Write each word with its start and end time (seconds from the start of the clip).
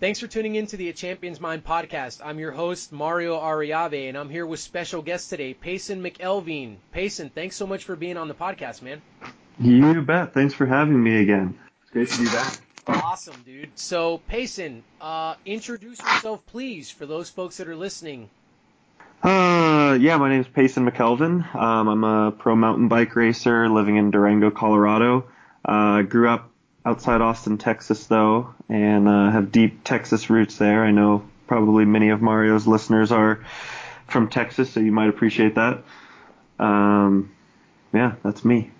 Thanks 0.00 0.18
for 0.18 0.26
tuning 0.26 0.56
in 0.56 0.66
to 0.66 0.76
the 0.76 0.88
A 0.88 0.92
Champion's 0.92 1.40
Mind 1.40 1.64
podcast. 1.64 2.20
I'm 2.24 2.40
your 2.40 2.50
host, 2.50 2.90
Mario 2.90 3.38
Ariave, 3.38 4.08
and 4.08 4.18
I'm 4.18 4.28
here 4.28 4.44
with 4.44 4.58
special 4.58 5.02
guest 5.02 5.30
today, 5.30 5.54
Payson 5.54 6.02
McElveen. 6.02 6.76
Payson, 6.90 7.30
thanks 7.30 7.54
so 7.54 7.64
much 7.64 7.84
for 7.84 7.94
being 7.94 8.16
on 8.16 8.26
the 8.26 8.34
podcast, 8.34 8.82
man. 8.82 9.00
You 9.60 10.02
bet. 10.02 10.34
Thanks 10.34 10.52
for 10.52 10.66
having 10.66 11.00
me 11.00 11.22
again. 11.22 11.56
It's 11.82 11.90
great 11.92 12.08
to 12.08 12.18
be 12.18 12.26
back. 12.26 12.58
Awesome, 12.88 13.36
dude. 13.46 13.70
So, 13.76 14.18
Payson, 14.26 14.82
uh, 15.00 15.36
introduce 15.46 16.00
yourself, 16.00 16.44
please, 16.46 16.90
for 16.90 17.06
those 17.06 17.30
folks 17.30 17.58
that 17.58 17.68
are 17.68 17.76
listening. 17.76 18.28
Uh, 19.22 19.96
yeah, 20.00 20.16
my 20.16 20.28
name 20.28 20.40
is 20.40 20.48
Payson 20.48 20.90
McKelvin. 20.90 21.54
Um, 21.54 21.88
I'm 21.88 22.04
a 22.04 22.32
pro 22.32 22.56
mountain 22.56 22.88
bike 22.88 23.14
racer 23.14 23.68
living 23.68 23.96
in 23.96 24.10
Durango, 24.10 24.50
Colorado. 24.50 25.28
Uh, 25.64 26.02
grew 26.02 26.28
up 26.28 26.50
outside 26.84 27.20
Austin, 27.20 27.58
Texas, 27.58 28.06
though, 28.06 28.54
and 28.68 29.08
uh, 29.08 29.30
have 29.30 29.52
deep 29.52 29.84
Texas 29.84 30.28
roots 30.28 30.58
there. 30.58 30.84
I 30.84 30.90
know 30.90 31.24
probably 31.46 31.84
many 31.84 32.10
of 32.10 32.20
Mario's 32.20 32.66
listeners 32.66 33.12
are 33.12 33.44
from 34.06 34.28
Texas, 34.28 34.70
so 34.70 34.80
you 34.80 34.92
might 34.92 35.08
appreciate 35.08 35.54
that. 35.54 35.82
Um, 36.58 37.32
yeah, 37.92 38.14
that's 38.22 38.44
me. 38.44 38.70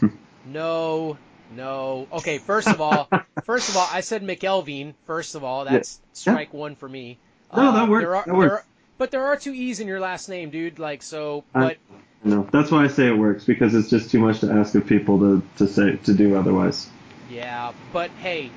no, 0.46 1.16
no. 1.54 2.08
Okay, 2.12 2.38
first 2.38 2.68
of 2.68 2.80
all, 2.80 3.08
first 3.44 3.68
of 3.68 3.76
all, 3.76 3.88
I 3.90 4.00
said 4.00 4.22
McElveen. 4.22 4.94
First 5.04 5.34
of 5.34 5.44
all, 5.44 5.64
that's 5.64 6.00
yeah. 6.02 6.32
strike 6.32 6.50
yeah. 6.52 6.60
one 6.60 6.76
for 6.76 6.88
me. 6.88 7.18
No, 7.54 7.72
that 7.72 7.82
uh, 7.82 7.86
works. 7.86 8.02
There 8.02 8.16
are, 8.16 8.24
that 8.26 8.34
works. 8.34 8.50
There 8.50 8.58
are, 8.58 8.64
but 8.98 9.10
there 9.10 9.26
are 9.26 9.36
two 9.36 9.52
e's 9.52 9.80
in 9.80 9.88
your 9.88 10.00
last 10.00 10.28
name, 10.28 10.50
dude. 10.50 10.78
Like 10.78 11.02
so, 11.02 11.44
but. 11.52 11.78
no, 12.24 12.46
that's 12.50 12.70
why 12.70 12.84
I 12.84 12.88
say 12.88 13.08
it 13.08 13.16
works 13.16 13.44
because 13.44 13.74
it's 13.74 13.90
just 13.90 14.10
too 14.10 14.18
much 14.18 14.40
to 14.40 14.50
ask 14.50 14.74
of 14.74 14.86
people 14.86 15.18
to, 15.18 15.42
to 15.58 15.68
say 15.68 15.96
to 15.96 16.14
do 16.14 16.36
otherwise. 16.36 16.88
Yeah, 17.30 17.72
but 17.92 18.10
hey, 18.22 18.50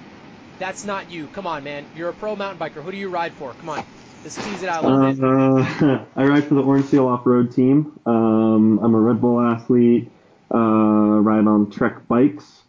that's 0.60 0.86
not 0.86 1.10
you. 1.10 1.28
Come 1.28 1.48
on, 1.48 1.64
man. 1.64 1.86
You're 1.96 2.10
a 2.10 2.14
pro 2.14 2.36
mountain 2.36 2.60
biker. 2.60 2.84
Who 2.84 2.92
do 2.92 2.98
you 2.98 3.10
ride 3.10 3.34
for? 3.34 3.54
Come 3.54 3.70
on. 3.70 3.84
Let's 4.24 4.36
tease 4.36 4.64
it 4.64 4.70
out 4.70 4.84
a 4.84 4.88
little 4.88 5.14
bit. 5.14 5.84
Uh, 5.84 6.06
I 6.16 6.26
ride 6.26 6.44
for 6.44 6.56
the 6.56 6.62
Orange 6.62 6.88
Seal 6.88 7.08
Off 7.08 7.26
Road 7.26 7.54
team. 7.54 8.00
Um, 8.06 8.80
I'm 8.80 8.94
a 8.94 9.00
Red 9.00 9.22
Bull 9.22 9.40
athlete. 9.40 10.12
Uh, 10.54 10.58
ride 10.58 11.48
on 11.48 11.72
Trek 11.72 12.08
bikes. 12.08 12.64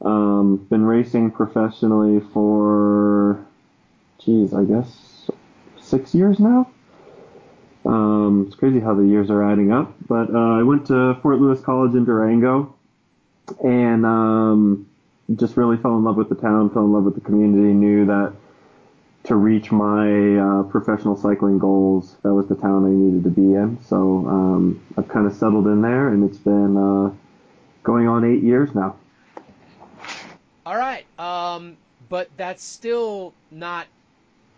Um, 0.00 0.56
been 0.56 0.84
racing 0.84 1.30
professionally 1.30 2.20
for, 2.32 3.44
geez, 4.18 4.52
I 4.52 4.64
guess 4.64 5.30
six 5.78 6.14
years 6.14 6.38
now. 6.40 6.68
Um, 7.84 8.44
it's 8.46 8.56
crazy 8.56 8.80
how 8.80 8.94
the 8.94 9.04
years 9.04 9.30
are 9.30 9.42
adding 9.42 9.72
up. 9.72 9.94
But 10.06 10.34
uh, 10.34 10.58
I 10.58 10.62
went 10.62 10.86
to 10.88 11.14
Fort 11.22 11.38
Lewis 11.38 11.60
College 11.60 11.94
in 11.94 12.04
Durango, 12.04 12.74
and 13.64 14.04
um, 14.04 14.87
just 15.36 15.56
really 15.56 15.76
fell 15.76 15.96
in 15.96 16.04
love 16.04 16.16
with 16.16 16.28
the 16.28 16.34
town, 16.34 16.70
fell 16.70 16.84
in 16.84 16.92
love 16.92 17.04
with 17.04 17.14
the 17.14 17.20
community, 17.20 17.72
knew 17.72 18.06
that 18.06 18.32
to 19.24 19.36
reach 19.36 19.70
my 19.70 20.36
uh, 20.36 20.62
professional 20.64 21.16
cycling 21.16 21.58
goals, 21.58 22.16
that 22.22 22.32
was 22.32 22.46
the 22.46 22.54
town 22.54 22.86
I 22.86 22.90
needed 22.90 23.24
to 23.24 23.30
be 23.30 23.54
in. 23.54 23.78
So 23.84 24.26
um, 24.26 24.82
I've 24.96 25.08
kind 25.08 25.26
of 25.26 25.34
settled 25.34 25.66
in 25.66 25.82
there, 25.82 26.08
and 26.08 26.28
it's 26.28 26.38
been 26.38 26.76
uh, 26.76 27.10
going 27.82 28.08
on 28.08 28.24
eight 28.24 28.42
years 28.42 28.74
now. 28.74 28.96
All 30.64 30.76
right, 30.76 31.04
um, 31.18 31.76
but 32.08 32.28
that's 32.36 32.62
still 32.62 33.34
not 33.50 33.86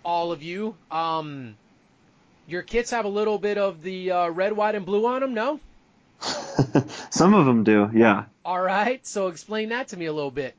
all 0.04 0.30
of 0.32 0.42
you. 0.42 0.76
Um, 0.90 1.56
your 2.46 2.62
kits 2.62 2.90
have 2.90 3.04
a 3.04 3.08
little 3.08 3.38
bit 3.38 3.58
of 3.58 3.82
the 3.82 4.10
uh, 4.10 4.28
red, 4.28 4.52
white, 4.52 4.74
and 4.74 4.86
blue 4.86 5.06
on 5.06 5.20
them, 5.20 5.34
no? 5.34 5.60
Some 7.10 7.34
of 7.34 7.46
them 7.46 7.64
do, 7.64 7.90
yeah. 7.94 8.24
All 8.44 8.60
right, 8.60 9.06
so 9.06 9.28
explain 9.28 9.70
that 9.70 9.88
to 9.88 9.96
me 9.96 10.06
a 10.06 10.12
little 10.12 10.30
bit. 10.30 10.54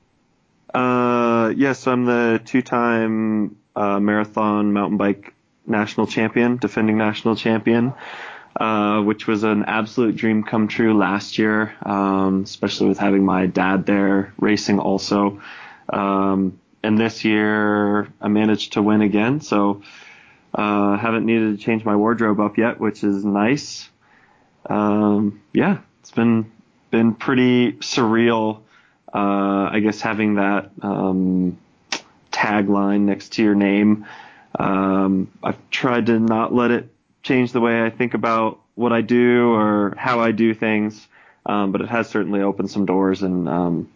Uh, 0.74 1.54
yes, 1.56 1.88
I'm 1.88 2.06
the 2.06 2.42
two-time 2.44 3.58
uh, 3.76 4.00
marathon 4.00 4.74
mountain 4.74 4.98
bike 4.98 5.34
national 5.66 6.08
champion, 6.08 6.58
defending 6.58 6.98
national 6.98 7.36
champion, 7.36 7.94
uh, 8.56 9.02
which 9.02 9.28
was 9.28 9.44
an 9.44 9.66
absolute 9.66 10.16
dream 10.16 10.44
come 10.44 10.68
true 10.68 10.98
last 10.98 11.38
year, 11.38 11.74
um, 11.84 12.44
especially 12.44 12.88
with 12.88 12.98
having 12.98 13.26
my 13.26 13.46
dad 13.46 13.86
there 13.86 14.34
racing 14.38 14.80
also. 14.80 15.42
Um, 15.90 16.60
and 16.84 16.98
this 16.98 17.24
year 17.26 18.08
I 18.20 18.28
managed 18.28 18.74
to 18.74 18.82
win 18.82 19.02
again, 19.02 19.42
so 19.42 19.82
uh, 20.54 20.98
haven't 20.98 21.26
needed 21.26 21.58
to 21.58 21.64
change 21.64 21.86
my 21.86 21.96
wardrobe 21.96 22.40
up 22.40 22.58
yet, 22.58 22.80
which 22.80 23.04
is 23.04 23.24
nice. 23.24 23.90
Um, 24.66 25.42
yeah, 25.54 25.80
it's 26.02 26.12
been 26.12 26.52
been 26.90 27.16
pretty 27.16 27.74
surreal 27.74 28.62
uh, 29.14 29.70
I 29.72 29.82
guess 29.84 30.02
having 30.02 30.36
that 30.36 30.72
um, 30.82 31.58
tagline 32.32 33.02
next 33.02 33.34
to 33.34 33.44
your 33.44 33.56
name. 33.56 34.06
Um, 34.58 35.32
I've 35.44 35.58
tried 35.70 36.06
to 36.08 36.20
not 36.20 36.54
let 36.54 36.72
it 36.72 36.90
change 37.24 37.52
the 37.52 37.60
way 37.62 37.84
I 37.84 37.90
think 37.90 38.14
about 38.14 38.60
what 38.76 38.94
I 38.94 39.02
do 39.02 39.52
or 39.54 39.96
how 39.98 40.22
I 40.22 40.32
do 40.32 40.54
things, 40.54 41.08
um, 41.46 41.72
but 41.72 41.82
it 41.82 41.90
has 41.90 42.10
certainly 42.10 42.42
opened 42.42 42.72
some 42.72 42.86
doors 42.86 43.22
and 43.22 43.50
um, 43.50 43.90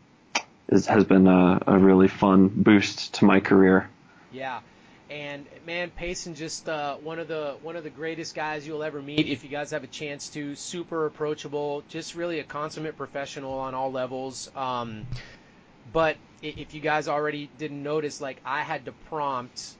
is, 0.68 0.86
has 0.88 1.06
been 1.06 1.28
a, 1.28 1.62
a 1.66 1.78
really 1.78 2.08
fun 2.08 2.50
boost 2.50 3.16
to 3.16 3.26
my 3.26 3.40
career. 3.40 3.90
Yeah, 4.34 4.60
and 5.10 5.46
man, 5.66 5.90
Payson 5.90 6.36
just 6.36 6.70
uh, 6.70 6.96
one 6.98 7.20
of 7.20 7.28
the 7.28 7.56
one 7.62 7.76
of 7.76 7.84
the 7.84 7.90
greatest 7.90 8.36
guys 8.36 8.66
you'll 8.66 8.84
ever 8.84 9.02
meet. 9.02 9.28
If 9.28 9.44
you 9.44 9.50
guys 9.50 9.72
have 9.72 9.84
a 9.84 9.88
chance 9.88 10.30
to, 10.30 10.56
super 10.56 11.06
approachable, 11.06 11.84
just 11.90 12.16
really 12.16 12.40
a 12.40 12.44
consummate 12.44 12.98
professional 12.98 13.53
on 13.53 13.74
all 13.74 13.92
levels. 13.92 14.50
Um, 14.56 15.06
but 15.92 16.18
if 16.42 16.74
you 16.74 16.81
guys 16.81 17.08
already 17.08 17.50
didn't 17.58 17.81
notice, 17.81 18.22
like 18.22 18.40
I 18.46 18.62
had 18.62 18.86
to 18.86 18.92
prompt 19.09 19.74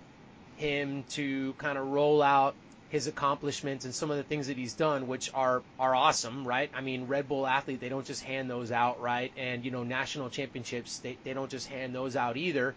him 0.58 1.04
to 1.10 1.54
kind 1.54 1.78
of 1.78 1.88
roll 1.88 2.22
out 2.22 2.56
his 2.90 3.08
accomplishments 3.08 3.84
and 3.86 3.94
some 3.94 4.10
of 4.12 4.18
the 4.18 4.24
things 4.24 4.48
that 4.48 4.58
he's 4.58 4.74
done, 4.74 5.08
which 5.08 5.30
are 5.34 5.62
are 5.80 5.94
awesome, 5.94 6.48
right? 6.48 6.70
I 6.74 6.82
mean, 6.82 7.08
Red 7.08 7.28
Bull 7.28 7.46
athlete, 7.46 7.80
they 7.80 7.90
don't 7.90 8.06
just 8.06 8.24
hand 8.24 8.50
those 8.50 8.72
out, 8.72 9.02
right? 9.02 9.32
And 9.38 9.66
you 9.66 9.72
know, 9.72 9.84
national 9.84 10.30
championships, 10.30 11.00
they 11.00 11.18
they 11.24 11.34
don't 11.34 11.52
just 11.52 11.68
hand 11.68 11.94
those 11.94 12.16
out 12.16 12.38
either. 12.38 12.74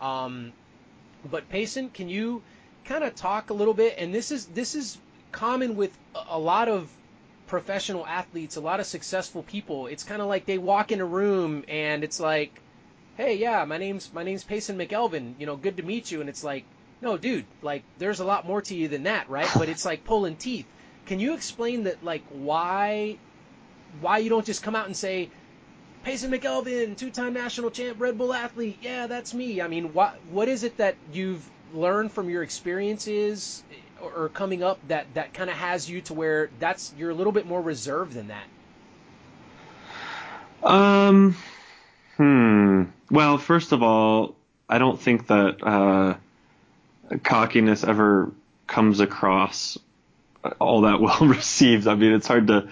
Um, 0.00 0.52
but 1.28 1.48
Payson, 1.48 1.90
can 1.90 2.08
you 2.08 2.42
kind 2.84 3.04
of 3.04 3.14
talk 3.14 3.50
a 3.50 3.54
little 3.54 3.74
bit? 3.74 3.96
And 3.98 4.14
this 4.14 4.30
is 4.30 4.46
this 4.46 4.74
is 4.74 4.98
common 5.32 5.76
with 5.76 5.96
a 6.28 6.38
lot 6.38 6.68
of 6.68 6.90
professional 7.46 8.06
athletes, 8.06 8.56
a 8.56 8.60
lot 8.60 8.80
of 8.80 8.86
successful 8.86 9.42
people. 9.42 9.86
It's 9.86 10.04
kind 10.04 10.22
of 10.22 10.28
like 10.28 10.46
they 10.46 10.58
walk 10.58 10.92
in 10.92 11.00
a 11.00 11.04
room 11.04 11.64
and 11.68 12.04
it's 12.04 12.20
like, 12.20 12.60
"Hey, 13.16 13.36
yeah, 13.36 13.64
my 13.64 13.78
name's 13.78 14.12
my 14.12 14.22
name's 14.22 14.44
Payson 14.44 14.78
McElveen. 14.78 15.34
You 15.38 15.46
know, 15.46 15.56
good 15.56 15.76
to 15.76 15.82
meet 15.82 16.10
you." 16.10 16.20
And 16.20 16.28
it's 16.28 16.44
like, 16.44 16.64
"No, 17.00 17.16
dude, 17.16 17.46
like 17.62 17.82
there's 17.98 18.20
a 18.20 18.24
lot 18.24 18.46
more 18.46 18.62
to 18.62 18.74
you 18.74 18.88
than 18.88 19.04
that, 19.04 19.28
right?" 19.28 19.50
But 19.56 19.68
it's 19.68 19.84
like 19.84 20.04
pulling 20.04 20.36
teeth. 20.36 20.66
Can 21.06 21.20
you 21.20 21.34
explain 21.34 21.84
that 21.84 22.04
like 22.04 22.22
why 22.30 23.18
why 24.00 24.18
you 24.18 24.30
don't 24.30 24.46
just 24.46 24.62
come 24.62 24.76
out 24.76 24.86
and 24.86 24.96
say, 24.96 25.30
Payson 26.04 26.30
McElvin, 26.30 26.96
two-time 26.96 27.34
national 27.34 27.70
champ, 27.70 28.00
Red 28.00 28.16
Bull 28.16 28.32
athlete. 28.32 28.78
Yeah, 28.80 29.06
that's 29.06 29.34
me. 29.34 29.60
I 29.60 29.68
mean, 29.68 29.92
what 29.92 30.18
what 30.30 30.48
is 30.48 30.64
it 30.64 30.78
that 30.78 30.96
you've 31.12 31.48
learned 31.74 32.12
from 32.12 32.30
your 32.30 32.42
experiences 32.42 33.62
or, 34.00 34.10
or 34.12 34.28
coming 34.28 34.62
up 34.62 34.78
that 34.88 35.06
that 35.14 35.34
kind 35.34 35.50
of 35.50 35.56
has 35.56 35.88
you 35.88 36.00
to 36.02 36.14
where 36.14 36.50
that's 36.58 36.92
you're 36.96 37.10
a 37.10 37.14
little 37.14 37.32
bit 37.32 37.46
more 37.46 37.60
reserved 37.60 38.14
than 38.14 38.28
that? 38.28 38.44
Um, 40.62 41.36
hmm. 42.16 42.84
Well, 43.10 43.38
first 43.38 43.72
of 43.72 43.82
all, 43.82 44.36
I 44.68 44.78
don't 44.78 45.00
think 45.00 45.26
that 45.26 45.62
uh, 45.62 46.14
cockiness 47.22 47.84
ever 47.84 48.32
comes 48.66 49.00
across 49.00 49.78
all 50.58 50.82
that 50.82 51.00
well 51.00 51.18
received. 51.20 51.86
I 51.86 51.94
mean, 51.94 52.12
it's 52.12 52.26
hard 52.26 52.46
to 52.46 52.68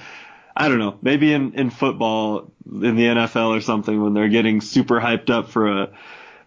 I 0.58 0.68
don't 0.68 0.80
know, 0.80 0.98
maybe 1.00 1.32
in, 1.32 1.54
in 1.54 1.70
football, 1.70 2.50
in 2.66 2.96
the 2.96 3.04
NFL 3.04 3.56
or 3.56 3.60
something, 3.60 4.02
when 4.02 4.12
they're 4.12 4.28
getting 4.28 4.60
super 4.60 5.00
hyped 5.00 5.30
up 5.30 5.50
for 5.50 5.82
a 5.82 5.90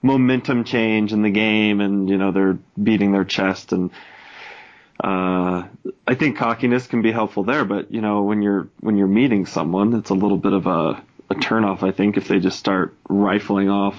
momentum 0.02 0.66
change 0.66 1.14
in 1.14 1.22
the 1.22 1.30
game 1.30 1.80
and, 1.80 2.10
you 2.10 2.18
know, 2.18 2.34
they're 2.34 2.60
beating 2.82 3.14
their 3.14 3.24
chest 3.24 3.72
and, 3.72 3.90
uh, 5.02 5.64
I 6.06 6.16
think 6.16 6.38
cockiness 6.38 6.88
can 6.88 7.02
be 7.02 7.12
helpful 7.14 7.44
there, 7.44 7.64
but 7.64 7.92
you 7.92 8.02
know, 8.02 8.24
when 8.24 8.42
you're, 8.42 8.68
when 8.82 8.98
you're 8.98 9.08
meeting 9.08 9.46
someone, 9.46 9.96
it's 9.96 10.10
a 10.10 10.14
little 10.14 10.38
bit 10.38 10.54
of 10.54 10.68
a, 10.68 11.02
a 11.30 11.36
turnoff, 11.36 11.82
I 11.82 11.92
think, 11.92 12.18
if 12.18 12.28
they 12.28 12.40
just 12.40 12.60
start 12.60 12.94
rifling 13.08 13.70
off 13.70 13.96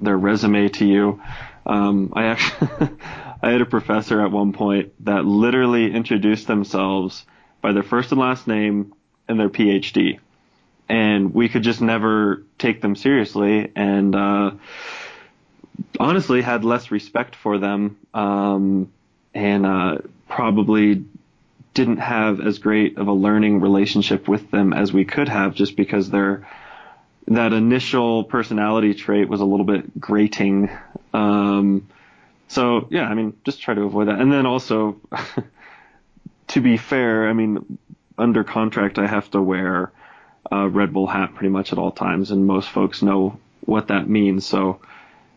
their 0.00 0.16
resume 0.16 0.70
to 0.70 0.86
you. 0.86 1.22
Um, 1.66 2.10
I 2.14 2.24
actually, 2.24 2.68
I 3.42 3.50
had 3.50 3.60
a 3.60 3.66
professor 3.66 4.24
at 4.24 4.32
one 4.32 4.54
point 4.54 4.94
that 5.04 5.26
literally 5.26 5.92
introduced 5.92 6.46
themselves 6.46 7.24
by 7.60 7.72
their 7.72 7.82
first 7.82 8.10
and 8.12 8.20
last 8.20 8.48
name, 8.48 8.94
and 9.28 9.38
their 9.38 9.48
PhD. 9.48 10.18
And 10.88 11.32
we 11.34 11.48
could 11.48 11.62
just 11.62 11.80
never 11.80 12.42
take 12.58 12.80
them 12.82 12.96
seriously 12.96 13.70
and, 13.74 14.14
uh, 14.14 14.50
honestly 15.98 16.42
had 16.42 16.64
less 16.64 16.90
respect 16.90 17.34
for 17.36 17.58
them, 17.58 17.96
um, 18.14 18.92
and, 19.34 19.64
uh, 19.66 19.98
probably 20.28 21.04
didn't 21.74 21.98
have 21.98 22.40
as 22.40 22.58
great 22.58 22.98
of 22.98 23.08
a 23.08 23.12
learning 23.12 23.60
relationship 23.60 24.28
with 24.28 24.50
them 24.50 24.72
as 24.74 24.92
we 24.92 25.04
could 25.04 25.28
have 25.28 25.54
just 25.54 25.76
because 25.76 26.10
their, 26.10 26.46
that 27.28 27.52
initial 27.54 28.24
personality 28.24 28.92
trait 28.94 29.28
was 29.28 29.40
a 29.40 29.44
little 29.44 29.64
bit 29.64 29.98
grating. 29.98 30.68
Um, 31.14 31.86
So 32.48 32.86
yeah, 32.90 33.04
I 33.08 33.14
mean, 33.14 33.32
just 33.44 33.62
try 33.62 33.72
to 33.74 33.82
avoid 33.82 34.08
that. 34.08 34.20
And 34.20 34.30
then 34.30 34.44
also, 34.44 35.00
to 36.48 36.60
be 36.60 36.76
fair, 36.76 37.26
I 37.28 37.32
mean, 37.32 37.78
under 38.18 38.44
contract, 38.44 38.98
I 38.98 39.06
have 39.06 39.30
to 39.32 39.40
wear 39.40 39.92
a 40.50 40.68
Red 40.68 40.92
Bull 40.92 41.06
hat 41.06 41.34
pretty 41.34 41.50
much 41.50 41.72
at 41.72 41.78
all 41.78 41.92
times, 41.92 42.30
and 42.30 42.46
most 42.46 42.68
folks 42.68 43.02
know 43.02 43.38
what 43.64 43.88
that 43.88 44.08
means. 44.08 44.44
So 44.46 44.80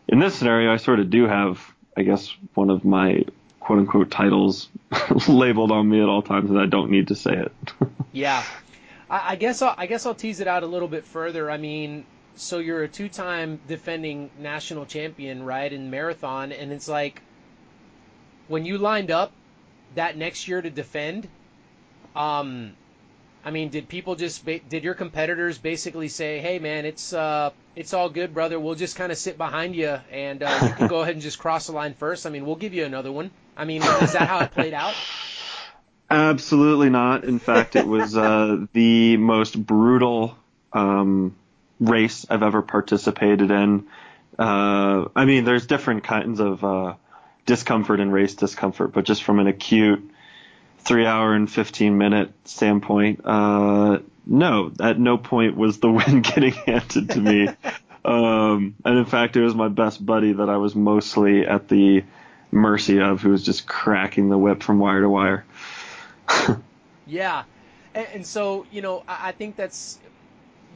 in 0.08 0.18
this 0.18 0.34
scenario, 0.34 0.72
I 0.72 0.76
sort 0.76 1.00
of 1.00 1.10
do 1.10 1.26
have, 1.26 1.60
I 1.96 2.02
guess, 2.02 2.34
one 2.54 2.70
of 2.70 2.84
my 2.84 3.24
quote 3.60 3.80
unquote 3.80 4.10
titles 4.10 4.68
labeled 5.28 5.72
on 5.72 5.88
me 5.88 6.00
at 6.00 6.08
all 6.08 6.22
times, 6.22 6.50
and 6.50 6.58
I 6.58 6.66
don't 6.66 6.90
need 6.90 7.08
to 7.08 7.14
say 7.14 7.32
it. 7.32 7.52
yeah, 8.12 8.44
I, 9.10 9.32
I 9.32 9.36
guess 9.36 9.62
I'll, 9.62 9.74
I 9.76 9.86
guess 9.86 10.06
I'll 10.06 10.14
tease 10.14 10.40
it 10.40 10.48
out 10.48 10.62
a 10.62 10.66
little 10.66 10.88
bit 10.88 11.04
further. 11.04 11.50
I 11.50 11.56
mean, 11.56 12.04
so 12.36 12.58
you're 12.58 12.82
a 12.82 12.88
two-time 12.88 13.60
defending 13.66 14.30
national 14.38 14.86
champion, 14.86 15.42
right, 15.42 15.72
in 15.72 15.90
marathon, 15.90 16.52
and 16.52 16.72
it's 16.72 16.88
like 16.88 17.22
when 18.48 18.64
you 18.64 18.78
lined 18.78 19.10
up 19.10 19.32
that 19.94 20.16
next 20.16 20.46
year 20.46 20.60
to 20.60 20.70
defend, 20.70 21.28
um, 22.16 22.72
I 23.44 23.50
mean, 23.50 23.68
did 23.68 23.88
people 23.88 24.16
just 24.16 24.44
did 24.44 24.82
your 24.82 24.94
competitors 24.94 25.58
basically 25.58 26.08
say, 26.08 26.40
"Hey, 26.40 26.58
man, 26.58 26.84
it's 26.84 27.12
uh, 27.12 27.50
it's 27.76 27.94
all 27.94 28.08
good, 28.08 28.34
brother. 28.34 28.58
We'll 28.58 28.74
just 28.74 28.96
kind 28.96 29.12
of 29.12 29.18
sit 29.18 29.38
behind 29.38 29.76
you, 29.76 29.98
and 30.10 30.42
uh, 30.42 30.58
you 30.62 30.74
can 30.74 30.88
go 30.88 31.02
ahead 31.02 31.14
and 31.14 31.22
just 31.22 31.38
cross 31.38 31.66
the 31.66 31.72
line 31.72 31.94
first. 31.94 32.26
I 32.26 32.30
mean, 32.30 32.44
we'll 32.44 32.56
give 32.56 32.74
you 32.74 32.84
another 32.84 33.12
one." 33.12 33.30
I 33.56 33.64
mean, 33.64 33.82
is 33.82 34.12
that 34.12 34.28
how 34.28 34.40
it 34.40 34.52
played 34.52 34.74
out? 34.74 34.94
Absolutely 36.10 36.90
not. 36.90 37.24
In 37.24 37.38
fact, 37.38 37.74
it 37.74 37.86
was 37.86 38.16
uh, 38.16 38.66
the 38.72 39.16
most 39.16 39.54
brutal 39.64 40.36
um, 40.72 41.34
race 41.80 42.26
I've 42.28 42.42
ever 42.42 42.62
participated 42.62 43.50
in. 43.50 43.86
Uh, 44.38 45.06
I 45.16 45.24
mean, 45.24 45.44
there's 45.44 45.66
different 45.66 46.04
kinds 46.04 46.40
of 46.40 46.62
uh, 46.64 46.94
discomfort 47.46 48.00
and 48.00 48.12
race 48.12 48.34
discomfort, 48.34 48.92
but 48.92 49.04
just 49.04 49.22
from 49.22 49.38
an 49.38 49.46
acute 49.46 50.10
three 50.86 51.04
hour 51.04 51.34
and 51.34 51.50
15 51.50 51.98
minute 51.98 52.32
standpoint, 52.44 53.20
uh, 53.24 53.98
no, 54.24 54.72
at 54.80 54.98
no 54.98 55.18
point 55.18 55.56
was 55.56 55.78
the 55.78 55.90
win 55.90 56.22
getting 56.22 56.52
handed 56.52 57.10
to 57.10 57.20
me. 57.20 57.48
um, 58.04 58.74
and 58.84 58.98
in 58.98 59.04
fact, 59.04 59.36
it 59.36 59.42
was 59.42 59.54
my 59.54 59.68
best 59.68 60.04
buddy 60.04 60.32
that 60.32 60.48
I 60.48 60.56
was 60.56 60.74
mostly 60.74 61.46
at 61.46 61.68
the 61.68 62.04
mercy 62.50 63.00
of, 63.00 63.20
who 63.20 63.30
was 63.30 63.42
just 63.42 63.66
cracking 63.66 64.28
the 64.28 64.38
whip 64.38 64.62
from 64.62 64.78
wire 64.78 65.00
to 65.00 65.08
wire. 65.08 65.44
yeah. 67.06 67.44
And, 67.94 68.06
and, 68.14 68.26
so, 68.26 68.66
you 68.70 68.82
know, 68.82 69.02
I, 69.08 69.28
I 69.28 69.32
think 69.32 69.56
that's, 69.56 69.98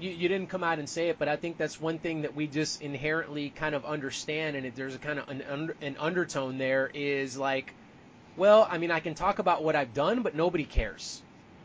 you, 0.01 0.11
you, 0.11 0.29
didn't 0.29 0.49
come 0.49 0.65
out 0.65 0.79
and 0.79 0.89
say 0.89 1.09
it, 1.09 1.19
but 1.19 1.29
I 1.29 1.37
think 1.37 1.57
that's 1.57 1.81
one 1.81 1.99
thing 1.99 2.23
that 2.23 2.35
we 2.35 2.47
just 2.47 2.83
inherently 2.83 3.51
kind 3.51 3.75
of 3.75 3.85
understand, 3.85 4.57
and 4.57 4.75
there's 4.75 4.95
a 4.95 4.99
kind 4.99 5.19
of 5.19 5.29
an, 5.29 5.73
an 5.81 5.97
undertone 5.99 6.59
there 6.59 6.91
is 6.93 7.37
like, 7.37 7.75
well, 8.41 8.67
I 8.71 8.79
mean, 8.79 8.91
I 8.91 9.01
can 9.01 9.15
talk 9.15 9.39
about 9.39 9.63
what 9.63 9.77
I've 9.77 9.93
done, 9.93 10.23
but 10.23 10.35
nobody 10.35 10.65
cares, 10.65 11.21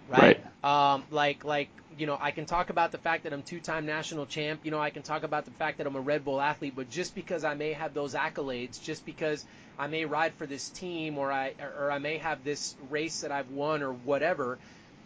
right? 0.10 0.38
right. 0.64 0.94
Um, 0.94 1.06
like, 1.10 1.46
like 1.46 1.70
you 1.98 2.06
know, 2.06 2.18
I 2.20 2.32
can 2.32 2.46
talk 2.46 2.70
about 2.70 2.92
the 2.92 2.98
fact 2.98 3.24
that 3.24 3.32
I'm 3.32 3.44
two-time 3.44 3.86
national 3.86 4.26
champ. 4.26 4.60
You 4.66 4.72
know, 4.72 4.80
I 4.80 4.90
can 4.90 5.02
talk 5.02 5.24
about 5.24 5.46
the 5.46 5.52
fact 5.52 5.78
that 5.78 5.88
I'm 5.88 5.96
a 5.96 6.02
Red 6.02 6.26
Bull 6.26 6.42
athlete, 6.42 6.74
but 6.76 6.90
just 6.90 7.16
because 7.16 7.46
I 7.46 7.54
may 7.54 7.72
have 7.72 7.94
those 7.94 8.14
accolades, 8.14 8.84
just 8.84 9.06
because 9.06 9.46
I 9.80 9.88
may 9.88 10.04
ride 10.04 10.34
for 10.34 10.46
this 10.46 10.68
team, 10.68 11.18
or 11.18 11.32
I 11.32 11.54
or 11.80 11.90
I 11.92 12.00
may 12.00 12.18
have 12.18 12.44
this 12.44 12.76
race 12.90 13.22
that 13.22 13.32
I've 13.32 13.50
won, 13.52 13.82
or 13.82 13.94
whatever, 13.94 14.58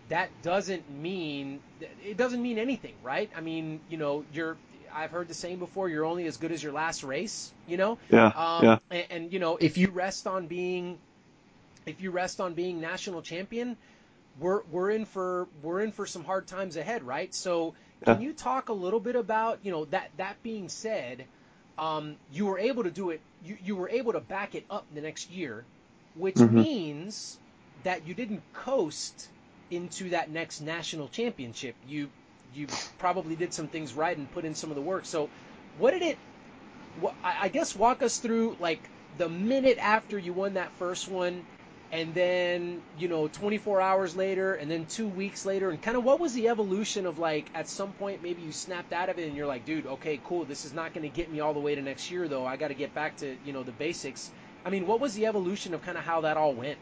that 0.09 0.29
doesn't 0.41 0.89
mean 0.89 1.59
it 2.03 2.17
doesn't 2.17 2.41
mean 2.41 2.57
anything, 2.57 2.95
right? 3.03 3.29
I 3.37 3.41
mean, 3.41 3.79
you 3.91 3.97
know, 3.97 4.25
you're 4.33 4.57
I've 4.91 5.11
heard 5.11 5.27
the 5.27 5.35
saying 5.35 5.59
before, 5.59 5.87
you're 5.87 6.05
only 6.05 6.25
as 6.25 6.37
good 6.37 6.51
as 6.51 6.63
your 6.63 6.73
last 6.73 7.03
race, 7.03 7.53
you 7.67 7.77
know? 7.77 7.99
Yeah. 8.09 8.25
Um, 8.25 8.65
yeah. 8.65 8.77
And, 8.89 9.05
and, 9.11 9.33
you 9.33 9.37
know, 9.37 9.57
if 9.57 9.77
you 9.77 9.91
rest 9.91 10.25
on 10.25 10.47
being 10.47 10.97
if 11.89 12.01
you 12.01 12.11
rest 12.11 12.39
on 12.39 12.53
being 12.53 12.79
national 12.79 13.21
champion, 13.21 13.77
we're 14.39 14.61
we're 14.71 14.91
in 14.91 15.05
for 15.05 15.47
we're 15.61 15.81
in 15.81 15.91
for 15.91 16.05
some 16.05 16.23
hard 16.23 16.47
times 16.47 16.77
ahead, 16.77 17.03
right? 17.03 17.33
So 17.33 17.73
can 18.05 18.21
you 18.21 18.33
talk 18.33 18.69
a 18.69 18.73
little 18.73 18.99
bit 18.99 19.15
about 19.15 19.59
you 19.63 19.71
know 19.71 19.85
that 19.85 20.11
that 20.17 20.41
being 20.43 20.69
said, 20.69 21.25
um, 21.77 22.15
you 22.31 22.45
were 22.45 22.59
able 22.59 22.83
to 22.83 22.91
do 22.91 23.09
it. 23.09 23.21
You 23.43 23.57
you 23.63 23.75
were 23.75 23.89
able 23.89 24.13
to 24.13 24.19
back 24.19 24.55
it 24.55 24.65
up 24.69 24.85
the 24.93 25.01
next 25.01 25.29
year, 25.31 25.65
which 26.15 26.35
mm-hmm. 26.35 26.61
means 26.61 27.37
that 27.83 28.07
you 28.07 28.13
didn't 28.13 28.41
coast 28.53 29.27
into 29.71 30.09
that 30.09 30.29
next 30.29 30.61
national 30.61 31.09
championship. 31.09 31.75
You 31.87 32.09
you 32.53 32.67
probably 32.97 33.35
did 33.35 33.53
some 33.53 33.67
things 33.67 33.93
right 33.93 34.17
and 34.17 34.31
put 34.31 34.45
in 34.45 34.55
some 34.55 34.69
of 34.69 34.75
the 34.75 34.81
work. 34.81 35.05
So 35.05 35.29
what 35.77 35.91
did 35.91 36.01
it? 36.01 36.17
I 37.23 37.49
guess 37.49 37.75
walk 37.75 38.01
us 38.01 38.17
through 38.17 38.57
like 38.59 38.81
the 39.17 39.29
minute 39.29 39.77
after 39.77 40.17
you 40.17 40.33
won 40.33 40.55
that 40.55 40.71
first 40.73 41.07
one 41.07 41.45
and 41.91 42.13
then 42.13 42.81
you 42.97 43.07
know 43.07 43.27
24 43.27 43.81
hours 43.81 44.15
later 44.15 44.53
and 44.53 44.69
then 44.69 44.85
two 44.85 45.07
weeks 45.07 45.45
later 45.45 45.69
and 45.69 45.81
kind 45.81 45.97
of 45.97 46.03
what 46.03 46.19
was 46.19 46.33
the 46.33 46.47
evolution 46.47 47.05
of 47.05 47.17
like 47.17 47.49
at 47.55 47.67
some 47.67 47.91
point 47.93 48.21
maybe 48.21 48.41
you 48.41 48.51
snapped 48.51 48.93
out 48.93 49.09
of 49.09 49.17
it 49.17 49.27
and 49.27 49.35
you're 49.35 49.47
like 49.47 49.65
dude 49.65 49.85
okay 49.87 50.19
cool 50.23 50.45
this 50.45 50.65
is 50.65 50.73
not 50.73 50.93
going 50.93 51.09
to 51.09 51.15
get 51.15 51.31
me 51.31 51.39
all 51.39 51.53
the 51.53 51.59
way 51.59 51.75
to 51.75 51.81
next 51.81 52.11
year 52.11 52.27
though. 52.27 52.45
I 52.45 52.57
got 52.57 52.67
to 52.67 52.73
get 52.73 52.93
back 52.93 53.17
to 53.17 53.35
you 53.45 53.53
know 53.53 53.63
the 53.63 53.71
basics. 53.71 54.29
I 54.65 54.69
mean 54.69 54.85
what 54.85 54.99
was 54.99 55.15
the 55.15 55.25
evolution 55.25 55.73
of 55.73 55.81
kind 55.81 55.97
of 55.97 56.03
how 56.03 56.21
that 56.21 56.37
all 56.37 56.53
went? 56.53 56.77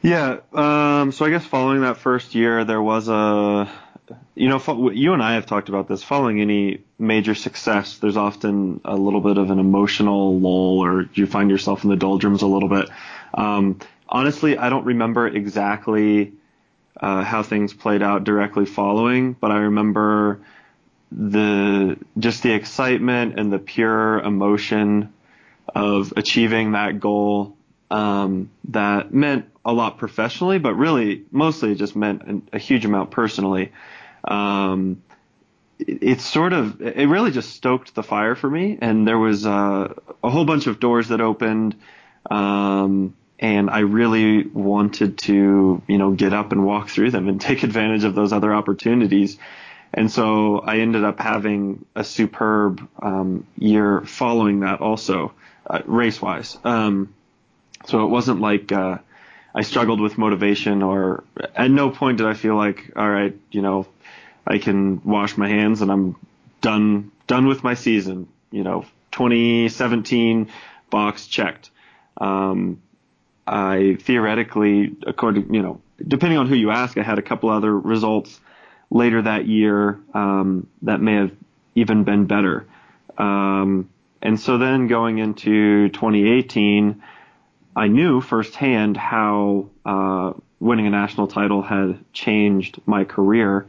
Yeah 0.00 0.38
um, 0.52 1.12
so 1.12 1.24
i 1.26 1.30
guess 1.30 1.44
following 1.44 1.82
that 1.82 1.98
first 1.98 2.34
year 2.34 2.64
there 2.64 2.82
was 2.82 3.08
a 3.08 3.70
you 4.34 4.48
know 4.48 4.90
you 4.90 5.12
and 5.12 5.22
i 5.22 5.34
have 5.34 5.46
talked 5.46 5.68
about 5.68 5.88
this 5.88 6.02
following 6.02 6.40
any 6.40 6.82
major 6.98 7.34
success 7.34 7.98
there's 7.98 8.16
often 8.16 8.80
a 8.84 8.96
little 8.96 9.20
bit 9.20 9.38
of 9.38 9.50
an 9.50 9.58
emotional 9.58 10.40
lull 10.40 10.80
or 10.80 11.08
you 11.14 11.26
find 11.26 11.50
yourself 11.50 11.84
in 11.84 11.90
the 11.90 11.96
doldrums 11.96 12.42
a 12.42 12.46
little 12.46 12.68
bit 12.68 12.88
um, 13.34 13.78
honestly, 14.08 14.58
I 14.58 14.68
don't 14.70 14.84
remember 14.84 15.26
exactly 15.26 16.32
uh, 17.00 17.24
how 17.24 17.42
things 17.42 17.72
played 17.72 18.02
out 18.02 18.24
directly 18.24 18.66
following, 18.66 19.32
but 19.32 19.50
I 19.50 19.58
remember 19.58 20.40
the 21.10 21.98
just 22.18 22.42
the 22.42 22.52
excitement 22.52 23.38
and 23.38 23.52
the 23.52 23.58
pure 23.58 24.20
emotion 24.20 25.12
of 25.74 26.12
achieving 26.16 26.72
that 26.72 27.00
goal 27.00 27.56
um, 27.90 28.50
that 28.68 29.12
meant 29.12 29.46
a 29.64 29.72
lot 29.72 29.98
professionally, 29.98 30.58
but 30.58 30.74
really 30.74 31.24
mostly 31.30 31.72
it 31.72 31.76
just 31.76 31.94
meant 31.94 32.22
a, 32.22 32.56
a 32.56 32.58
huge 32.58 32.84
amount 32.84 33.10
personally. 33.10 33.72
Um, 34.24 35.02
it, 35.78 35.98
it's 36.02 36.24
sort 36.24 36.52
of 36.52 36.80
it 36.80 37.08
really 37.08 37.30
just 37.30 37.50
stoked 37.50 37.94
the 37.94 38.02
fire 38.02 38.34
for 38.34 38.48
me, 38.48 38.78
and 38.80 39.06
there 39.06 39.18
was 39.18 39.46
uh, 39.46 39.94
a 40.22 40.30
whole 40.30 40.44
bunch 40.44 40.66
of 40.66 40.80
doors 40.80 41.08
that 41.08 41.20
opened. 41.20 41.76
Um, 42.30 43.14
and 43.42 43.68
I 43.68 43.80
really 43.80 44.46
wanted 44.46 45.18
to, 45.18 45.82
you 45.88 45.98
know, 45.98 46.12
get 46.12 46.32
up 46.32 46.52
and 46.52 46.64
walk 46.64 46.88
through 46.88 47.10
them 47.10 47.28
and 47.28 47.40
take 47.48 47.64
advantage 47.64 48.04
of 48.04 48.14
those 48.14 48.32
other 48.32 48.54
opportunities. 48.54 49.36
And 49.92 50.10
so 50.10 50.60
I 50.60 50.78
ended 50.78 51.04
up 51.04 51.18
having 51.18 51.84
a 51.94 52.04
superb 52.04 52.88
um, 53.02 53.46
year 53.58 54.02
following 54.02 54.60
that 54.60 54.80
also, 54.80 55.32
uh, 55.68 55.80
race 55.84 56.22
wise. 56.22 56.56
Um, 56.64 57.12
so 57.86 58.04
it 58.04 58.08
wasn't 58.08 58.40
like 58.40 58.70
uh, 58.70 58.98
I 59.54 59.62
struggled 59.62 60.00
with 60.00 60.16
motivation 60.16 60.82
or 60.82 61.24
at 61.56 61.70
no 61.70 61.90
point 61.90 62.18
did 62.18 62.28
I 62.28 62.34
feel 62.34 62.54
like, 62.54 62.92
all 62.94 63.10
right, 63.10 63.36
you 63.50 63.60
know, 63.60 63.88
I 64.46 64.58
can 64.58 65.02
wash 65.04 65.36
my 65.36 65.48
hands 65.48 65.82
and 65.82 65.90
I'm 65.90 66.14
done 66.60 67.10
done 67.26 67.48
with 67.48 67.64
my 67.64 67.74
season. 67.74 68.28
You 68.52 68.62
know, 68.62 68.84
2017 69.10 70.48
box 70.90 71.26
checked. 71.26 71.70
Um, 72.18 72.80
I 73.46 73.96
theoretically, 74.00 74.94
according, 75.06 75.52
you 75.52 75.62
know, 75.62 75.80
depending 76.06 76.38
on 76.38 76.46
who 76.46 76.54
you 76.54 76.70
ask, 76.70 76.96
I 76.96 77.02
had 77.02 77.18
a 77.18 77.22
couple 77.22 77.50
other 77.50 77.76
results 77.76 78.40
later 78.90 79.22
that 79.22 79.46
year 79.46 79.98
um, 80.14 80.68
that 80.82 81.00
may 81.00 81.14
have 81.14 81.32
even 81.74 82.04
been 82.04 82.26
better. 82.26 82.66
Um, 83.18 83.88
and 84.20 84.38
so 84.38 84.58
then 84.58 84.86
going 84.86 85.18
into 85.18 85.88
2018, 85.88 87.02
I 87.74 87.88
knew 87.88 88.20
firsthand 88.20 88.96
how 88.96 89.70
uh, 89.84 90.34
winning 90.60 90.86
a 90.86 90.90
national 90.90 91.26
title 91.26 91.62
had 91.62 91.98
changed 92.12 92.80
my 92.86 93.04
career. 93.04 93.66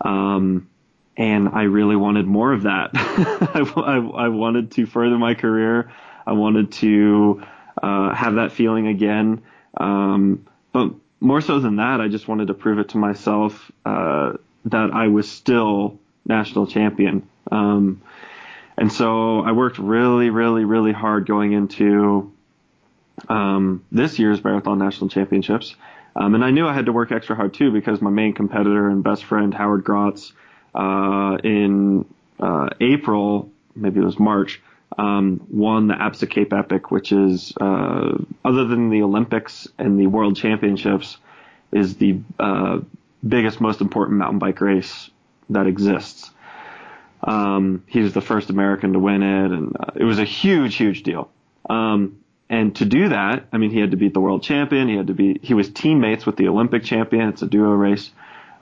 Um, 0.00 0.68
and 1.16 1.50
I 1.50 1.64
really 1.64 1.96
wanted 1.96 2.26
more 2.26 2.52
of 2.52 2.62
that. 2.62 2.90
I, 2.94 3.70
I, 3.76 4.24
I 4.24 4.28
wanted 4.28 4.70
to 4.72 4.86
further 4.86 5.18
my 5.18 5.34
career. 5.34 5.92
I 6.26 6.32
wanted 6.32 6.72
to 6.72 7.42
uh, 7.82 8.14
have 8.14 8.34
that 8.34 8.52
feeling 8.52 8.86
again. 8.86 9.42
Um, 9.76 10.46
but 10.72 10.92
more 11.20 11.40
so 11.40 11.60
than 11.60 11.76
that, 11.76 12.00
I 12.00 12.08
just 12.08 12.28
wanted 12.28 12.48
to 12.48 12.54
prove 12.54 12.78
it 12.78 12.90
to 12.90 12.98
myself 12.98 13.70
uh, 13.84 14.34
that 14.66 14.90
I 14.92 15.08
was 15.08 15.30
still 15.30 15.98
national 16.26 16.66
champion. 16.66 17.28
Um, 17.50 18.02
and 18.76 18.92
so 18.92 19.40
I 19.40 19.52
worked 19.52 19.78
really, 19.78 20.30
really, 20.30 20.64
really 20.64 20.92
hard 20.92 21.26
going 21.26 21.52
into 21.52 22.32
um, 23.28 23.84
this 23.92 24.18
year's 24.18 24.42
marathon 24.42 24.78
national 24.78 25.10
championships. 25.10 25.76
Um, 26.16 26.34
and 26.34 26.44
I 26.44 26.50
knew 26.50 26.66
I 26.66 26.72
had 26.72 26.86
to 26.86 26.92
work 26.92 27.12
extra 27.12 27.36
hard 27.36 27.54
too 27.54 27.70
because 27.70 28.00
my 28.00 28.10
main 28.10 28.32
competitor 28.32 28.88
and 28.88 29.04
best 29.04 29.24
friend 29.24 29.52
Howard 29.54 29.84
Grotts 29.84 30.32
uh, 30.74 31.38
in 31.44 32.06
uh, 32.38 32.70
April, 32.80 33.50
maybe 33.76 34.00
it 34.00 34.04
was 34.04 34.18
March, 34.18 34.60
um, 34.98 35.46
won 35.50 35.88
the 35.88 35.94
Absa 35.94 36.28
Cape 36.28 36.52
Epic, 36.52 36.90
which 36.90 37.12
is 37.12 37.52
uh, 37.60 38.18
other 38.44 38.64
than 38.66 38.90
the 38.90 39.02
Olympics 39.02 39.68
and 39.78 39.98
the 39.98 40.06
World 40.06 40.36
Championships, 40.36 41.16
is 41.72 41.96
the 41.96 42.20
uh, 42.38 42.80
biggest, 43.26 43.60
most 43.60 43.80
important 43.80 44.18
mountain 44.18 44.38
bike 44.38 44.60
race 44.60 45.10
that 45.50 45.66
exists. 45.66 46.30
Um, 47.22 47.84
he 47.86 48.00
was 48.00 48.14
the 48.14 48.20
first 48.20 48.50
American 48.50 48.94
to 48.94 48.98
win 48.98 49.22
it, 49.22 49.52
and 49.52 49.76
uh, 49.78 49.92
it 49.94 50.04
was 50.04 50.18
a 50.18 50.24
huge, 50.24 50.76
huge 50.76 51.02
deal. 51.02 51.30
Um, 51.68 52.20
and 52.48 52.74
to 52.76 52.84
do 52.84 53.10
that, 53.10 53.46
I 53.52 53.58
mean, 53.58 53.70
he 53.70 53.78
had 53.78 53.92
to 53.92 53.96
beat 53.96 54.12
the 54.14 54.20
world 54.20 54.42
champion. 54.42 54.88
He 54.88 54.96
had 54.96 55.06
to 55.06 55.14
be, 55.14 55.38
he 55.42 55.54
was 55.54 55.68
teammates 55.68 56.26
with 56.26 56.36
the 56.36 56.48
Olympic 56.48 56.82
champion. 56.82 57.28
It's 57.28 57.42
a 57.42 57.46
duo 57.46 57.70
race. 57.70 58.10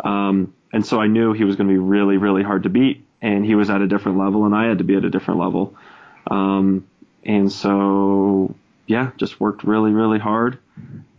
Um, 0.05 0.53
and 0.73 0.85
so 0.85 1.01
I 1.01 1.07
knew 1.07 1.33
he 1.33 1.45
was 1.45 1.57
going 1.57 1.69
to 1.69 1.73
be 1.73 1.79
really, 1.79 2.19
really 2.19 2.43
hard 2.43 2.65
to 2.65 2.69
beat. 2.69 3.07
And 3.23 3.47
he 3.47 3.55
was 3.55 3.71
at 3.71 3.81
a 3.81 3.87
different 3.87 4.19
level, 4.19 4.45
and 4.45 4.55
I 4.55 4.67
had 4.67 4.79
to 4.79 4.85
be 4.85 4.95
at 4.95 5.05
a 5.05 5.11
different 5.11 5.41
level. 5.41 5.75
Um, 6.29 6.87
and 7.25 7.51
so, 7.51 8.55
yeah, 8.87 9.11
just 9.17 9.41
worked 9.41 9.65
really, 9.65 9.91
really 9.91 10.19
hard. 10.19 10.59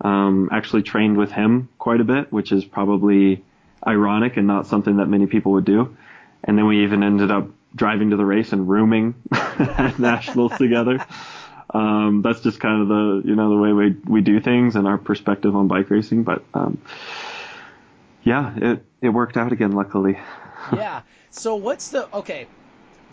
Um, 0.01 0.49
actually 0.51 0.83
trained 0.83 1.17
with 1.17 1.31
him 1.31 1.67
quite 1.77 1.99
a 1.99 2.05
bit, 2.05 2.31
which 2.31 2.51
is 2.51 2.63
probably 2.63 3.43
ironic 3.85 4.37
and 4.37 4.47
not 4.47 4.67
something 4.67 4.97
that 4.97 5.07
many 5.07 5.27
people 5.27 5.53
would 5.53 5.65
do. 5.65 5.95
And 6.43 6.57
then 6.57 6.65
we 6.67 6.83
even 6.83 7.03
ended 7.03 7.31
up 7.31 7.49
driving 7.75 8.11
to 8.11 8.15
the 8.15 8.25
race 8.25 8.53
and 8.53 8.69
rooming 8.69 9.15
at 9.31 9.99
nationals 9.99 10.57
together. 10.57 11.05
Um, 11.71 12.21
that's 12.23 12.41
just 12.41 12.59
kind 12.59 12.81
of 12.81 12.87
the 12.87 13.21
you 13.29 13.35
know 13.35 13.49
the 13.49 13.57
way 13.57 13.73
we 13.73 13.95
we 14.07 14.21
do 14.21 14.39
things 14.39 14.75
and 14.75 14.87
our 14.87 14.97
perspective 14.97 15.55
on 15.55 15.67
bike 15.67 15.89
racing. 15.89 16.23
But 16.23 16.43
um, 16.53 16.81
yeah, 18.23 18.55
it 18.57 18.85
it 19.01 19.09
worked 19.09 19.37
out 19.37 19.51
again, 19.51 19.73
luckily. 19.73 20.17
yeah. 20.73 21.01
So 21.29 21.55
what's 21.55 21.89
the 21.89 22.11
okay? 22.13 22.47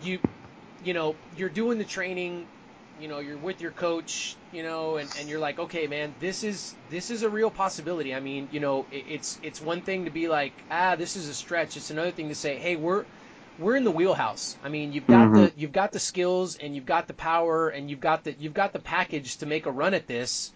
You 0.01 0.19
you 0.87 0.93
know 0.93 1.15
you're 1.35 1.49
doing 1.49 1.77
the 1.77 1.83
training 1.83 2.47
you 3.01 3.09
know 3.09 3.19
you're 3.19 3.37
with 3.37 3.61
your 3.61 3.71
coach 3.71 4.37
you 4.53 4.63
know 4.63 4.95
and, 4.95 5.13
and 5.19 5.27
you're 5.27 5.39
like 5.39 5.59
okay 5.59 5.85
man 5.85 6.15
this 6.21 6.45
is 6.45 6.73
this 6.89 7.11
is 7.11 7.23
a 7.23 7.29
real 7.29 7.51
possibility. 7.51 8.15
I 8.15 8.21
mean 8.21 8.47
you 8.51 8.61
know 8.61 8.85
it, 8.91 9.05
it's 9.09 9.39
it's 9.43 9.61
one 9.61 9.81
thing 9.81 10.05
to 10.05 10.11
be 10.11 10.29
like 10.29 10.53
ah 10.71 10.95
this 10.95 11.15
is 11.17 11.27
a 11.27 11.33
stretch. 11.33 11.75
It's 11.75 11.91
another 11.91 12.11
thing 12.11 12.29
to 12.29 12.35
say 12.35 12.55
hey 12.55 12.77
we're 12.77 13.05
we're 13.59 13.75
in 13.75 13.83
the 13.83 13.91
wheelhouse. 13.91 14.55
I 14.63 14.69
mean 14.69 14.93
you've 14.93 15.07
got 15.07 15.27
mm-hmm. 15.27 15.35
the 15.35 15.51
you've 15.57 15.73
got 15.73 15.91
the 15.91 15.99
skills 15.99 16.55
and 16.55 16.73
you've 16.73 16.85
got 16.85 17.07
the 17.07 17.13
power 17.13 17.67
and 17.67 17.89
you've 17.89 17.99
got 17.99 18.23
the 18.23 18.33
you've 18.39 18.53
got 18.53 18.71
the 18.71 18.79
package 18.79 19.37
to 19.37 19.45
make 19.45 19.65
a 19.65 19.71
run 19.71 19.93
at 19.93 20.07
this 20.07 20.53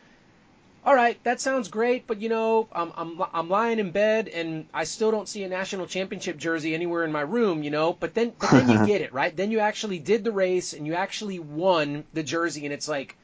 all 0.84 0.96
right, 0.96 1.24
that 1.24 1.40
sounds 1.40 1.68
great, 1.68 2.08
but 2.08 2.22
you 2.22 2.30
know, 2.30 2.68
I'm, 2.72 2.92
I'm, 2.96 3.22
I'm 3.34 3.50
lying 3.50 3.78
in 3.78 3.92
bed 3.92 4.28
and 4.28 4.66
I 4.74 4.86
still 4.86 5.12
don't 5.12 5.30
see 5.30 5.44
a 5.44 5.48
national 5.48 5.86
championship 5.86 6.38
jersey 6.38 6.74
anywhere 6.74 7.04
in 7.04 7.12
my 7.12 7.22
room, 7.22 7.62
you 7.62 7.70
know, 7.70 7.94
but 7.94 8.16
then, 8.16 8.34
but 8.40 8.50
then 8.50 8.70
you 8.70 8.86
get 8.88 9.02
it, 9.02 9.14
right? 9.14 9.36
Then 9.36 9.52
you 9.52 9.60
actually 9.60 10.00
did 10.00 10.24
the 10.24 10.32
race 10.32 10.74
and 10.74 10.88
you 10.88 10.96
actually 10.96 11.38
won 11.38 12.04
the 12.14 12.24
jersey 12.24 12.66
and 12.66 12.74
it's 12.74 12.88
like, 12.88 13.16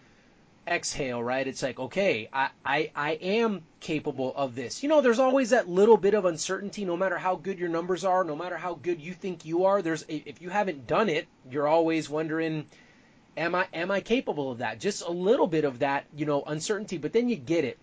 exhale, 0.68 1.24
right? 1.24 1.48
It's 1.48 1.64
like, 1.64 1.80
okay, 1.80 2.30
I, 2.32 2.50
I, 2.66 2.92
I 2.96 3.12
am 3.14 3.64
capable 3.80 4.34
of 4.36 4.54
this. 4.54 4.84
You 4.84 4.90
know, 4.90 5.02
there's 5.02 5.20
always 5.20 5.52
that 5.52 5.70
little 5.70 5.98
bit 5.98 6.14
of 6.14 6.26
uncertainty, 6.26 6.86
no 6.86 6.98
matter 6.98 7.18
how 7.18 7.36
good 7.36 7.58
your 7.58 7.70
numbers 7.70 8.04
are, 8.04 8.24
no 8.24 8.36
matter 8.36 8.58
how 8.58 8.76
good 8.76 9.02
you 9.02 9.14
think 9.14 9.46
you 9.46 9.66
are. 9.66 9.82
There's, 9.82 10.04
if 10.08 10.42
you 10.42 10.50
haven't 10.50 10.86
done 10.86 11.10
it, 11.10 11.28
you're 11.50 11.68
always 11.68 12.10
wondering, 12.10 12.68
am 13.38 13.56
I 13.56 13.68
am 13.74 13.92
I 13.92 14.02
capable 14.02 14.52
of 14.52 14.58
that? 14.58 14.80
Just 14.80 15.06
a 15.06 15.12
little 15.12 15.48
bit 15.48 15.64
of 15.64 15.80
that, 15.80 16.06
you 16.16 16.26
know, 16.26 16.44
uncertainty, 16.44 16.98
but 16.98 17.14
then 17.14 17.30
you 17.30 17.36
get 17.36 17.64
it. 17.64 17.78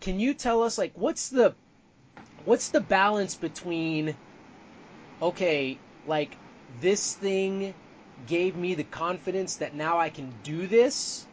Can 0.00 0.20
you 0.20 0.34
tell 0.34 0.62
us 0.62 0.76
like 0.76 0.92
what's 0.96 1.30
the 1.30 1.54
what's 2.44 2.70
the 2.70 2.80
balance 2.80 3.36
between 3.36 4.16
okay, 5.22 5.78
like 6.06 6.36
this 6.80 7.14
thing 7.14 7.72
gave 8.26 8.56
me 8.56 8.74
the 8.74 8.84
confidence 8.84 9.56
that 9.56 9.74
now 9.74 9.98
I 9.98 10.10
can 10.10 10.32
do 10.42 10.66
this, 10.66 11.26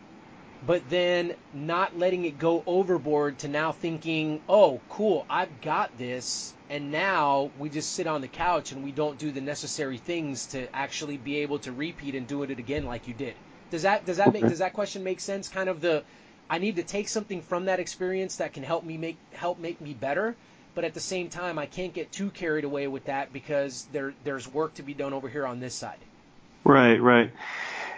but 0.66 0.90
then 0.90 1.34
not 1.54 1.98
letting 1.98 2.26
it 2.26 2.38
go 2.38 2.64
overboard 2.66 3.40
to 3.40 3.48
now 3.48 3.72
thinking, 3.72 4.42
"Oh, 4.50 4.82
cool, 4.90 5.26
I've 5.30 5.62
got 5.62 5.98
this." 5.98 6.54
And 6.70 6.92
now 6.92 7.50
we 7.58 7.70
just 7.70 7.94
sit 7.94 8.08
on 8.08 8.22
the 8.22 8.28
couch 8.28 8.72
and 8.72 8.84
we 8.84 8.92
don't 8.92 9.18
do 9.18 9.32
the 9.32 9.42
necessary 9.42 9.98
things 9.98 10.48
to 10.48 10.74
actually 10.76 11.18
be 11.18 11.38
able 11.38 11.60
to 11.60 11.72
repeat 11.72 12.16
and 12.16 12.28
do 12.28 12.44
it 12.44 12.52
again 12.52 12.86
like 12.86 13.08
you 13.08 13.14
did. 13.14 13.34
Does 13.72 13.84
that 13.84 14.06
does 14.06 14.18
that 14.18 14.34
make 14.34 14.44
does 14.44 14.60
that 14.60 14.74
question 14.74 15.04
make 15.04 15.20
sense? 15.20 15.48
Kind 15.48 15.70
of 15.70 15.82
the 15.82 16.04
I 16.50 16.58
need 16.58 16.78
to 16.78 16.84
take 16.84 17.08
something 17.08 17.42
from 17.42 17.66
that 17.66 17.80
experience 17.80 18.38
that 18.38 18.54
can 18.54 18.64
help 18.64 18.84
me 18.84 18.98
make 18.98 19.18
help 19.34 19.60
make 19.60 19.80
me 19.80 19.94
better, 19.94 20.36
but 20.76 20.84
at 20.84 20.94
the 20.94 21.00
same 21.00 21.30
time 21.30 21.60
I 21.60 21.68
can't 21.68 21.94
get 21.94 22.12
too 22.12 22.30
carried 22.32 22.66
away 22.66 22.88
with 22.88 23.06
that 23.06 23.32
because 23.32 23.88
there 23.92 24.14
there's 24.24 24.48
work 24.48 24.74
to 24.76 24.84
be 24.84 24.94
done 24.94 25.14
over 25.14 25.30
here 25.30 25.46
on 25.46 25.60
this 25.60 25.76
side. 25.76 26.00
Right, 26.64 27.02
right. 27.02 27.32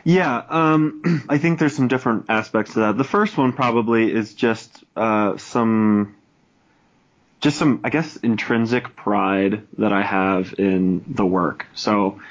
Yeah, 0.04 0.44
um, 0.50 1.26
I 1.30 1.38
think 1.38 1.60
there's 1.60 1.76
some 1.76 1.88
different 1.88 2.26
aspects 2.30 2.74
to 2.74 2.80
that. 2.80 2.98
The 2.98 3.04
first 3.04 3.38
one 3.38 3.54
probably 3.54 4.12
is 4.12 4.34
just 4.34 4.84
uh, 4.96 5.38
some 5.38 6.16
just 7.42 7.58
some, 7.58 7.82
I 7.84 7.90
guess, 7.90 8.18
intrinsic 8.18 8.96
pride 8.96 9.68
that 9.80 9.92
I 9.92 10.04
have 10.04 10.54
in 10.60 11.04
the 11.08 11.26
work. 11.26 11.66
So 11.74 12.22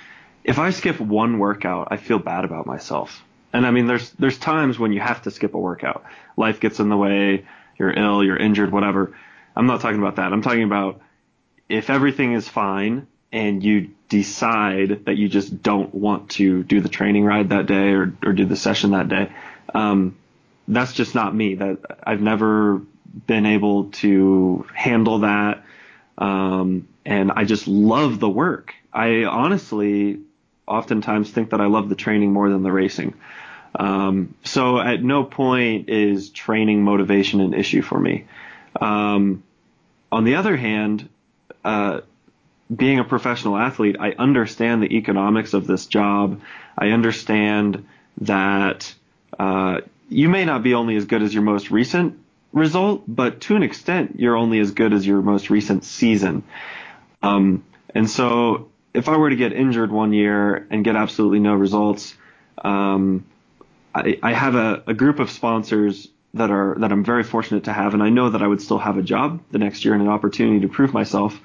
if 0.45 0.59
I 0.59 0.71
skip 0.71 1.00
one 1.00 1.39
workout, 1.39 1.89
I 1.91 1.97
feel 1.97 2.21
bad 2.21 2.45
about 2.45 2.67
myself. 2.67 3.23
And 3.53 3.67
I 3.67 3.73
mean, 3.73 3.87
there's 3.87 4.11
there's 4.12 4.39
times 4.39 4.79
when 4.79 4.93
you 4.93 5.00
have 5.00 5.23
to 5.23 5.31
skip 5.31 5.55
a 5.55 5.59
workout. 5.59 6.05
Life 6.37 6.61
gets 6.61 6.79
in 6.79 6.89
the 6.89 6.97
way. 6.97 7.45
You're 7.79 7.93
ill. 7.93 8.23
You're 8.23 8.37
injured. 8.37 8.71
Whatever. 8.71 9.17
I'm 9.57 9.67
not 9.67 9.81
talking 9.81 9.99
about 9.99 10.17
that. 10.17 10.33
I'm 10.33 10.43
talking 10.43 10.62
about 10.62 11.00
if 11.69 11.91
everything 11.91 12.33
is 12.35 12.49
fine 12.49 13.07
and 13.33 13.63
you 13.63 13.91
decide 14.09 15.05
that 15.05 15.17
you 15.17 15.29
just 15.29 15.63
don't 15.63 15.95
want 15.95 16.31
to 16.31 16.63
do 16.65 16.81
the 16.81 16.89
training 16.89 17.25
ride 17.25 17.51
that 17.51 17.67
day 17.67 17.91
or, 17.93 18.13
or 18.25 18.33
do 18.33 18.45
the 18.45 18.57
session 18.57 18.91
that 18.91 19.09
day. 19.09 19.31
Um, 19.75 20.17
that's 20.67 20.93
just 20.93 21.15
not 21.15 21.35
me. 21.35 21.55
That 21.55 21.79
I've 22.05 22.21
never 22.21 22.83
been 23.27 23.47
able 23.47 23.85
to 23.91 24.67
handle 24.75 25.21
that. 25.21 25.65
Um, 26.19 26.89
and 27.05 27.33
I 27.33 27.45
just 27.45 27.67
love 27.67 28.21
the 28.21 28.29
work. 28.29 28.75
I 28.93 29.25
honestly 29.25 30.21
oftentimes 30.67 31.31
think 31.31 31.51
that 31.51 31.61
I 31.61 31.67
love 31.67 31.89
the 31.89 31.95
training 31.95 32.33
more 32.33 32.49
than 32.51 32.63
the 32.63 32.73
racing. 32.73 33.15
Um, 33.75 34.35
so 34.45 34.79
at 34.81 35.03
no 35.03 35.25
point 35.25 35.89
is 35.89 36.31
training 36.31 36.83
motivation 36.83 37.41
an 37.41 37.55
issue 37.55 37.83
for 37.83 37.99
me. 37.99 38.27
Um, 38.81 39.43
on 40.13 40.25
the 40.25 40.37
other 40.37 40.57
hand, 40.57 41.09
uh, 41.65 42.01
being 42.75 42.99
a 42.99 43.05
professional 43.05 43.57
athlete, 43.57 43.97
I 43.99 44.12
understand 44.12 44.83
the 44.83 44.97
economics 44.97 45.55
of 45.55 45.67
this 45.67 45.87
job. 45.87 46.41
I 46.79 46.89
understand 46.89 47.87
that 48.23 48.95
uh, 49.39 49.81
you 50.09 50.29
may 50.29 50.45
not 50.45 50.62
be 50.62 50.75
only 50.75 50.97
as 50.97 51.05
good 51.05 51.23
as 51.23 51.33
your 51.35 51.43
most 51.43 51.71
recent 51.71 52.19
result, 52.53 53.05
but 53.07 53.41
to 53.43 53.57
an 53.57 53.62
extent, 53.62 54.19
you're 54.19 54.37
only 54.37 54.61
as 54.61 54.73
good 54.73 54.93
as 54.93 55.07
your 55.07 55.23
most 55.23 55.50
recent 55.50 55.85
season. 55.85 56.43
Um, 57.23 57.65
and 57.95 58.09
so, 58.09 58.71
if 58.93 59.09
I 59.09 59.17
were 59.17 59.31
to 59.31 59.37
get 59.37 59.53
injured 59.53 59.93
one 59.93 60.12
year 60.12 60.67
and 60.71 60.85
get 60.85 60.97
absolutely 60.97 61.39
no 61.39 61.55
results, 61.55 62.17
um, 62.62 63.25
I, 63.95 64.19
I, 64.23 64.33
have 64.33 64.55
a, 64.55 64.83
a, 64.87 64.95
group 64.95 65.21
of 65.21 65.31
sponsors 65.31 66.09
that 66.35 66.50
are 66.50 66.77
that 66.79 66.93
I'm 66.93 67.05
very 67.05 67.23
fortunate 67.23 67.65
to 67.65 67.73
have, 67.73 67.95
and 67.95 68.03
I 68.03 68.09
know 68.09 68.31
that 68.31 68.43
I 68.43 68.47
would 68.47 68.61
still 68.61 68.79
have 68.79 68.99
a 68.99 69.03
job 69.03 69.41
the 69.50 69.59
next 69.59 69.85
year 69.85 69.95
and 69.95 70.03
an 70.03 70.09
opportunity 70.09 70.61
to 70.61 70.69
prove 70.69 70.93
myself, 70.93 71.39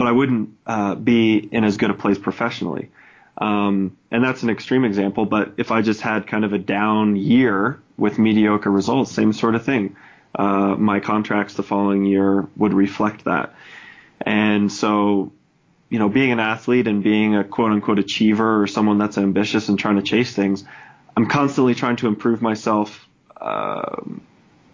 but 0.00 0.08
I 0.08 0.12
wouldn't 0.12 0.56
uh, 0.66 0.94
be 0.94 1.36
in 1.36 1.62
as 1.62 1.76
good 1.76 1.90
a 1.90 1.94
place 1.94 2.16
professionally. 2.16 2.90
Um, 3.36 3.98
and 4.10 4.24
that's 4.24 4.42
an 4.42 4.48
extreme 4.48 4.86
example, 4.86 5.26
but 5.26 5.52
if 5.58 5.70
I 5.70 5.82
just 5.82 6.00
had 6.00 6.26
kind 6.26 6.42
of 6.42 6.54
a 6.54 6.58
down 6.58 7.16
year 7.16 7.82
with 7.98 8.18
mediocre 8.18 8.70
results, 8.70 9.12
same 9.12 9.34
sort 9.34 9.56
of 9.56 9.62
thing 9.62 9.96
uh, 10.34 10.74
my 10.78 11.00
contracts 11.00 11.52
the 11.52 11.62
following 11.62 12.06
year 12.06 12.48
would 12.56 12.72
reflect 12.72 13.26
that. 13.26 13.54
And 14.22 14.72
so, 14.72 15.32
you 15.90 15.98
know, 15.98 16.08
being 16.08 16.32
an 16.32 16.40
athlete 16.40 16.86
and 16.86 17.02
being 17.04 17.36
a 17.36 17.44
quote 17.44 17.70
unquote 17.70 17.98
achiever 17.98 18.62
or 18.62 18.66
someone 18.66 18.96
that's 18.96 19.18
ambitious 19.18 19.68
and 19.68 19.78
trying 19.78 19.96
to 19.96 20.02
chase 20.02 20.32
things, 20.32 20.64
I'm 21.14 21.26
constantly 21.26 21.74
trying 21.74 21.96
to 21.96 22.06
improve 22.06 22.40
myself 22.40 23.06
uh, 23.38 24.00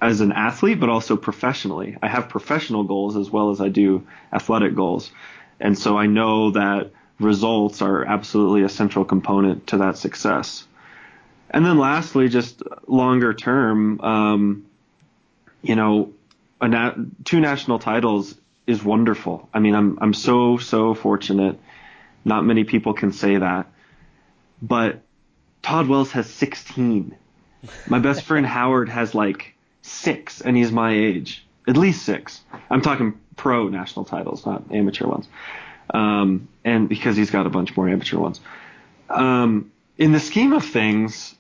as 0.01 0.21
an 0.21 0.33
athlete, 0.33 0.79
but 0.79 0.89
also 0.89 1.17
professionally. 1.17 1.97
I 2.03 2.09
have 2.09 2.29
professional 2.29 2.85
goals 2.85 3.17
as 3.17 3.31
well 3.31 3.51
as 3.51 3.61
I 3.61 3.69
do 3.69 4.07
athletic 4.33 4.75
goals. 4.75 5.11
And 5.59 5.79
so 5.79 5.97
I 5.97 6.07
know 6.07 6.51
that 6.53 6.91
results 7.19 7.81
are 7.81 8.05
absolutely 8.05 8.63
a 8.63 8.69
central 8.69 9.05
component 9.05 9.69
to 9.69 9.79
that 9.79 9.97
success. 9.97 10.67
And 11.51 11.65
then 11.65 11.79
lastly, 11.79 12.29
just 12.29 12.63
longer 12.87 13.33
term, 13.33 14.01
um, 14.01 14.67
you 15.63 15.77
know, 15.77 16.13
na- 16.61 16.95
two 17.25 17.41
national 17.41 17.79
titles 17.79 18.35
is 18.67 18.83
wonderful. 18.83 19.49
I 19.55 19.61
mean, 19.61 19.75
I'm 19.75 19.99
I'm 20.01 20.15
so 20.15 20.59
so 20.59 20.95
fortunate. 20.95 21.59
Not 22.25 22.45
many 22.45 22.65
people 22.65 22.95
can 22.95 23.13
say 23.13 23.37
that. 23.37 23.69
But 24.61 25.03
Todd 25.63 25.89
Wells 25.89 26.13
has 26.13 26.29
16. 26.29 27.17
My 27.87 27.99
best 28.01 28.23
friend 28.25 28.45
Howard 28.45 28.89
has 28.89 29.15
like 29.15 29.56
six, 29.87 30.41
and 30.41 30.57
he's 30.57 30.73
my 30.73 30.93
age. 30.93 31.45
At 31.69 31.77
least 31.77 32.05
six. 32.05 32.41
I'm 32.71 32.81
talking 32.81 33.19
pro 33.37 33.69
national 33.69 34.05
titles, 34.05 34.47
not 34.47 34.65
amateur 34.73 35.07
ones. 35.07 35.29
Um, 35.93 36.49
and 36.65 36.89
because 36.89 37.17
he's 37.17 37.31
got 37.31 37.47
a 37.47 37.51
bunch 37.51 37.77
more 37.77 37.89
amateur 37.89 38.19
ones. 38.19 38.41
Um, 39.09 39.73
in 39.99 40.13
the 40.13 40.21
scheme 40.21 40.53
of 40.53 40.65
things, 40.65 41.35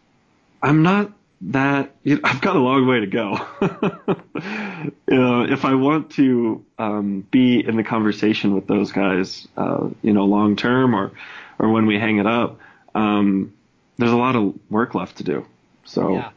I'm 0.62 0.82
not 0.82 1.12
that 1.42 1.94
you 2.02 2.16
know, 2.16 2.20
I've 2.24 2.40
got 2.40 2.56
a 2.56 2.60
long 2.60 2.86
way 2.86 3.00
to 3.00 3.06
go. 3.06 3.38
you 5.08 5.16
know, 5.16 5.44
if 5.44 5.64
I 5.64 5.74
want 5.74 6.10
to 6.12 6.64
um, 6.78 7.26
be 7.30 7.64
in 7.66 7.76
the 7.76 7.84
conversation 7.84 8.54
with 8.54 8.66
those 8.66 8.92
guys, 8.92 9.46
uh, 9.56 9.88
you 10.02 10.12
know, 10.12 10.24
long 10.24 10.56
term 10.56 10.94
or 10.94 11.12
or 11.58 11.70
when 11.70 11.86
we 11.86 11.98
hang 11.98 12.18
it 12.18 12.26
up, 12.26 12.58
um, 12.94 13.52
there's 13.98 14.12
a 14.12 14.16
lot 14.16 14.36
of 14.36 14.54
work 14.70 14.94
left 14.94 15.18
to 15.18 15.24
do. 15.24 15.46
So, 15.84 16.14
yeah. 16.14 16.30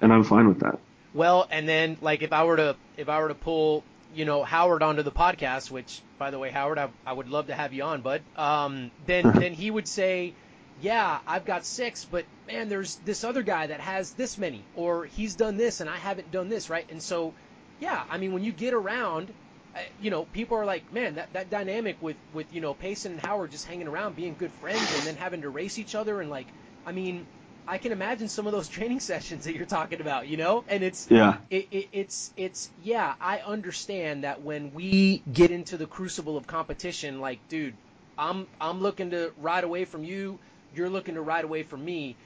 and 0.00 0.12
I'm 0.12 0.24
fine 0.24 0.48
with 0.48 0.60
that. 0.60 0.78
Well, 1.14 1.46
and 1.50 1.68
then 1.68 1.96
like 2.00 2.22
if 2.22 2.32
I 2.32 2.44
were 2.44 2.56
to 2.56 2.76
if 2.96 3.08
I 3.08 3.20
were 3.20 3.28
to 3.28 3.34
pull 3.34 3.84
you 4.14 4.24
know 4.24 4.42
Howard 4.44 4.82
onto 4.82 5.02
the 5.02 5.12
podcast, 5.12 5.70
which 5.70 6.00
by 6.18 6.30
the 6.30 6.38
way, 6.38 6.50
Howard, 6.50 6.78
I, 6.78 6.88
I 7.06 7.12
would 7.12 7.28
love 7.28 7.46
to 7.46 7.54
have 7.54 7.72
you 7.72 7.82
on, 7.84 8.02
bud. 8.02 8.22
Um, 8.36 8.90
then 9.06 9.30
then 9.32 9.52
he 9.52 9.70
would 9.70 9.88
say 9.88 10.34
yeah, 10.80 11.18
I've 11.26 11.44
got 11.44 11.64
six, 11.64 12.04
but 12.04 12.24
man, 12.46 12.68
there's 12.68 12.96
this 12.96 13.24
other 13.24 13.42
guy 13.42 13.68
that 13.68 13.80
has 13.80 14.12
this 14.12 14.38
many, 14.38 14.62
or 14.74 15.04
he's 15.04 15.34
done 15.36 15.56
this 15.56 15.80
and 15.80 15.88
I 15.88 15.96
haven't 15.96 16.30
done 16.32 16.48
this, 16.48 16.68
right? 16.68 16.84
And 16.90 17.02
so, 17.02 17.32
yeah, 17.80 18.02
I 18.10 18.18
mean, 18.18 18.32
when 18.32 18.42
you 18.42 18.52
get 18.52 18.74
around, 18.74 19.30
uh, 19.74 19.78
you 20.00 20.10
know, 20.10 20.24
people 20.24 20.56
are 20.56 20.64
like, 20.64 20.92
man, 20.92 21.14
that, 21.14 21.32
that 21.32 21.50
dynamic 21.50 21.96
with, 22.00 22.16
with, 22.32 22.52
you 22.52 22.60
know, 22.60 22.74
Payson 22.74 23.12
and 23.12 23.20
Howard 23.20 23.50
just 23.50 23.66
hanging 23.66 23.88
around, 23.88 24.16
being 24.16 24.34
good 24.38 24.50
friends, 24.52 24.94
and 24.98 25.06
then 25.06 25.16
having 25.16 25.42
to 25.42 25.48
race 25.48 25.78
each 25.78 25.94
other, 25.94 26.20
and 26.20 26.30
like, 26.30 26.46
I 26.86 26.92
mean, 26.92 27.26
I 27.66 27.78
can 27.78 27.92
imagine 27.92 28.28
some 28.28 28.46
of 28.46 28.52
those 28.52 28.68
training 28.76 29.00
sessions 29.00 29.44
that 29.44 29.54
you're 29.54 29.66
talking 29.66 30.00
about, 30.00 30.28
you 30.28 30.36
know, 30.36 30.64
and 30.68 30.82
it's 30.82 31.06
yeah, 31.10 31.38
it, 31.50 31.68
it, 31.70 31.88
it's 31.92 32.32
it's 32.36 32.70
yeah, 32.82 33.14
I 33.20 33.38
understand 33.38 34.24
that 34.24 34.42
when 34.42 34.72
we 34.74 35.22
get 35.32 35.50
into 35.50 35.76
the 35.76 35.86
crucible 35.86 36.36
of 36.36 36.46
competition, 36.46 37.20
like, 37.20 37.38
dude, 37.48 37.74
I'm 38.18 38.46
I'm 38.60 38.80
looking 38.80 39.10
to 39.10 39.32
ride 39.38 39.64
away 39.64 39.84
from 39.84 40.04
you 40.04 40.38
you're 40.76 40.90
looking 40.90 41.14
to 41.14 41.22
ride 41.22 41.44
away 41.44 41.62
from 41.62 41.84
me. 41.84 42.16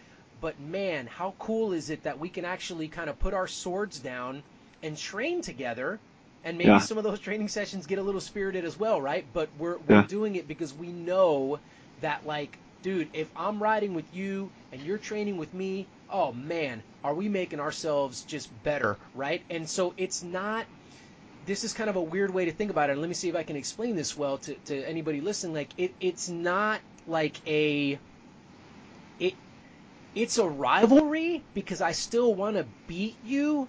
But 0.40 0.60
man, 0.60 1.06
how 1.06 1.34
cool 1.38 1.72
is 1.72 1.90
it 1.90 2.04
that 2.04 2.18
we 2.18 2.28
can 2.28 2.44
actually 2.44 2.88
kind 2.88 3.10
of 3.10 3.18
put 3.18 3.34
our 3.34 3.48
swords 3.48 3.98
down 3.98 4.42
and 4.82 4.96
train 4.96 5.42
together? 5.42 5.98
And 6.44 6.56
maybe 6.56 6.70
yeah. 6.70 6.78
some 6.78 6.98
of 6.98 7.04
those 7.04 7.18
training 7.18 7.48
sessions 7.48 7.86
get 7.86 7.98
a 7.98 8.02
little 8.02 8.20
spirited 8.20 8.64
as 8.64 8.78
well, 8.78 9.00
right? 9.00 9.26
But 9.32 9.48
we're 9.58 9.78
we're 9.78 9.96
yeah. 9.96 10.06
doing 10.06 10.36
it 10.36 10.46
because 10.46 10.72
we 10.72 10.88
know 10.88 11.58
that 12.00 12.24
like, 12.26 12.56
dude, 12.82 13.08
if 13.12 13.30
I'm 13.36 13.62
riding 13.62 13.94
with 13.94 14.14
you 14.14 14.50
and 14.72 14.80
you're 14.82 14.98
training 14.98 15.36
with 15.36 15.52
me, 15.54 15.86
oh 16.10 16.32
man, 16.32 16.82
are 17.04 17.14
we 17.14 17.28
making 17.28 17.60
ourselves 17.60 18.24
just 18.24 18.50
better, 18.62 18.96
right? 19.14 19.42
And 19.50 19.68
so 19.68 19.94
it's 19.96 20.22
not 20.22 20.66
this 21.46 21.64
is 21.64 21.72
kind 21.72 21.88
of 21.88 21.96
a 21.96 22.02
weird 22.02 22.32
way 22.32 22.44
to 22.44 22.52
think 22.52 22.70
about 22.70 22.90
it. 22.90 22.92
And 22.92 23.00
let 23.00 23.08
me 23.08 23.14
see 23.14 23.28
if 23.28 23.36
I 23.36 23.42
can 23.42 23.56
explain 23.56 23.96
this 23.96 24.16
well 24.16 24.38
to, 24.38 24.54
to 24.54 24.84
anybody 24.88 25.20
listening. 25.20 25.54
Like 25.54 25.70
it, 25.78 25.94
it's 26.00 26.28
not 26.28 26.80
like 27.06 27.36
a 27.46 27.98
it 29.18 29.34
it's 30.14 30.38
a 30.38 30.46
rivalry 30.46 31.42
because 31.54 31.80
I 31.80 31.92
still 31.92 32.34
want 32.34 32.56
to 32.56 32.66
beat 32.86 33.16
you, 33.24 33.68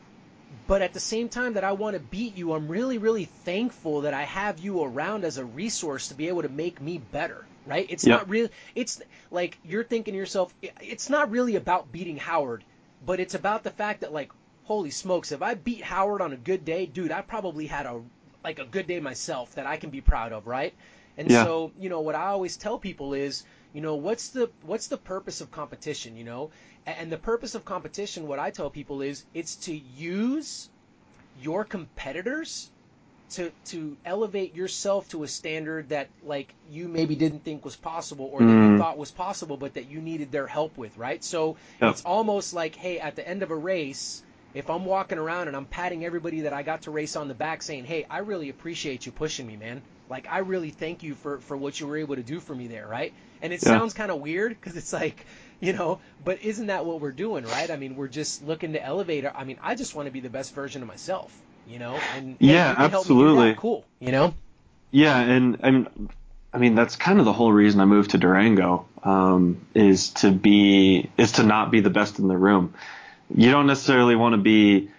but 0.68 0.82
at 0.82 0.94
the 0.94 1.00
same 1.00 1.30
time 1.30 1.54
that 1.54 1.64
I 1.64 1.72
want 1.74 1.96
to 1.96 2.00
beat 2.00 2.38
you, 2.38 2.54
I'm 2.54 2.68
really 2.68 2.98
really 2.98 3.26
thankful 3.26 4.02
that 4.02 4.14
I 4.14 4.24
have 4.24 4.60
you 4.60 4.84
around 4.84 5.24
as 5.24 5.38
a 5.38 5.46
resource 5.46 6.10
to 6.10 6.16
be 6.16 6.28
able 6.28 6.44
to 6.44 6.50
make 6.50 6.82
me 6.82 6.98
better. 6.98 7.46
Right? 7.68 7.86
It's 7.88 8.08
yep. 8.08 8.22
not 8.22 8.30
real. 8.30 8.48
It's 8.74 9.00
like 9.30 9.60
you're 9.64 9.84
thinking 9.84 10.14
to 10.14 10.18
yourself. 10.18 10.52
It's 10.82 11.08
not 11.08 11.30
really 11.30 11.56
about 11.56 11.92
beating 11.92 12.18
Howard, 12.18 12.64
but 13.06 13.20
it's 13.20 13.36
about 13.36 13.64
the 13.64 13.70
fact 13.70 14.02
that 14.02 14.12
like, 14.12 14.32
holy 14.64 14.90
smokes, 14.90 15.32
if 15.32 15.44
I 15.44 15.54
beat 15.54 15.84
Howard 15.84 16.22
on 16.22 16.34
a 16.34 16.38
good 16.38 16.66
day, 16.66 16.88
dude, 16.88 17.12
I 17.12 17.22
probably 17.22 17.68
had 17.68 17.86
a 17.86 18.02
like 18.44 18.58
a 18.58 18.66
good 18.66 18.88
day 18.88 19.00
myself 19.00 19.54
that 19.56 19.68
I 19.68 19.78
can 19.78 19.92
be 19.92 20.02
proud 20.02 20.34
of, 20.34 20.48
right? 20.48 20.74
And 21.18 21.30
yeah. 21.30 21.44
so, 21.44 21.72
you 21.78 21.90
know, 21.90 22.00
what 22.02 22.16
I 22.16 22.28
always 22.28 22.58
tell 22.58 22.80
people 22.80 23.14
is, 23.14 23.44
you 23.74 23.82
know, 23.82 23.96
what's 23.96 24.30
the 24.30 24.50
what's 24.64 24.88
the 24.88 24.98
purpose 24.98 25.42
of 25.42 25.52
competition? 25.52 26.18
You 26.18 26.24
know, 26.24 26.52
and 26.86 27.12
the 27.12 27.18
purpose 27.18 27.56
of 27.56 27.66
competition, 27.66 28.28
what 28.28 28.40
I 28.40 28.52
tell 28.52 28.70
people 28.70 29.02
is, 29.02 29.24
it's 29.34 29.56
to 29.68 29.76
use 29.76 30.70
your 31.42 31.64
competitors 31.64 32.70
to 33.32 33.52
to 33.66 33.96
elevate 34.06 34.56
yourself 34.56 35.08
to 35.10 35.24
a 35.24 35.28
standard 35.28 35.90
that 35.90 36.10
like 36.24 36.54
you 36.72 36.88
maybe 36.88 37.16
didn't 37.16 37.44
think 37.44 37.64
was 37.64 37.76
possible 37.76 38.30
or 38.34 38.40
mm. 38.42 38.48
that 38.48 38.54
you 38.54 38.70
mm. 38.72 38.78
thought 38.80 38.98
was 38.98 39.12
possible 39.12 39.56
but 39.56 39.76
that 39.76 39.90
you 39.90 40.02
needed 40.02 40.32
their 40.32 40.48
help 40.48 40.78
with 40.78 40.98
right 40.98 41.24
so 41.24 41.56
yep. 41.80 41.92
it's 41.92 42.02
almost 42.04 42.54
like 42.54 42.76
hey 42.76 43.00
at 43.00 43.16
the 43.16 43.28
end 43.28 43.44
of 43.44 43.52
a 43.52 43.56
race 43.56 44.24
if 44.54 44.70
i'm 44.70 44.86
walking 44.86 45.18
around 45.18 45.48
and 45.48 45.56
i'm 45.56 45.66
patting 45.66 46.06
everybody 46.06 46.42
that 46.42 46.54
i 46.54 46.64
got 46.64 46.84
to 46.84 46.92
race 46.92 47.16
on 47.16 47.28
the 47.28 47.34
back 47.34 47.62
saying 47.62 47.86
hey 47.86 48.06
i 48.10 48.20
really 48.20 48.50
appreciate 48.50 49.06
you 49.06 49.12
pushing 49.12 49.46
me 49.46 49.56
man 49.56 49.82
like 50.10 50.28
I 50.30 50.40
really 50.40 50.72
thank 50.72 51.04
you 51.04 51.14
for 51.16 51.40
for 51.40 51.56
what 51.56 51.80
you 51.80 51.88
were 51.88 51.98
able 51.98 52.16
to 52.16 52.24
do 52.24 52.40
for 52.40 52.56
me 52.56 52.68
there, 52.68 52.88
right? 52.88 53.14
And 53.42 53.54
it 53.54 53.62
yeah. 53.62 53.70
sounds 53.70 53.94
kind 53.94 54.12
of 54.12 54.20
weird 54.20 54.50
because 54.50 54.76
it's 54.76 54.92
like, 54.92 55.26
you 55.60 55.74
know, 55.74 56.00
but 56.26 56.42
isn't 56.42 56.68
that 56.68 56.86
what 56.86 57.00
we're 57.00 57.12
doing, 57.12 57.46
right? 57.46 57.70
I 57.70 57.78
mean, 57.78 57.96
we're 57.96 58.08
just 58.08 58.44
looking 58.44 58.74
to 58.74 58.84
elevate. 58.84 59.26
I 59.26 59.44
mean, 59.44 59.60
I 59.62 59.76
just 59.76 59.96
want 59.96 60.08
to 60.08 60.12
be 60.12 60.20
the 60.20 60.30
best 60.30 60.54
version 60.54 60.82
of 60.82 60.88
myself, 60.88 61.38
you 61.68 61.80
know. 61.80 62.00
And 62.16 62.38
yeah, 62.40 62.76
hey, 62.76 62.84
absolutely, 62.84 63.56
cool, 63.56 63.86
you 64.00 64.12
know. 64.12 64.34
Yeah, 64.92 65.20
and 65.20 65.60
I 65.62 65.72
mean, 65.72 66.10
I 66.54 66.58
mean 66.58 66.76
that's 66.76 66.96
kind 66.96 67.20
of 67.20 67.26
the 67.26 67.34
whole 67.34 67.54
reason 67.54 67.80
I 67.80 67.86
moved 67.86 68.12
to 68.12 68.18
Durango 68.18 68.88
um, 69.04 69.62
is 69.76 70.10
to 70.10 70.32
be 70.32 71.10
is 71.18 71.34
to 71.34 71.44
not 71.44 71.70
be 71.70 71.82
the 71.82 71.92
best 71.92 72.18
in 72.18 72.28
the 72.28 72.38
room. 72.38 72.74
You 73.36 73.52
don't 73.52 73.68
necessarily 73.68 74.16
want 74.16 74.34
to 74.34 74.38
be 74.42 74.90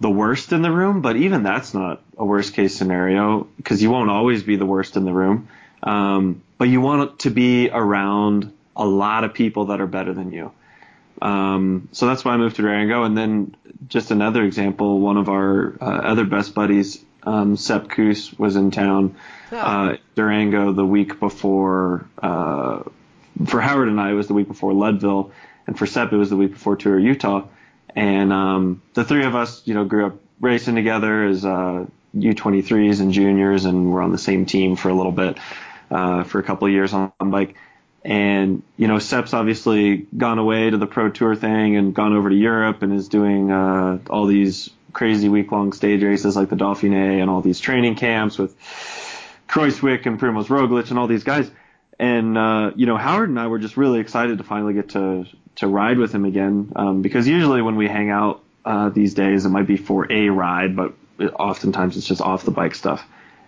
the 0.00 0.10
worst 0.10 0.52
in 0.52 0.62
the 0.62 0.70
room, 0.70 1.00
but 1.00 1.16
even 1.16 1.42
that's 1.42 1.74
not 1.74 2.02
a 2.18 2.24
worst 2.24 2.54
case 2.54 2.76
scenario 2.76 3.46
because 3.56 3.82
you 3.82 3.90
won't 3.90 4.10
always 4.10 4.42
be 4.42 4.56
the 4.56 4.66
worst 4.66 4.96
in 4.96 5.04
the 5.04 5.12
room. 5.12 5.48
Um, 5.82 6.42
but 6.58 6.68
you 6.68 6.80
want 6.80 7.20
to 7.20 7.30
be 7.30 7.70
around 7.70 8.52
a 8.76 8.84
lot 8.84 9.24
of 9.24 9.34
people 9.34 9.66
that 9.66 9.80
are 9.80 9.86
better 9.86 10.12
than 10.12 10.32
you. 10.32 10.52
Um, 11.20 11.88
so 11.92 12.06
that's 12.06 12.24
why 12.24 12.32
I 12.32 12.36
moved 12.36 12.56
to 12.56 12.62
Durango. 12.62 13.04
And 13.04 13.16
then 13.16 13.56
just 13.88 14.10
another 14.10 14.42
example, 14.42 15.00
one 15.00 15.16
of 15.16 15.28
our 15.28 15.74
uh, 15.80 15.84
other 15.84 16.24
best 16.24 16.54
buddies, 16.54 17.02
um, 17.22 17.56
Sepp 17.56 17.88
Kuss, 17.88 18.36
was 18.38 18.56
in 18.56 18.70
town, 18.70 19.16
oh. 19.52 19.56
uh, 19.56 19.96
Durango 20.16 20.72
the 20.72 20.86
week 20.86 21.20
before, 21.20 22.06
uh, 22.20 22.82
for 23.46 23.60
Howard 23.60 23.88
and 23.88 24.00
I, 24.00 24.10
it 24.10 24.14
was 24.14 24.28
the 24.28 24.34
week 24.34 24.48
before 24.48 24.72
Leadville. 24.72 25.32
And 25.66 25.78
for 25.78 25.86
Sepp, 25.86 26.12
it 26.12 26.16
was 26.16 26.30
the 26.30 26.36
week 26.36 26.52
before 26.52 26.76
Tour 26.76 26.98
Utah. 26.98 27.44
And 27.94 28.32
um, 28.32 28.82
the 28.94 29.04
three 29.04 29.24
of 29.24 29.34
us, 29.34 29.62
you 29.66 29.74
know, 29.74 29.84
grew 29.84 30.06
up 30.06 30.14
racing 30.40 30.74
together 30.74 31.24
as 31.24 31.44
uh, 31.44 31.86
U23s 32.16 33.00
and 33.00 33.12
juniors, 33.12 33.64
and 33.64 33.92
we're 33.92 34.02
on 34.02 34.12
the 34.12 34.18
same 34.18 34.46
team 34.46 34.76
for 34.76 34.88
a 34.88 34.94
little 34.94 35.12
bit, 35.12 35.38
uh, 35.90 36.24
for 36.24 36.38
a 36.38 36.42
couple 36.42 36.66
of 36.66 36.72
years 36.72 36.92
on, 36.92 37.12
on 37.20 37.30
bike. 37.30 37.54
And 38.04 38.62
you 38.76 38.88
know, 38.88 38.98
Sepp's 38.98 39.32
obviously 39.32 39.98
gone 40.16 40.38
away 40.38 40.68
to 40.70 40.76
the 40.76 40.86
pro 40.86 41.08
tour 41.08 41.36
thing 41.36 41.76
and 41.76 41.94
gone 41.94 42.12
over 42.12 42.28
to 42.28 42.34
Europe 42.34 42.82
and 42.82 42.92
is 42.92 43.08
doing 43.08 43.50
uh, 43.50 43.98
all 44.10 44.26
these 44.26 44.70
crazy 44.92 45.28
week-long 45.28 45.72
stage 45.72 46.02
races 46.02 46.36
like 46.36 46.50
the 46.50 46.56
Dauphiné 46.56 47.20
and 47.20 47.30
all 47.30 47.40
these 47.40 47.60
training 47.60 47.94
camps 47.94 48.38
with 48.38 48.58
Kruijswijk 49.48 50.04
and 50.06 50.20
Primoz 50.20 50.46
Roglic 50.46 50.90
and 50.90 50.98
all 50.98 51.06
these 51.06 51.24
guys. 51.24 51.50
And 51.98 52.36
uh, 52.36 52.72
you 52.74 52.86
know, 52.86 52.96
Howard 52.96 53.28
and 53.28 53.38
I 53.38 53.46
were 53.46 53.60
just 53.60 53.76
really 53.76 54.00
excited 54.00 54.38
to 54.38 54.44
finally 54.44 54.74
get 54.74 54.90
to 54.90 55.26
to 55.56 55.66
ride 55.66 55.98
with 55.98 56.12
him 56.12 56.24
again 56.24 56.72
um, 56.76 57.02
because 57.02 57.28
usually 57.28 57.62
when 57.62 57.76
we 57.76 57.88
hang 57.88 58.10
out 58.10 58.42
uh, 58.64 58.88
these 58.88 59.14
days, 59.14 59.44
it 59.44 59.48
might 59.48 59.66
be 59.66 59.76
for 59.76 60.10
a 60.10 60.28
ride, 60.28 60.76
but 60.76 60.94
oftentimes 61.20 61.96
it's 61.96 62.06
just 62.06 62.20
off 62.20 62.44
the 62.44 62.50
bike 62.50 62.74
stuff. 62.74 63.04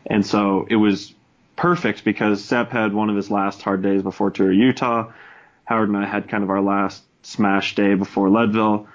And 0.06 0.24
so 0.26 0.66
it 0.68 0.76
was 0.76 1.14
perfect 1.56 2.04
because 2.04 2.44
Sepp 2.44 2.70
had 2.70 2.92
one 2.92 3.10
of 3.10 3.16
his 3.16 3.30
last 3.30 3.62
hard 3.62 3.82
days 3.82 4.02
before 4.02 4.30
Tour 4.30 4.52
Utah. 4.52 5.12
Howard 5.64 5.88
and 5.88 5.96
I 5.96 6.06
had 6.06 6.28
kind 6.28 6.42
of 6.42 6.50
our 6.50 6.60
last 6.60 7.02
smash 7.22 7.74
day 7.74 7.94
before 7.94 8.28
Leadville. 8.28 8.86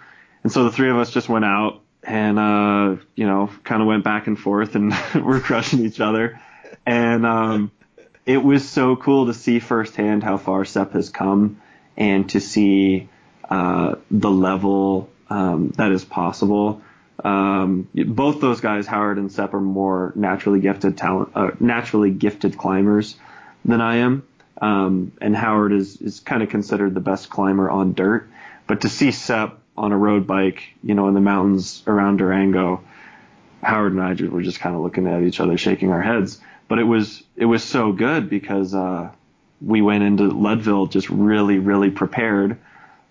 And 0.44 0.52
so 0.52 0.66
the 0.66 0.72
three 0.72 0.90
of 0.90 0.98
us 0.98 1.12
just 1.12 1.30
went 1.30 1.46
out 1.46 1.82
and, 2.04 2.38
uh, 2.38 2.96
you 3.16 3.26
know, 3.26 3.50
kind 3.64 3.82
of 3.82 3.88
went 3.88 4.04
back 4.04 4.28
and 4.28 4.38
forth 4.38 4.76
and 4.76 4.94
we're 5.16 5.40
crushing 5.40 5.84
each 5.86 6.00
other. 6.00 6.40
And, 6.86 7.26
um, 7.26 7.72
it 8.26 8.44
was 8.44 8.68
so 8.70 8.96
cool 8.96 9.26
to 9.26 9.34
see 9.34 9.60
firsthand 9.60 10.24
how 10.24 10.38
far 10.38 10.64
Sepp 10.64 10.94
has 10.94 11.10
come 11.10 11.60
and 12.00 12.30
to 12.30 12.40
see 12.40 13.10
uh, 13.50 13.96
the 14.10 14.32
level 14.32 15.10
um, 15.30 15.70
that 15.76 15.92
is 15.92 16.04
possible. 16.04 16.82
Um, 17.24 17.90
both 17.94 18.40
those 18.40 18.62
guys, 18.62 18.88
Howard 18.88 19.18
and 19.18 19.32
Sepp, 19.32 19.54
are 19.54 19.60
more 19.60 20.14
naturally 20.16 20.62
gifted 20.62 20.98
talent, 20.98 21.32
uh, 21.36 21.52
naturally 21.60 22.12
gifted 22.12 22.58
climbers 22.58 23.18
than 23.66 23.82
I 23.82 23.98
am. 23.98 24.24
Um, 24.62 25.12
and 25.22 25.36
Howard 25.36 25.74
is 25.74 26.02
is 26.02 26.20
kind 26.22 26.42
of 26.44 26.50
considered 26.50 26.94
the 26.94 27.02
best 27.02 27.30
climber 27.30 27.70
on 27.70 27.94
dirt. 27.94 28.30
But 28.68 28.82
to 28.82 28.90
see 28.90 29.12
Sepp 29.12 29.60
on 29.76 29.92
a 29.92 29.98
road 29.98 30.28
bike, 30.28 30.64
you 30.84 30.96
know, 30.96 31.08
in 31.08 31.14
the 31.14 31.22
mountains 31.22 31.84
around 31.88 32.18
Durango, 32.18 32.84
Howard 33.62 33.94
and 33.94 34.02
I 34.02 34.14
were 34.30 34.42
just 34.42 34.60
kind 34.60 34.76
of 34.76 34.82
looking 34.82 35.08
at 35.08 35.24
each 35.24 35.40
other, 35.40 35.58
shaking 35.58 35.92
our 35.92 36.02
heads. 36.02 36.40
But 36.68 36.80
it 36.80 36.84
was 36.84 37.24
it 37.36 37.46
was 37.46 37.64
so 37.64 37.92
good 37.92 38.30
because 38.30 38.74
uh, 38.74 39.12
we 39.62 39.82
went 39.82 40.04
into 40.04 40.24
Leadville 40.24 40.88
just 40.88 41.10
really, 41.10 41.60
really 41.60 41.90
prepared, 41.90 42.58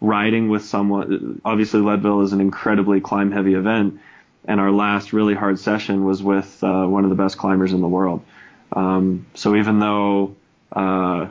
riding 0.01 0.49
with 0.49 0.65
someone. 0.65 1.41
Obviously, 1.45 1.81
Leadville 1.81 2.23
is 2.23 2.33
an 2.33 2.41
incredibly 2.41 3.01
climb 3.01 3.33
heavy 3.33 3.55
event, 3.55 4.01
and 4.45 4.61
our 4.61 4.71
last 4.71 5.13
really 5.13 5.35
hard 5.35 5.59
session 5.59 6.05
was 6.05 6.23
with 6.23 6.63
uh, 6.63 6.87
one 6.87 7.05
of 7.05 7.11
the 7.11 7.17
best 7.17 7.37
climbers 7.39 7.73
in 7.73 7.81
the 7.81 7.89
world. 7.89 8.25
Um, 8.73 9.27
so 9.35 9.57
even 9.57 9.79
though 9.79 10.37
uh, 10.73 11.29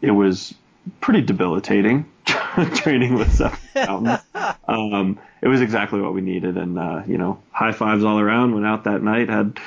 it 0.00 0.10
was 0.10 0.54
pretty 1.00 1.20
debilitating 1.20 2.10
training 2.74 3.14
with 3.14 3.32
Seth 3.32 3.60
Mountain. 3.74 4.18
um, 4.68 5.18
it 5.42 5.48
was 5.48 5.60
exactly 5.60 6.00
what 6.00 6.14
we 6.14 6.20
needed, 6.20 6.56
and 6.56 6.78
uh, 6.78 7.02
you 7.06 7.18
know, 7.18 7.40
high 7.50 7.72
fives 7.72 8.04
all 8.04 8.18
around. 8.18 8.54
Went 8.54 8.66
out 8.66 8.84
that 8.84 9.02
night, 9.02 9.28
had 9.28 9.58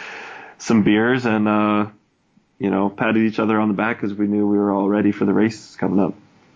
some 0.57 0.83
beers, 0.83 1.25
and 1.25 1.47
uh, 1.47 1.87
you 2.59 2.69
know, 2.69 2.89
patted 2.89 3.17
each 3.17 3.39
other 3.39 3.59
on 3.59 3.69
the 3.69 3.73
back 3.73 4.01
because 4.01 4.15
we 4.15 4.27
knew 4.27 4.47
we 4.47 4.57
were 4.57 4.71
all 4.71 4.87
ready 4.87 5.11
for 5.11 5.25
the 5.25 5.33
race 5.33 5.75
coming 5.75 5.99
up. 5.99 6.13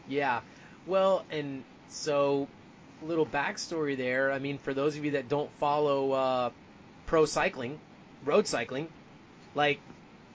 Yeah, 0.07 0.41
well, 0.85 1.25
and 1.31 1.63
so 1.89 2.47
little 3.01 3.25
backstory 3.25 3.97
there. 3.97 4.31
I 4.31 4.39
mean, 4.39 4.57
for 4.57 4.73
those 4.73 4.97
of 4.97 5.05
you 5.05 5.11
that 5.11 5.29
don't 5.29 5.49
follow 5.59 6.11
uh, 6.11 6.49
pro 7.05 7.25
cycling, 7.25 7.79
road 8.25 8.47
cycling, 8.47 8.87
like 9.55 9.79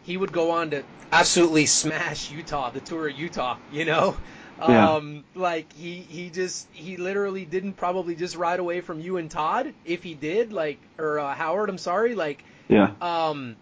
he 0.05 0.17
would 0.17 0.33
go 0.33 0.53
on 0.53 0.71
to 0.71 0.83
absolutely 1.13 1.67
smash 1.67 2.31
Utah, 2.31 2.71
the 2.71 2.81
Tour 2.81 3.09
of 3.09 3.19
Utah, 3.19 3.57
you 3.73 3.85
know. 3.85 4.17
Yeah. 4.61 4.95
Um, 4.95 5.23
like 5.37 5.73
he 5.73 6.01
he 6.01 6.31
just 6.31 6.67
he 6.73 6.97
literally 6.97 7.45
didn't 7.45 7.75
probably 7.75 8.17
just 8.17 8.35
ride 8.35 8.59
away 8.59 8.81
from 8.81 8.99
you 8.99 9.17
and 9.17 9.31
Todd 9.31 9.73
if 9.85 10.03
he 10.03 10.15
did 10.15 10.53
like 10.53 10.79
or 10.99 11.21
uh, 11.21 11.33
Howard 11.33 11.71
I'm 11.71 11.79
sorry 11.79 12.17
like 12.17 12.43
Yeah. 12.69 12.91
um 13.01 13.55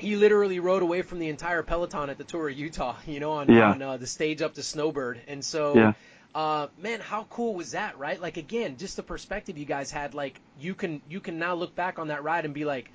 he 0.00 0.16
literally 0.16 0.60
rode 0.60 0.82
away 0.82 1.02
from 1.02 1.18
the 1.18 1.28
entire 1.28 1.62
peloton 1.62 2.10
at 2.10 2.18
the 2.18 2.24
Tour 2.24 2.48
of 2.48 2.56
Utah 2.58 2.96
you 3.06 3.20
know 3.20 3.32
on, 3.32 3.48
Yeah. 3.50 3.70
on 3.72 3.82
uh, 3.82 3.96
the 3.96 4.06
stage 4.06 4.42
up 4.42 4.54
to 4.54 4.62
Snowbird 4.62 5.20
and 5.28 5.44
so 5.44 5.76
Yeah. 5.76 5.92
uh 6.34 6.68
man 6.76 7.00
how 7.00 7.24
cool 7.24 7.54
was 7.54 7.72
that 7.72 7.98
right 7.98 8.20
like 8.20 8.36
again 8.36 8.76
just 8.76 8.96
the 8.96 9.02
perspective 9.02 9.58
you 9.58 9.64
guys 9.66 9.90
had 9.90 10.14
like 10.14 10.40
you 10.58 10.74
can 10.74 11.02
you 11.08 11.20
can 11.20 11.38
now 11.38 11.54
look 11.54 11.74
back 11.74 11.98
on 11.98 12.08
that 12.08 12.22
ride 12.22 12.44
and 12.44 12.54
be 12.54 12.64
like 12.64 12.90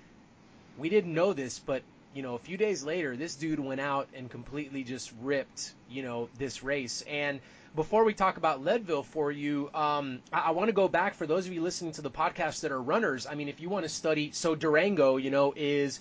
we 0.77 0.89
didn't 0.89 1.13
know 1.13 1.33
this, 1.33 1.59
but 1.59 1.83
you 2.13 2.21
know, 2.21 2.35
a 2.35 2.39
few 2.39 2.55
days 2.57 2.81
later, 2.83 3.17
this 3.17 3.35
dude 3.35 3.59
went 3.59 3.81
out 3.81 4.07
and 4.13 4.29
completely 4.29 4.83
just 4.83 5.11
ripped, 5.21 5.73
you 5.89 6.01
know, 6.01 6.29
this 6.37 6.63
race. 6.63 7.01
And 7.01 7.41
before 7.75 8.05
we 8.05 8.13
talk 8.13 8.37
about 8.37 8.63
Leadville 8.63 9.03
for 9.03 9.31
you, 9.31 9.69
um, 9.73 10.21
I, 10.31 10.39
I 10.39 10.51
want 10.51 10.69
to 10.69 10.73
go 10.73 10.87
back 10.87 11.15
for 11.15 11.27
those 11.27 11.45
of 11.45 11.51
you 11.53 11.61
listening 11.61 11.91
to 11.93 12.01
the 12.01 12.09
podcast 12.11 12.61
that 12.61 12.71
are 12.71 12.81
runners. 12.81 13.27
I 13.29 13.35
mean, 13.35 13.49
if 13.49 13.59
you 13.59 13.67
want 13.67 13.83
to 13.83 13.89
study, 13.89 14.31
so 14.31 14.55
Durango, 14.55 15.17
you 15.17 15.29
know, 15.29 15.53
is 15.57 15.99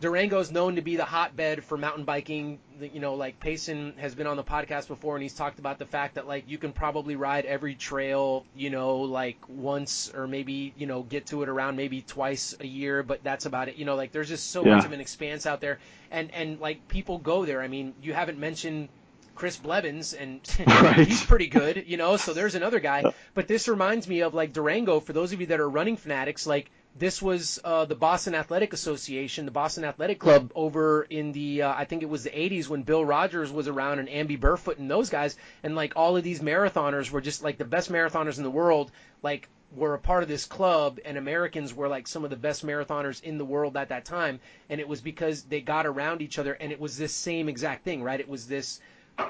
Durango 0.00 0.40
is 0.40 0.50
known 0.50 0.76
to 0.76 0.82
be 0.82 0.96
the 0.96 1.04
hotbed 1.04 1.64
for 1.64 1.76
mountain 1.78 2.04
biking. 2.04 2.60
You 2.78 3.00
know, 3.00 3.14
like 3.14 3.38
Payson 3.38 3.94
has 3.98 4.14
been 4.14 4.26
on 4.26 4.36
the 4.36 4.44
podcast 4.44 4.88
before, 4.88 5.16
and 5.16 5.22
he's 5.22 5.34
talked 5.34 5.58
about 5.58 5.78
the 5.78 5.86
fact 5.86 6.14
that 6.16 6.26
like 6.26 6.44
you 6.46 6.58
can 6.58 6.72
probably 6.72 7.16
ride 7.16 7.46
every 7.46 7.74
trail, 7.74 8.46
you 8.54 8.70
know, 8.70 8.98
like 9.00 9.38
once 9.48 10.10
or 10.12 10.26
maybe 10.26 10.72
you 10.76 10.86
know 10.86 11.02
get 11.02 11.26
to 11.26 11.42
it 11.42 11.48
around 11.48 11.76
maybe 11.76 12.02
twice 12.02 12.54
a 12.60 12.66
year, 12.66 13.02
but 13.02 13.22
that's 13.22 13.46
about 13.46 13.68
it. 13.68 13.76
You 13.76 13.84
know, 13.84 13.94
like 13.96 14.12
there's 14.12 14.28
just 14.28 14.50
so 14.50 14.64
Yeah. 14.64 14.66
much 14.66 14.84
of 14.84 14.92
an 14.92 15.00
expanse 15.00 15.46
out 15.46 15.60
there, 15.60 15.78
and 16.10 16.30
and 16.32 16.58
like 16.60 16.86
people 16.88 17.18
go 17.18 17.44
there. 17.44 17.62
I 17.62 17.68
mean, 17.68 17.94
you 18.00 18.12
haven't 18.12 18.38
mentioned 18.38 18.90
Chris 19.34 19.56
Blevins, 19.56 20.12
and 20.12 20.40
Right. 20.66 21.06
he's 21.06 21.22
pretty 21.24 21.46
good, 21.48 21.84
you 21.86 21.96
know. 21.96 22.16
So 22.16 22.32
there's 22.34 22.54
another 22.54 22.80
guy. 22.80 23.06
But 23.34 23.46
this 23.48 23.68
reminds 23.68 24.06
me 24.08 24.20
of 24.22 24.34
like 24.34 24.52
Durango. 24.52 25.00
For 25.00 25.12
those 25.12 25.32
of 25.32 25.40
you 25.40 25.46
that 25.48 25.60
are 25.60 25.68
running 25.68 25.96
fanatics, 25.96 26.46
like 26.46 26.70
this 26.96 27.20
was 27.20 27.58
uh, 27.64 27.84
the 27.84 27.94
Boston 27.94 28.34
Athletic 28.34 28.72
Association, 28.72 29.46
the 29.46 29.50
Boston 29.50 29.84
Athletic 29.84 30.20
Club 30.20 30.52
over 30.54 31.02
in 31.02 31.32
the 31.32 31.62
uh, 31.62 31.74
I 31.74 31.84
think 31.84 32.02
it 32.02 32.08
was 32.08 32.22
the 32.22 32.30
80s 32.30 32.68
when 32.68 32.82
Bill 32.82 33.04
Rodgers 33.04 33.50
was 33.52 33.66
around 33.66 33.98
and 33.98 34.08
Amby 34.08 34.38
Burfoot 34.38 34.78
and 34.78 34.90
those 34.90 35.10
guys, 35.10 35.36
and 35.62 35.74
like 35.74 35.94
all 35.96 36.16
of 36.16 36.22
these 36.22 36.40
marathoners 36.40 37.10
were 37.10 37.20
just 37.20 37.42
like 37.42 37.58
the 37.58 37.64
best 37.64 37.90
marathoners 37.90 38.38
in 38.38 38.44
the 38.44 38.50
world, 38.50 38.92
like 39.22 39.48
were 39.74 39.94
a 39.94 39.98
part 39.98 40.22
of 40.22 40.28
this 40.28 40.46
club. 40.46 41.00
And 41.04 41.18
Americans 41.18 41.74
were 41.74 41.88
like 41.88 42.06
some 42.06 42.22
of 42.22 42.30
the 42.30 42.36
best 42.36 42.64
marathoners 42.64 43.22
in 43.22 43.38
the 43.38 43.44
world 43.44 43.76
at 43.76 43.88
that 43.88 44.04
time. 44.04 44.38
And 44.68 44.80
it 44.80 44.86
was 44.86 45.00
because 45.00 45.42
they 45.42 45.60
got 45.60 45.86
around 45.86 46.22
each 46.22 46.38
other. 46.38 46.52
And 46.52 46.70
it 46.70 46.78
was 46.78 46.96
this 46.96 47.12
same 47.12 47.48
exact 47.48 47.84
thing 47.84 48.02
right? 48.02 48.20
It 48.20 48.28
was 48.28 48.46
this 48.46 48.80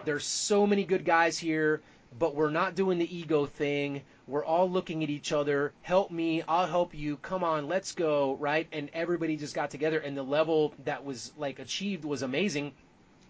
there's 0.04 0.24
so 0.24 0.66
many 0.66 0.84
good 0.84 1.04
guys 1.04 1.38
here, 1.38 1.82
but 2.18 2.34
we're 2.34 2.50
not 2.50 2.74
doing 2.74 2.98
the 2.98 3.16
ego 3.16 3.46
thing. 3.46 4.02
We're 4.26 4.44
all 4.44 4.70
looking 4.70 5.02
at 5.02 5.10
each 5.10 5.32
other. 5.32 5.72
Help 5.82 6.10
me, 6.10 6.42
I'll 6.46 6.66
help 6.66 6.94
you. 6.94 7.16
Come 7.16 7.44
on, 7.44 7.68
let's 7.68 7.92
go, 7.92 8.36
right? 8.36 8.66
And 8.72 8.88
everybody 8.92 9.36
just 9.36 9.54
got 9.54 9.70
together, 9.70 9.98
and 9.98 10.16
the 10.16 10.22
level 10.22 10.74
that 10.84 11.04
was 11.04 11.32
like 11.36 11.58
achieved 11.58 12.04
was 12.04 12.22
amazing. 12.22 12.72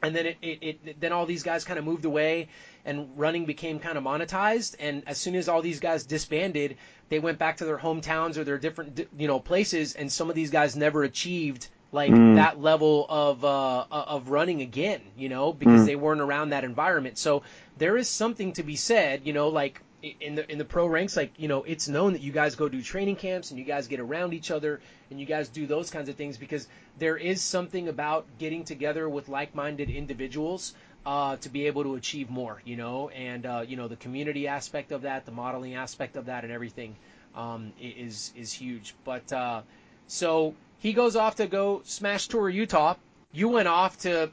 And 0.02 0.14
then 0.14 0.26
it, 0.26 0.36
it, 0.42 0.78
it 0.84 1.00
then 1.00 1.12
all 1.12 1.24
these 1.24 1.42
guys 1.42 1.64
kind 1.64 1.78
of 1.78 1.84
moved 1.84 2.04
away, 2.04 2.48
and 2.84 3.08
running 3.16 3.46
became 3.46 3.78
kind 3.78 3.96
of 3.96 4.04
monetized. 4.04 4.76
And 4.78 5.02
as 5.06 5.16
soon 5.16 5.34
as 5.34 5.48
all 5.48 5.62
these 5.62 5.80
guys 5.80 6.04
disbanded, 6.04 6.76
they 7.08 7.18
went 7.18 7.38
back 7.38 7.56
to 7.58 7.64
their 7.64 7.78
hometowns 7.78 8.36
or 8.36 8.44
their 8.44 8.58
different 8.58 9.08
you 9.16 9.26
know 9.26 9.40
places, 9.40 9.94
and 9.94 10.12
some 10.12 10.28
of 10.28 10.36
these 10.36 10.50
guys 10.50 10.76
never 10.76 11.04
achieved 11.04 11.68
like 11.94 12.12
Mm. 12.12 12.34
that 12.34 12.60
level 12.60 13.06
of 13.08 13.44
uh, 13.44 13.86
of 13.90 14.30
running 14.30 14.60
again, 14.62 15.02
you 15.16 15.28
know, 15.28 15.52
because 15.52 15.82
Mm. 15.82 15.86
they 15.86 15.96
weren't 15.96 16.20
around 16.20 16.50
that 16.50 16.64
environment. 16.64 17.18
So 17.18 17.42
there 17.76 17.96
is 17.96 18.08
something 18.08 18.52
to 18.54 18.62
be 18.62 18.76
said, 18.76 19.26
you 19.26 19.32
know, 19.32 19.48
like 19.48 19.80
in 20.20 20.34
the 20.34 20.50
in 20.52 20.58
the 20.58 20.64
pro 20.64 20.86
ranks, 20.86 21.16
like 21.16 21.32
you 21.38 21.48
know, 21.48 21.62
it's 21.62 21.88
known 21.88 22.12
that 22.14 22.22
you 22.22 22.32
guys 22.32 22.56
go 22.56 22.68
do 22.68 22.82
training 22.82 23.16
camps 23.16 23.50
and 23.50 23.58
you 23.58 23.64
guys 23.64 23.88
get 23.88 24.00
around 24.00 24.34
each 24.34 24.50
other 24.50 24.80
and 25.10 25.20
you 25.20 25.26
guys 25.26 25.48
do 25.48 25.66
those 25.66 25.90
kinds 25.90 26.08
of 26.08 26.16
things 26.16 26.36
because 26.38 26.68
there 26.96 27.16
is 27.16 27.42
something 27.42 27.88
about 27.88 28.26
getting 28.38 28.64
together 28.64 29.08
with 29.08 29.28
like-minded 29.28 29.90
individuals 29.90 30.74
uh, 31.06 31.36
to 31.38 31.48
be 31.48 31.66
able 31.66 31.84
to 31.84 31.94
achieve 31.94 32.28
more, 32.30 32.60
you 32.64 32.76
know, 32.76 33.08
and 33.10 33.46
uh, 33.46 33.64
you 33.66 33.76
know 33.76 33.88
the 33.88 33.96
community 33.96 34.48
aspect 34.48 34.92
of 34.92 35.02
that, 35.02 35.24
the 35.26 35.32
modeling 35.32 35.74
aspect 35.74 36.16
of 36.16 36.26
that, 36.26 36.44
and 36.44 36.52
everything 36.52 36.98
um, 37.34 37.72
is 37.78 38.32
is 38.34 38.52
huge. 38.52 38.94
But 39.04 39.32
uh, 39.32 39.62
so 40.06 40.54
he 40.80 40.92
goes 40.92 41.16
off 41.16 41.36
to 41.36 41.46
go 41.46 41.82
smash 41.84 42.28
Tour 42.28 42.48
Utah. 42.48 42.94
You 43.32 43.48
went 43.48 43.68
off 43.68 43.98
to 44.00 44.30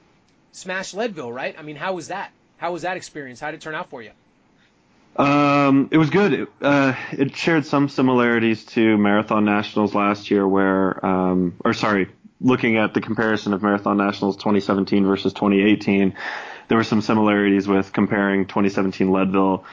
smash 0.52 0.94
Leadville, 0.94 1.32
right? 1.32 1.56
I 1.58 1.62
mean, 1.62 1.76
how 1.76 1.94
was 1.94 2.10
that? 2.10 2.32
How 2.58 2.74
was 2.74 2.84
that 2.84 2.98
experience? 2.98 3.40
How 3.40 3.52
did 3.52 3.58
it 3.58 3.62
turn 3.62 3.76
out 3.76 3.90
for 3.90 4.02
you? 4.02 4.12
Um, 5.16 5.90
it 5.92 5.98
was 5.98 6.10
good. 6.10 6.34
It, 6.34 6.50
uh, 6.62 6.94
it 7.12 7.36
shared 7.36 7.66
some 7.66 7.90
similarities 7.90 8.64
to 8.68 8.98
Marathon 8.98 9.46
Nationals 9.46 9.94
last 9.94 10.32
year, 10.32 10.48
where, 10.48 11.06
um, 11.06 11.56
or 11.66 11.74
sorry, 11.74 12.10
looking 12.40 12.78
at 12.78 12.94
the 12.94 13.02
comparison 13.02 13.54
of 13.54 13.62
Marathon 13.62 13.98
Nationals 13.98 14.38
2017 14.38 15.06
versus 15.06 15.34
2018, 15.34 16.16
there 16.68 16.78
were 16.78 16.84
some 16.84 17.02
similarities 17.02 17.68
with 17.68 17.92
comparing 17.92 18.46
2017 18.46 19.12
Leadville 19.12 19.66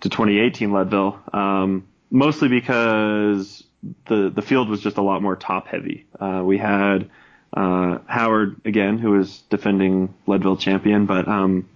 to 0.00 0.08
2018 0.08 0.72
Leadville, 0.72 1.20
um, 1.32 1.86
mostly 2.10 2.48
because 2.48 3.62
the 4.06 4.30
the 4.30 4.42
field 4.42 4.68
was 4.68 4.80
just 4.80 4.98
a 4.98 5.02
lot 5.02 5.22
more 5.22 5.36
top 5.36 5.66
heavy. 5.66 6.06
Uh, 6.18 6.42
we 6.44 6.58
had 6.58 7.10
uh, 7.52 7.98
Howard 8.06 8.60
again, 8.64 8.98
who 8.98 9.12
was 9.12 9.40
defending 9.50 10.14
Leadville 10.26 10.56
champion, 10.56 11.06
but 11.06 11.26
um, 11.28 11.68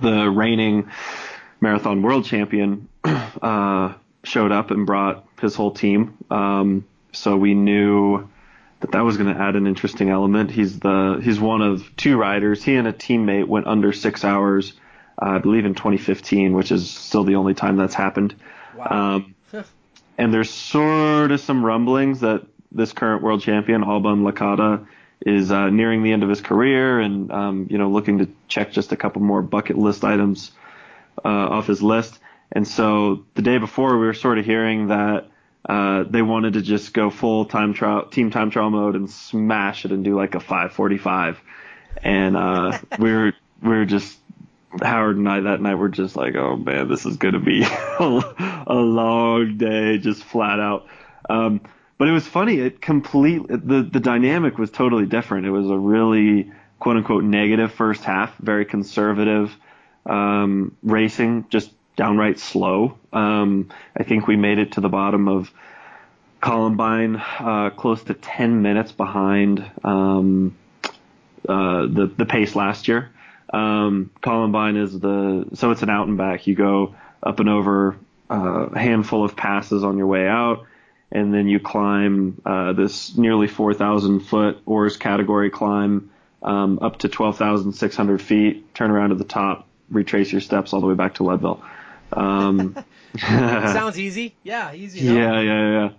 the 0.00 0.30
reigning 0.30 0.90
marathon 1.60 2.02
world 2.02 2.24
champion 2.24 2.88
uh, 3.04 3.94
showed 4.24 4.52
up 4.52 4.70
and 4.70 4.86
brought 4.86 5.24
his 5.40 5.54
whole 5.54 5.72
team. 5.72 6.16
Um, 6.30 6.86
so 7.12 7.36
we 7.36 7.54
knew 7.54 8.28
that 8.80 8.92
that 8.92 9.00
was 9.00 9.16
going 9.16 9.34
to 9.34 9.40
add 9.40 9.56
an 9.56 9.66
interesting 9.66 10.10
element. 10.10 10.50
He's 10.50 10.78
the 10.78 11.20
he's 11.22 11.40
one 11.40 11.62
of 11.62 11.84
two 11.96 12.16
riders. 12.16 12.62
He 12.62 12.76
and 12.76 12.86
a 12.86 12.92
teammate 12.92 13.46
went 13.46 13.66
under 13.66 13.92
six 13.92 14.24
hours, 14.24 14.72
uh, 15.20 15.26
I 15.26 15.38
believe 15.38 15.64
in 15.64 15.74
2015, 15.74 16.54
which 16.54 16.72
is 16.72 16.90
still 16.90 17.24
the 17.24 17.36
only 17.36 17.54
time 17.54 17.76
that's 17.76 17.94
happened. 17.94 18.34
Wow. 18.76 19.16
Um, 19.16 19.34
and 20.20 20.34
there's 20.34 20.50
sort 20.50 21.32
of 21.32 21.40
some 21.40 21.64
rumblings 21.64 22.20
that 22.20 22.46
this 22.70 22.92
current 22.92 23.22
world 23.22 23.40
champion 23.40 23.82
Alban 23.82 24.22
Lakata 24.22 24.86
is 25.24 25.50
uh, 25.50 25.70
nearing 25.70 26.02
the 26.02 26.12
end 26.12 26.22
of 26.22 26.28
his 26.28 26.42
career 26.42 27.00
and 27.00 27.32
um, 27.32 27.66
you 27.70 27.78
know 27.78 27.88
looking 27.88 28.18
to 28.18 28.28
check 28.46 28.70
just 28.70 28.92
a 28.92 28.96
couple 28.96 29.22
more 29.22 29.40
bucket 29.40 29.78
list 29.78 30.04
items 30.04 30.52
uh, 31.24 31.28
off 31.28 31.66
his 31.66 31.82
list. 31.82 32.18
And 32.52 32.68
so 32.68 33.24
the 33.34 33.40
day 33.40 33.56
before, 33.56 33.98
we 33.98 34.06
were 34.06 34.14
sort 34.14 34.38
of 34.38 34.44
hearing 34.44 34.88
that 34.88 35.28
uh, 35.66 36.04
they 36.04 36.20
wanted 36.20 36.52
to 36.54 36.62
just 36.62 36.92
go 36.92 37.08
full 37.08 37.46
time 37.46 37.72
trial, 37.72 38.04
team 38.04 38.30
time 38.30 38.50
trial 38.50 38.68
mode 38.68 38.96
and 38.96 39.10
smash 39.10 39.86
it 39.86 39.92
and 39.92 40.04
do 40.04 40.16
like 40.16 40.34
a 40.34 40.38
5:45. 40.38 41.38
And 42.02 42.36
uh, 42.36 42.78
we 42.98 43.10
were 43.10 43.32
we 43.62 43.68
were 43.70 43.86
just 43.86 44.18
Howard 44.82 45.16
and 45.16 45.28
I 45.28 45.40
that 45.40 45.60
night 45.60 45.74
were 45.74 45.88
just 45.88 46.16
like, 46.16 46.36
oh 46.36 46.56
man, 46.56 46.88
this 46.88 47.06
is 47.06 47.16
gonna 47.16 47.40
be 47.40 47.62
a, 47.62 48.64
a 48.66 48.74
long 48.74 49.56
day, 49.56 49.98
just 49.98 50.22
flat 50.24 50.60
out. 50.60 50.86
Um, 51.28 51.60
but 51.98 52.08
it 52.08 52.12
was 52.12 52.26
funny. 52.26 52.58
It 52.58 52.80
complete 52.80 53.46
the 53.48 53.82
the 53.82 54.00
dynamic 54.00 54.58
was 54.58 54.70
totally 54.70 55.06
different. 55.06 55.46
It 55.46 55.50
was 55.50 55.68
a 55.68 55.76
really 55.76 56.50
quote 56.78 56.96
unquote 56.96 57.24
negative 57.24 57.72
first 57.72 58.04
half, 58.04 58.36
very 58.38 58.64
conservative 58.64 59.54
um, 60.06 60.76
racing, 60.82 61.46
just 61.50 61.70
downright 61.96 62.38
slow. 62.38 62.96
Um, 63.12 63.68
I 63.96 64.04
think 64.04 64.26
we 64.26 64.36
made 64.36 64.58
it 64.58 64.72
to 64.72 64.80
the 64.80 64.88
bottom 64.88 65.28
of 65.28 65.50
Columbine, 66.40 67.16
uh, 67.16 67.70
close 67.76 68.02
to 68.04 68.14
10 68.14 68.62
minutes 68.62 68.92
behind 68.92 69.70
um, 69.84 70.56
uh, 71.48 71.82
the 71.82 72.10
the 72.16 72.24
pace 72.24 72.54
last 72.56 72.88
year. 72.88 73.10
Um, 73.52 74.10
Columbine 74.20 74.76
is 74.76 74.98
the 74.98 75.46
so 75.54 75.70
it's 75.70 75.82
an 75.82 75.90
out 75.90 76.08
and 76.08 76.16
back. 76.16 76.46
You 76.46 76.54
go 76.54 76.94
up 77.22 77.40
and 77.40 77.48
over 77.48 77.96
uh, 78.30 78.68
a 78.72 78.78
handful 78.78 79.24
of 79.24 79.36
passes 79.36 79.82
on 79.82 79.98
your 79.98 80.06
way 80.06 80.26
out, 80.26 80.66
and 81.10 81.34
then 81.34 81.48
you 81.48 81.58
climb 81.58 82.40
uh, 82.46 82.72
this 82.72 83.16
nearly 83.16 83.48
4,000 83.48 84.20
foot 84.20 84.58
hors 84.66 84.96
category 84.96 85.50
climb 85.50 86.10
um, 86.42 86.78
up 86.80 87.00
to 87.00 87.08
12,600 87.08 88.22
feet. 88.22 88.74
Turn 88.74 88.90
around 88.90 89.10
to 89.10 89.16
the 89.16 89.24
top, 89.24 89.66
retrace 89.90 90.30
your 90.30 90.40
steps 90.40 90.72
all 90.72 90.80
the 90.80 90.86
way 90.86 90.94
back 90.94 91.14
to 91.14 91.24
Leadville. 91.24 91.62
Um, 92.12 92.76
Sounds 93.18 93.98
easy. 93.98 94.34
Yeah, 94.44 94.72
easy. 94.72 95.00
Yeah, 95.00 95.40
yeah, 95.40 95.70
yeah. 95.70 95.90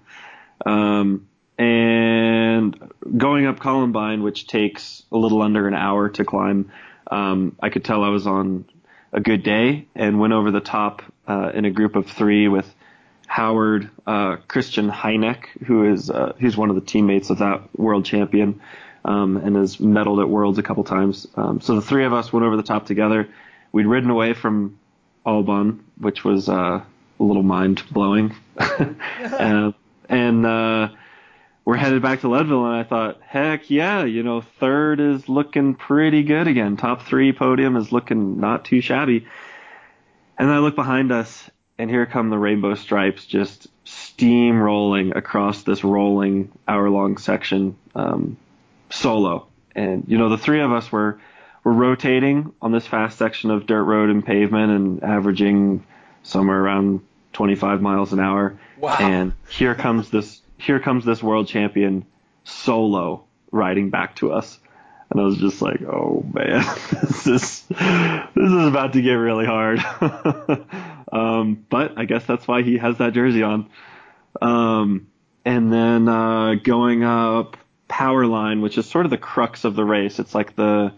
Um, 0.65 1.27
and 1.57 2.91
going 3.17 3.45
up 3.45 3.59
Columbine, 3.59 4.23
which 4.23 4.47
takes 4.47 5.03
a 5.11 5.17
little 5.17 5.41
under 5.41 5.67
an 5.67 5.73
hour 5.73 6.09
to 6.09 6.25
climb, 6.25 6.71
um, 7.11 7.55
I 7.61 7.69
could 7.69 7.83
tell 7.83 8.03
I 8.03 8.09
was 8.09 8.25
on 8.25 8.65
a 9.13 9.19
good 9.19 9.43
day 9.43 9.87
and 9.93 10.19
went 10.19 10.33
over 10.33 10.51
the 10.51 10.61
top 10.61 11.03
uh, 11.27 11.51
in 11.53 11.65
a 11.65 11.71
group 11.71 11.95
of 11.95 12.07
three 12.07 12.47
with 12.47 12.73
Howard, 13.27 13.89
uh, 14.07 14.37
Kristian 14.47 14.91
Hynek, 14.91 15.45
who 15.65 15.91
is 15.91 16.09
uh, 16.09 16.33
who's 16.39 16.57
one 16.57 16.69
of 16.69 16.75
the 16.75 16.81
teammates 16.81 17.29
of 17.29 17.39
that 17.39 17.77
world 17.77 18.05
champion 18.05 18.61
um, 19.05 19.37
and 19.37 19.55
has 19.55 19.77
medaled 19.77 20.21
at 20.21 20.29
Worlds 20.29 20.57
a 20.57 20.63
couple 20.63 20.83
times. 20.83 21.27
Um, 21.35 21.61
so 21.61 21.75
the 21.75 21.81
three 21.81 22.05
of 22.05 22.13
us 22.13 22.31
went 22.31 22.45
over 22.45 22.57
the 22.57 22.63
top 22.63 22.85
together. 22.85 23.29
We'd 23.71 23.85
ridden 23.85 24.09
away 24.09 24.33
from 24.33 24.79
Alban, 25.25 25.83
which 25.97 26.23
was 26.23 26.49
uh, 26.49 26.81
a 27.19 27.23
little 27.23 27.43
mind 27.43 27.83
blowing, 27.91 28.35
uh, 28.57 29.71
and 30.09 30.45
uh, 30.45 30.89
we're 31.65 31.77
headed 31.77 32.01
back 32.01 32.21
to 32.21 32.29
Leadville. 32.29 32.65
And 32.65 32.75
I 32.75 32.83
thought, 32.83 33.21
heck 33.21 33.69
yeah, 33.69 34.03
you 34.03 34.23
know, 34.23 34.41
third 34.41 34.99
is 34.99 35.29
looking 35.29 35.75
pretty 35.75 36.23
good 36.23 36.47
again. 36.47 36.77
Top 36.77 37.03
three 37.03 37.33
podium 37.33 37.75
is 37.75 37.91
looking 37.91 38.39
not 38.39 38.65
too 38.65 38.81
shabby. 38.81 39.27
And 40.37 40.49
I 40.49 40.57
look 40.57 40.75
behind 40.75 41.11
us, 41.11 41.49
and 41.77 41.89
here 41.89 42.05
come 42.05 42.29
the 42.29 42.37
rainbow 42.37 42.73
stripes 42.75 43.25
just 43.25 43.67
steamrolling 43.85 45.15
across 45.15 45.63
this 45.63 45.83
rolling 45.83 46.51
hour 46.67 46.89
long 46.89 47.17
section 47.17 47.75
um, 47.93 48.37
solo. 48.89 49.47
And 49.75 50.05
you 50.07 50.17
know, 50.17 50.29
the 50.29 50.37
three 50.37 50.61
of 50.61 50.71
us 50.71 50.91
were 50.91 51.19
were 51.63 51.73
rotating 51.73 52.53
on 52.59 52.71
this 52.71 52.87
fast 52.87 53.19
section 53.19 53.51
of 53.51 53.67
dirt 53.67 53.83
road 53.83 54.09
and 54.09 54.25
pavement 54.25 54.71
and 54.71 55.03
averaging 55.03 55.85
somewhere 56.23 56.59
around 56.59 57.01
25 57.33 57.81
miles 57.81 58.13
an 58.13 58.19
hour. 58.19 58.57
Wow. 58.79 58.97
And 58.99 59.33
here 59.47 59.75
comes 59.75 60.09
this 60.09 60.41
here 60.61 60.79
comes 60.79 61.05
this 61.05 61.21
world 61.21 61.47
champion 61.47 62.05
solo 62.43 63.25
riding 63.51 63.89
back 63.89 64.15
to 64.17 64.31
us. 64.31 64.59
And 65.09 65.19
I 65.19 65.23
was 65.25 65.37
just 65.37 65.61
like, 65.61 65.81
oh 65.81 66.25
man, 66.33 66.63
this 67.01 67.27
is 67.27 67.63
this 67.67 68.27
is 68.35 68.67
about 68.67 68.93
to 68.93 69.01
get 69.01 69.13
really 69.13 69.45
hard. 69.45 69.79
um, 71.11 71.65
but 71.69 71.97
I 71.97 72.05
guess 72.05 72.25
that's 72.25 72.47
why 72.47 72.61
he 72.61 72.77
has 72.77 72.99
that 72.99 73.13
jersey 73.13 73.43
on. 73.43 73.69
Um, 74.41 75.07
and 75.43 75.73
then 75.73 76.07
uh, 76.07 76.55
going 76.55 77.03
up 77.03 77.57
power 77.89 78.25
line, 78.25 78.61
which 78.61 78.77
is 78.77 78.89
sort 78.89 79.05
of 79.05 79.09
the 79.09 79.17
crux 79.17 79.65
of 79.65 79.75
the 79.75 79.83
race. 79.83 80.19
It's 80.19 80.33
like 80.33 80.55
the 80.55 80.93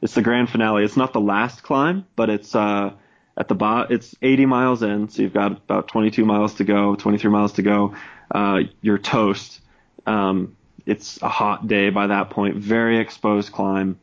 it's 0.00 0.14
the 0.14 0.22
grand 0.22 0.48
finale. 0.48 0.84
It's 0.84 0.96
not 0.96 1.12
the 1.12 1.20
last 1.20 1.62
climb, 1.62 2.06
but 2.16 2.30
it's 2.30 2.54
uh, 2.54 2.92
at 3.38 3.46
the 3.46 3.54
bot. 3.54 3.92
It's 3.92 4.14
80 4.20 4.46
miles 4.46 4.82
in, 4.82 5.08
so 5.08 5.22
you've 5.22 5.32
got 5.32 5.52
about 5.52 5.88
22 5.88 6.24
miles 6.24 6.54
to 6.54 6.64
go, 6.64 6.96
23 6.96 7.30
miles 7.30 7.52
to 7.54 7.62
go. 7.62 7.94
Uh, 8.30 8.62
you're 8.82 8.98
toast. 8.98 9.60
Um, 10.06 10.56
it's 10.84 11.22
a 11.22 11.28
hot 11.28 11.68
day 11.68 11.90
by 11.90 12.08
that 12.08 12.30
point, 12.30 12.56
very 12.56 12.98
exposed 12.98 13.52
climb, 13.52 14.00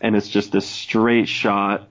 and 0.00 0.16
it's 0.16 0.28
just 0.28 0.50
this 0.50 0.66
straight 0.66 1.28
shot, 1.28 1.88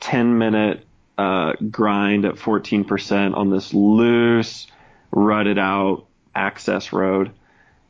10 0.00 0.36
minute 0.36 0.86
uh, 1.16 1.54
grind 1.70 2.24
at 2.24 2.34
14% 2.34 3.34
on 3.34 3.50
this 3.50 3.72
loose, 3.72 4.66
rutted 5.10 5.58
out 5.58 6.06
access 6.34 6.92
road. 6.92 7.32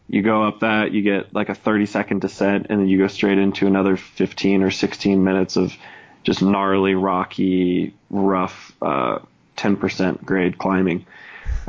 You 0.08 0.22
go 0.22 0.44
up 0.44 0.60
that, 0.60 0.92
you 0.92 1.02
get 1.02 1.34
like 1.34 1.48
a 1.48 1.54
30 1.54 1.86
second 1.86 2.20
descent, 2.20 2.66
and 2.68 2.80
then 2.80 2.88
you 2.88 2.98
go 2.98 3.06
straight 3.06 3.38
into 3.38 3.66
another 3.66 3.96
15 3.96 4.62
or 4.62 4.70
16 4.70 5.24
minutes 5.24 5.56
of 5.56 5.72
just 6.22 6.42
gnarly, 6.42 6.94
rocky, 6.94 7.94
rough, 8.10 8.72
uh, 8.82 9.20
10% 9.56 10.24
grade 10.24 10.58
climbing. 10.58 11.06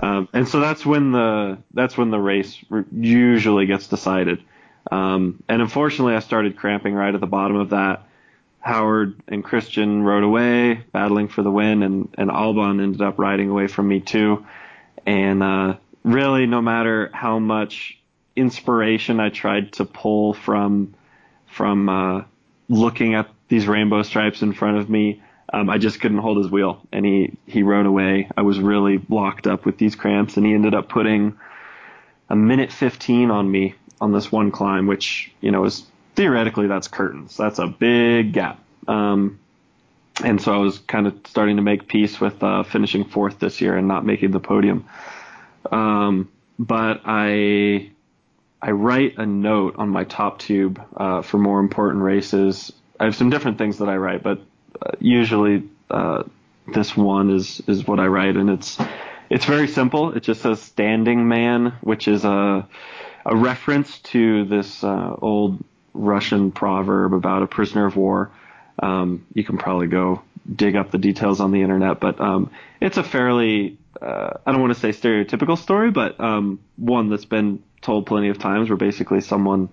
Um, 0.01 0.27
and 0.33 0.47
so 0.47 0.59
that's 0.59 0.85
when 0.85 1.11
the 1.11 1.57
that's 1.73 1.97
when 1.97 2.11
the 2.11 2.19
race 2.19 2.57
usually 2.91 3.65
gets 3.65 3.87
decided. 3.87 4.41
Um, 4.89 5.43
and 5.47 5.61
unfortunately, 5.61 6.15
I 6.15 6.19
started 6.19 6.57
cramping 6.57 6.93
right 6.93 7.13
at 7.13 7.21
the 7.21 7.27
bottom 7.27 7.57
of 7.57 7.69
that. 7.69 8.07
Howard 8.59 9.19
and 9.27 9.43
Kristian 9.43 10.03
rode 10.03 10.23
away, 10.23 10.83
battling 10.91 11.27
for 11.27 11.43
the 11.43 11.51
win, 11.51 11.83
and 11.83 12.13
and 12.17 12.31
Alban 12.31 12.79
ended 12.79 13.01
up 13.01 13.19
riding 13.19 13.49
away 13.49 13.67
from 13.67 13.87
me 13.87 13.99
too. 13.99 14.45
And 15.05 15.43
uh, 15.43 15.75
really, 16.03 16.45
no 16.45 16.61
matter 16.61 17.09
how 17.13 17.39
much 17.39 17.99
inspiration 18.35 19.19
I 19.19 19.29
tried 19.29 19.73
to 19.73 19.85
pull 19.85 20.33
from 20.33 20.93
from 21.47 21.89
uh, 21.89 22.23
looking 22.69 23.15
at 23.15 23.29
these 23.51 23.67
rainbow 23.67 24.01
stripes 24.01 24.41
in 24.41 24.53
front 24.53 24.77
of 24.77 24.89
me, 24.89 25.21
um, 25.51 25.69
I 25.69 25.77
just 25.77 25.99
couldn't 25.99 26.19
hold 26.19 26.37
his 26.37 26.49
wheel, 26.49 26.81
and 26.93 27.05
he 27.05 27.37
he 27.45 27.63
rode 27.63 27.85
away. 27.85 28.29
I 28.37 28.43
was 28.43 28.57
really 28.59 29.01
locked 29.09 29.45
up 29.45 29.65
with 29.65 29.77
these 29.77 29.93
cramps, 29.93 30.37
and 30.37 30.45
he 30.45 30.53
ended 30.53 30.73
up 30.73 30.87
putting 30.87 31.37
a 32.29 32.35
minute 32.35 32.71
15 32.71 33.29
on 33.29 33.51
me 33.51 33.75
on 33.99 34.13
this 34.13 34.31
one 34.31 34.51
climb, 34.51 34.87
which 34.87 35.33
you 35.41 35.51
know 35.51 35.65
is 35.65 35.83
theoretically 36.15 36.67
that's 36.67 36.87
curtains. 36.87 37.35
That's 37.35 37.59
a 37.59 37.67
big 37.67 38.31
gap. 38.31 38.63
Um, 38.87 39.37
and 40.23 40.41
so 40.41 40.53
I 40.53 40.57
was 40.59 40.79
kind 40.79 41.05
of 41.05 41.19
starting 41.25 41.57
to 41.57 41.61
make 41.61 41.89
peace 41.89 42.21
with 42.21 42.41
uh, 42.41 42.63
finishing 42.63 43.03
fourth 43.03 43.37
this 43.39 43.59
year 43.59 43.75
and 43.75 43.85
not 43.85 44.05
making 44.05 44.31
the 44.31 44.39
podium. 44.39 44.85
Um, 45.69 46.31
but 46.57 47.01
I 47.03 47.91
I 48.61 48.71
write 48.71 49.17
a 49.17 49.25
note 49.25 49.75
on 49.75 49.89
my 49.89 50.05
top 50.05 50.39
tube 50.39 50.81
uh, 50.95 51.21
for 51.21 51.37
more 51.37 51.59
important 51.59 52.01
races. 52.03 52.71
I 53.01 53.05
have 53.05 53.15
some 53.15 53.31
different 53.31 53.57
things 53.57 53.79
that 53.79 53.89
I 53.89 53.95
write, 53.95 54.21
but 54.21 54.41
uh, 54.79 54.91
usually 54.99 55.63
uh, 55.89 56.21
this 56.71 56.95
one 56.95 57.31
is 57.31 57.59
is 57.67 57.87
what 57.87 57.99
I 57.99 58.05
write, 58.05 58.35
and 58.35 58.47
it's 58.51 58.77
it's 59.27 59.45
very 59.45 59.67
simple. 59.67 60.11
It 60.13 60.21
just 60.21 60.41
says 60.43 60.61
"standing 60.61 61.27
man," 61.27 61.73
which 61.81 62.07
is 62.07 62.23
a 62.23 62.67
a 63.25 63.35
reference 63.35 63.97
to 64.13 64.45
this 64.45 64.83
uh, 64.83 65.15
old 65.19 65.63
Russian 65.95 66.51
proverb 66.51 67.15
about 67.15 67.41
a 67.41 67.47
prisoner 67.47 67.87
of 67.87 67.95
war. 67.95 68.29
Um, 68.77 69.25
you 69.33 69.43
can 69.43 69.57
probably 69.57 69.87
go 69.87 70.21
dig 70.55 70.75
up 70.75 70.91
the 70.91 70.99
details 70.99 71.39
on 71.39 71.51
the 71.51 71.63
internet, 71.63 71.99
but 71.99 72.21
um, 72.21 72.51
it's 72.79 72.97
a 72.97 73.03
fairly 73.03 73.79
uh, 73.99 74.37
I 74.45 74.51
don't 74.51 74.61
want 74.61 74.75
to 74.75 74.79
say 74.79 74.89
stereotypical 74.89 75.57
story, 75.57 75.89
but 75.89 76.19
um, 76.19 76.59
one 76.75 77.09
that's 77.09 77.25
been 77.25 77.63
told 77.81 78.05
plenty 78.05 78.29
of 78.29 78.37
times, 78.37 78.69
where 78.69 78.77
basically 78.77 79.21
someone 79.21 79.69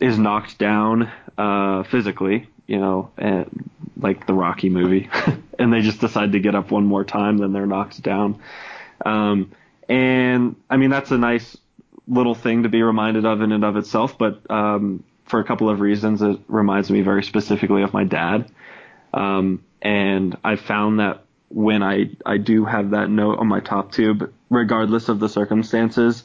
is 0.00 0.18
knocked 0.18 0.58
down 0.58 1.10
uh, 1.38 1.82
physically, 1.84 2.48
you 2.66 2.78
know, 2.78 3.10
and, 3.16 3.70
like 3.96 4.26
the 4.26 4.34
Rocky 4.34 4.70
movie, 4.70 5.10
and 5.58 5.72
they 5.72 5.80
just 5.80 6.00
decide 6.00 6.32
to 6.32 6.40
get 6.40 6.54
up 6.54 6.70
one 6.70 6.86
more 6.86 7.04
time, 7.04 7.38
then 7.38 7.52
they're 7.52 7.66
knocked 7.66 8.02
down. 8.02 8.40
Um, 9.04 9.52
and 9.88 10.56
I 10.68 10.76
mean 10.76 10.90
that's 10.90 11.10
a 11.10 11.18
nice 11.18 11.56
little 12.06 12.34
thing 12.34 12.62
to 12.62 12.68
be 12.68 12.82
reminded 12.82 13.24
of 13.24 13.40
in 13.40 13.52
and 13.52 13.64
of 13.64 13.76
itself, 13.76 14.16
but 14.16 14.50
um, 14.50 15.04
for 15.26 15.40
a 15.40 15.44
couple 15.44 15.70
of 15.70 15.80
reasons, 15.80 16.22
it 16.22 16.38
reminds 16.48 16.90
me 16.90 17.02
very 17.02 17.22
specifically 17.22 17.82
of 17.82 17.92
my 17.92 18.04
dad. 18.04 18.50
Um, 19.14 19.64
and 19.80 20.36
I 20.44 20.56
found 20.56 21.00
that 21.00 21.24
when 21.48 21.82
I, 21.82 22.10
I 22.26 22.36
do 22.36 22.64
have 22.64 22.90
that 22.90 23.10
note 23.10 23.38
on 23.38 23.46
my 23.46 23.60
top 23.60 23.92
tube, 23.92 24.32
regardless 24.50 25.08
of 25.08 25.20
the 25.20 25.28
circumstances, 25.28 26.24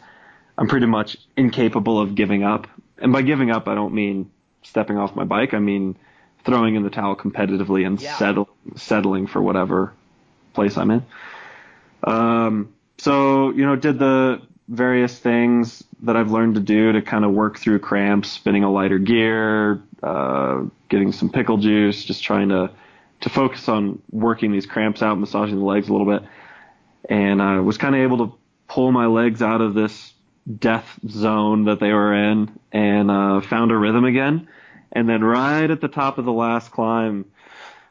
I'm 0.57 0.67
pretty 0.67 0.85
much 0.85 1.17
incapable 1.37 1.99
of 1.99 2.15
giving 2.15 2.43
up. 2.43 2.67
And 2.97 3.11
by 3.11 3.21
giving 3.21 3.51
up, 3.51 3.67
I 3.67 3.75
don't 3.75 3.93
mean 3.93 4.31
stepping 4.63 4.97
off 4.97 5.15
my 5.15 5.23
bike. 5.23 5.53
I 5.53 5.59
mean 5.59 5.95
throwing 6.45 6.75
in 6.75 6.83
the 6.83 6.89
towel 6.89 7.15
competitively 7.15 7.85
and 7.85 7.99
Yeah. 7.99 8.15
settle, 8.17 8.49
settling 8.75 9.27
for 9.27 9.41
whatever 9.41 9.93
place 10.53 10.77
I'm 10.77 10.91
in. 10.91 11.03
Um, 12.03 12.69
so, 12.97 13.49
you 13.51 13.65
know, 13.65 13.75
did 13.75 13.99
the 13.99 14.41
various 14.67 15.17
things 15.17 15.83
that 16.03 16.15
I've 16.15 16.31
learned 16.31 16.55
to 16.55 16.61
do 16.61 16.91
to 16.93 17.01
kind 17.01 17.25
of 17.25 17.31
work 17.31 17.57
through 17.57 17.79
cramps, 17.79 18.31
spinning 18.31 18.63
a 18.63 18.71
lighter 18.71 18.99
gear, 18.99 19.81
uh, 20.03 20.63
getting 20.89 21.11
some 21.11 21.29
pickle 21.29 21.57
juice, 21.57 22.03
just 22.03 22.23
trying 22.23 22.49
to, 22.49 22.69
to 23.21 23.29
focus 23.29 23.67
on 23.67 24.01
working 24.11 24.51
these 24.51 24.65
cramps 24.65 25.01
out, 25.01 25.17
massaging 25.19 25.57
the 25.57 25.65
legs 25.65 25.89
a 25.89 25.91
little 25.91 26.07
bit. 26.07 26.27
And 27.09 27.41
I 27.41 27.59
was 27.59 27.77
kind 27.77 27.95
of 27.95 28.01
able 28.01 28.27
to 28.27 28.35
pull 28.67 28.91
my 28.91 29.05
legs 29.07 29.41
out 29.41 29.61
of 29.61 29.73
this 29.73 30.13
death 30.45 30.99
zone 31.07 31.65
that 31.65 31.79
they 31.79 31.91
were 31.91 32.13
in 32.13 32.59
and 32.71 33.09
uh, 33.09 33.41
found 33.41 33.71
a 33.71 33.77
rhythm 33.77 34.05
again. 34.05 34.47
And 34.91 35.09
then 35.09 35.23
right 35.23 35.69
at 35.69 35.81
the 35.81 35.87
top 35.87 36.17
of 36.17 36.25
the 36.25 36.31
last 36.31 36.71
climb, 36.71 37.25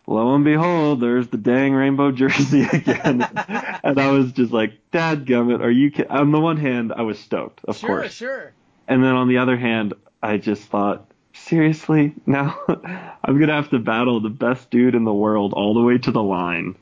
lo 0.06 0.34
and 0.34 0.44
behold, 0.44 1.00
there's 1.00 1.28
the 1.28 1.36
dang 1.36 1.74
rainbow 1.74 2.12
jersey 2.12 2.62
again. 2.62 3.26
and 3.82 3.98
I 3.98 4.10
was 4.10 4.32
just 4.32 4.52
like, 4.52 4.72
Dad 4.90 5.26
gummit, 5.26 5.60
are 5.60 5.70
you 5.70 5.90
kidding? 5.90 6.10
On 6.10 6.30
the 6.30 6.40
one 6.40 6.56
hand, 6.56 6.92
I 6.96 7.02
was 7.02 7.18
stoked, 7.18 7.60
of 7.64 7.76
sure, 7.76 7.88
course. 7.88 8.12
Sure, 8.12 8.38
sure. 8.38 8.52
And 8.86 9.02
then 9.02 9.12
on 9.12 9.28
the 9.28 9.38
other 9.38 9.56
hand, 9.56 9.94
I 10.22 10.36
just 10.36 10.62
thought, 10.62 11.06
seriously, 11.32 12.14
now 12.26 12.58
I'm 12.68 13.38
gonna 13.38 13.54
have 13.54 13.70
to 13.70 13.78
battle 13.78 14.20
the 14.20 14.30
best 14.30 14.70
dude 14.70 14.94
in 14.94 15.04
the 15.04 15.12
world 15.12 15.52
all 15.52 15.74
the 15.74 15.82
way 15.82 15.98
to 15.98 16.10
the 16.10 16.22
line, 16.22 16.76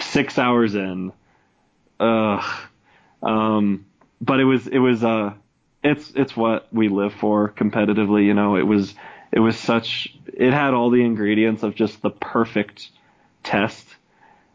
six 0.00 0.38
hours 0.38 0.74
in. 0.74 1.12
Ugh. 1.98 2.44
Um, 3.22 3.86
but 4.22 4.40
it 4.40 4.44
was 4.44 4.66
it 4.66 4.78
was 4.78 5.04
uh, 5.04 5.34
it's 5.84 6.10
it's 6.14 6.34
what 6.34 6.68
we 6.72 6.88
live 6.88 7.12
for 7.12 7.50
competitively. 7.50 8.24
You 8.24 8.34
know, 8.34 8.56
it 8.56 8.66
was 8.66 8.94
it 9.30 9.40
was 9.40 9.58
such 9.58 10.16
it 10.32 10.52
had 10.52 10.72
all 10.72 10.88
the 10.88 11.04
ingredients 11.04 11.62
of 11.62 11.74
just 11.74 12.00
the 12.00 12.10
perfect 12.10 12.88
test. 13.42 13.86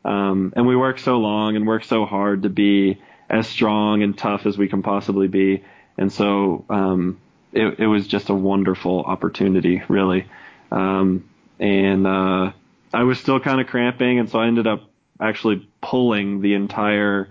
Um, 0.05 0.53
and 0.55 0.65
we 0.65 0.75
work 0.75 0.99
so 0.99 1.17
long 1.17 1.55
and 1.55 1.67
work 1.67 1.83
so 1.83 2.05
hard 2.05 2.43
to 2.43 2.49
be 2.49 3.01
as 3.29 3.47
strong 3.47 4.03
and 4.03 4.17
tough 4.17 4.45
as 4.45 4.57
we 4.57 4.69
can 4.69 4.81
possibly 4.81 5.27
be. 5.27 5.65
And 5.97 6.11
so, 6.11 6.63
um, 6.69 7.19
it, 7.51 7.79
it 7.79 7.87
was 7.87 8.07
just 8.07 8.29
a 8.29 8.33
wonderful 8.33 9.01
opportunity, 9.01 9.83
really. 9.89 10.27
Um, 10.71 11.27
and, 11.59 12.07
uh, 12.07 12.51
I 12.93 13.03
was 13.03 13.19
still 13.19 13.39
kind 13.41 13.59
of 13.59 13.67
cramping. 13.67 14.19
And 14.19 14.29
so 14.29 14.39
I 14.39 14.47
ended 14.47 14.65
up 14.65 14.83
actually 15.19 15.67
pulling 15.81 16.41
the 16.41 16.53
entire, 16.53 17.27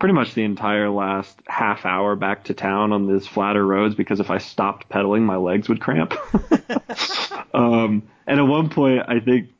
pretty 0.00 0.14
much 0.14 0.34
the 0.34 0.42
entire 0.42 0.90
last 0.90 1.38
half 1.46 1.84
hour 1.86 2.16
back 2.16 2.44
to 2.44 2.54
town 2.54 2.92
on 2.92 3.06
these 3.06 3.26
flatter 3.26 3.64
roads 3.64 3.94
because 3.94 4.18
if 4.18 4.30
I 4.30 4.38
stopped 4.38 4.88
pedaling, 4.88 5.24
my 5.24 5.36
legs 5.36 5.68
would 5.68 5.80
cramp. 5.80 6.14
um, 7.54 8.02
and 8.26 8.40
at 8.40 8.42
one 8.42 8.70
point, 8.70 9.04
I 9.06 9.20
think 9.20 9.50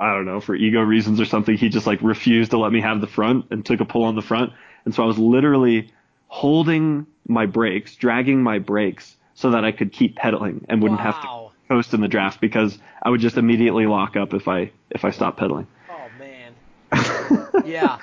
I 0.00 0.14
don't 0.14 0.24
know 0.24 0.40
for 0.40 0.56
ego 0.56 0.80
reasons 0.80 1.20
or 1.20 1.26
something, 1.26 1.56
he 1.56 1.68
just 1.68 1.86
like 1.86 2.00
refused 2.02 2.50
to 2.50 2.58
let 2.58 2.72
me 2.72 2.80
have 2.80 3.00
the 3.00 3.06
front 3.06 3.46
and 3.50 3.64
took 3.64 3.80
a 3.80 3.84
pull 3.84 4.04
on 4.04 4.16
the 4.16 4.22
front, 4.22 4.52
and 4.84 4.94
so 4.94 5.04
I 5.04 5.06
was 5.06 5.18
literally 5.18 5.92
holding 6.26 7.06
my 7.28 7.46
brakes, 7.46 7.94
dragging 7.94 8.42
my 8.42 8.58
brakes 8.58 9.16
so 9.34 9.50
that 9.50 9.64
I 9.64 9.72
could 9.72 9.92
keep 9.92 10.16
pedaling 10.16 10.64
and 10.68 10.82
wouldn't 10.82 11.00
wow. 11.00 11.12
have 11.12 11.22
to 11.22 11.74
coast 11.74 11.94
in 11.94 12.00
the 12.00 12.08
draft 12.08 12.40
because 12.40 12.78
I 13.02 13.10
would 13.10 13.20
just 13.20 13.36
immediately 13.36 13.86
lock 13.86 14.16
up 14.16 14.34
if 14.34 14.48
I 14.48 14.72
if 14.90 15.04
I 15.04 15.10
stopped 15.10 15.38
pedaling. 15.38 15.66
Oh 15.90 16.08
man. 16.18 17.64
yeah. 17.66 17.98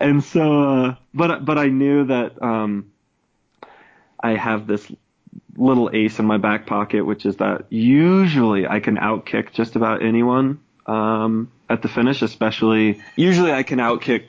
And 0.00 0.24
so, 0.24 0.62
uh, 0.62 0.94
but 1.12 1.44
but 1.44 1.58
I 1.58 1.66
knew 1.66 2.06
that 2.06 2.42
um, 2.42 2.90
I 4.18 4.30
have 4.30 4.66
this 4.66 4.90
little 5.56 5.90
ace 5.92 6.18
in 6.18 6.24
my 6.24 6.38
back 6.38 6.66
pocket, 6.66 7.02
which 7.02 7.26
is 7.26 7.36
that 7.36 7.66
usually 7.68 8.66
I 8.66 8.80
can 8.80 8.96
outkick 8.96 9.52
just 9.52 9.76
about 9.76 10.02
anyone 10.02 10.58
um, 10.86 11.52
at 11.68 11.82
the 11.82 11.88
finish, 11.88 12.22
especially 12.22 13.02
usually 13.14 13.52
I 13.52 13.62
can 13.62 13.78
outkick 13.78 14.24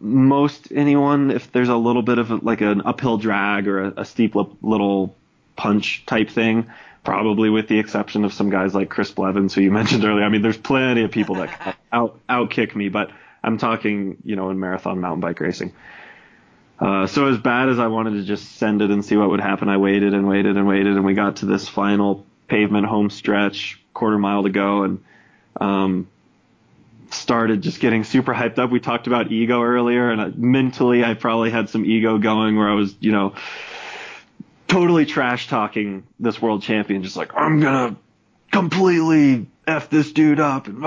most 0.00 0.68
anyone 0.72 1.30
if 1.30 1.50
there's 1.52 1.70
a 1.70 1.76
little 1.76 2.02
bit 2.02 2.18
of 2.18 2.44
like 2.44 2.60
an 2.60 2.82
uphill 2.84 3.16
drag 3.16 3.66
or 3.66 3.84
a, 3.84 3.94
a 3.98 4.04
steep 4.04 4.34
little 4.34 5.16
punch 5.56 6.04
type 6.06 6.28
thing. 6.28 6.70
Probably 7.02 7.48
with 7.48 7.68
the 7.68 7.78
exception 7.78 8.26
of 8.26 8.34
some 8.34 8.50
guys 8.50 8.74
like 8.74 8.90
Chris 8.90 9.10
Blevins, 9.10 9.54
who 9.54 9.62
you 9.62 9.70
mentioned 9.80 10.04
earlier. 10.04 10.24
I 10.24 10.28
mean, 10.28 10.42
there's 10.42 10.58
plenty 10.58 11.04
of 11.04 11.10
people 11.10 11.36
that 11.36 11.76
out 11.90 12.20
outkick 12.28 12.76
me, 12.76 12.90
but 12.90 13.10
I'm 13.42 13.58
talking, 13.58 14.18
you 14.24 14.36
know, 14.36 14.50
in 14.50 14.58
marathon 14.58 15.00
mountain 15.00 15.20
bike 15.20 15.40
racing. 15.40 15.72
Uh, 16.78 17.06
so 17.06 17.26
as 17.26 17.38
bad 17.38 17.68
as 17.68 17.78
I 17.78 17.88
wanted 17.88 18.12
to 18.12 18.24
just 18.24 18.56
send 18.56 18.82
it 18.82 18.90
and 18.90 19.04
see 19.04 19.16
what 19.16 19.30
would 19.30 19.40
happen, 19.40 19.68
I 19.68 19.78
waited 19.78 20.14
and 20.14 20.28
waited 20.28 20.56
and 20.56 20.66
waited, 20.66 20.94
and 20.94 21.04
we 21.04 21.14
got 21.14 21.36
to 21.36 21.46
this 21.46 21.68
final 21.68 22.24
pavement 22.46 22.86
home 22.86 23.10
stretch, 23.10 23.80
quarter 23.92 24.18
mile 24.18 24.44
to 24.44 24.50
go, 24.50 24.84
and 24.84 25.04
um, 25.60 26.08
started 27.10 27.62
just 27.62 27.80
getting 27.80 28.04
super 28.04 28.32
hyped 28.32 28.58
up. 28.58 28.70
We 28.70 28.78
talked 28.78 29.08
about 29.08 29.32
ego 29.32 29.62
earlier, 29.62 30.10
and 30.10 30.20
I, 30.20 30.28
mentally, 30.36 31.04
I 31.04 31.14
probably 31.14 31.50
had 31.50 31.68
some 31.68 31.84
ego 31.84 32.18
going 32.18 32.56
where 32.56 32.68
I 32.68 32.74
was, 32.74 32.94
you 33.00 33.10
know, 33.10 33.34
totally 34.68 35.04
trash 35.04 35.48
talking 35.48 36.04
this 36.20 36.40
world 36.40 36.62
champion, 36.62 37.02
just 37.02 37.16
like 37.16 37.34
I'm 37.34 37.60
gonna 37.60 37.96
completely 38.52 39.48
f 39.66 39.90
this 39.90 40.12
dude 40.12 40.38
up, 40.38 40.68
and, 40.68 40.84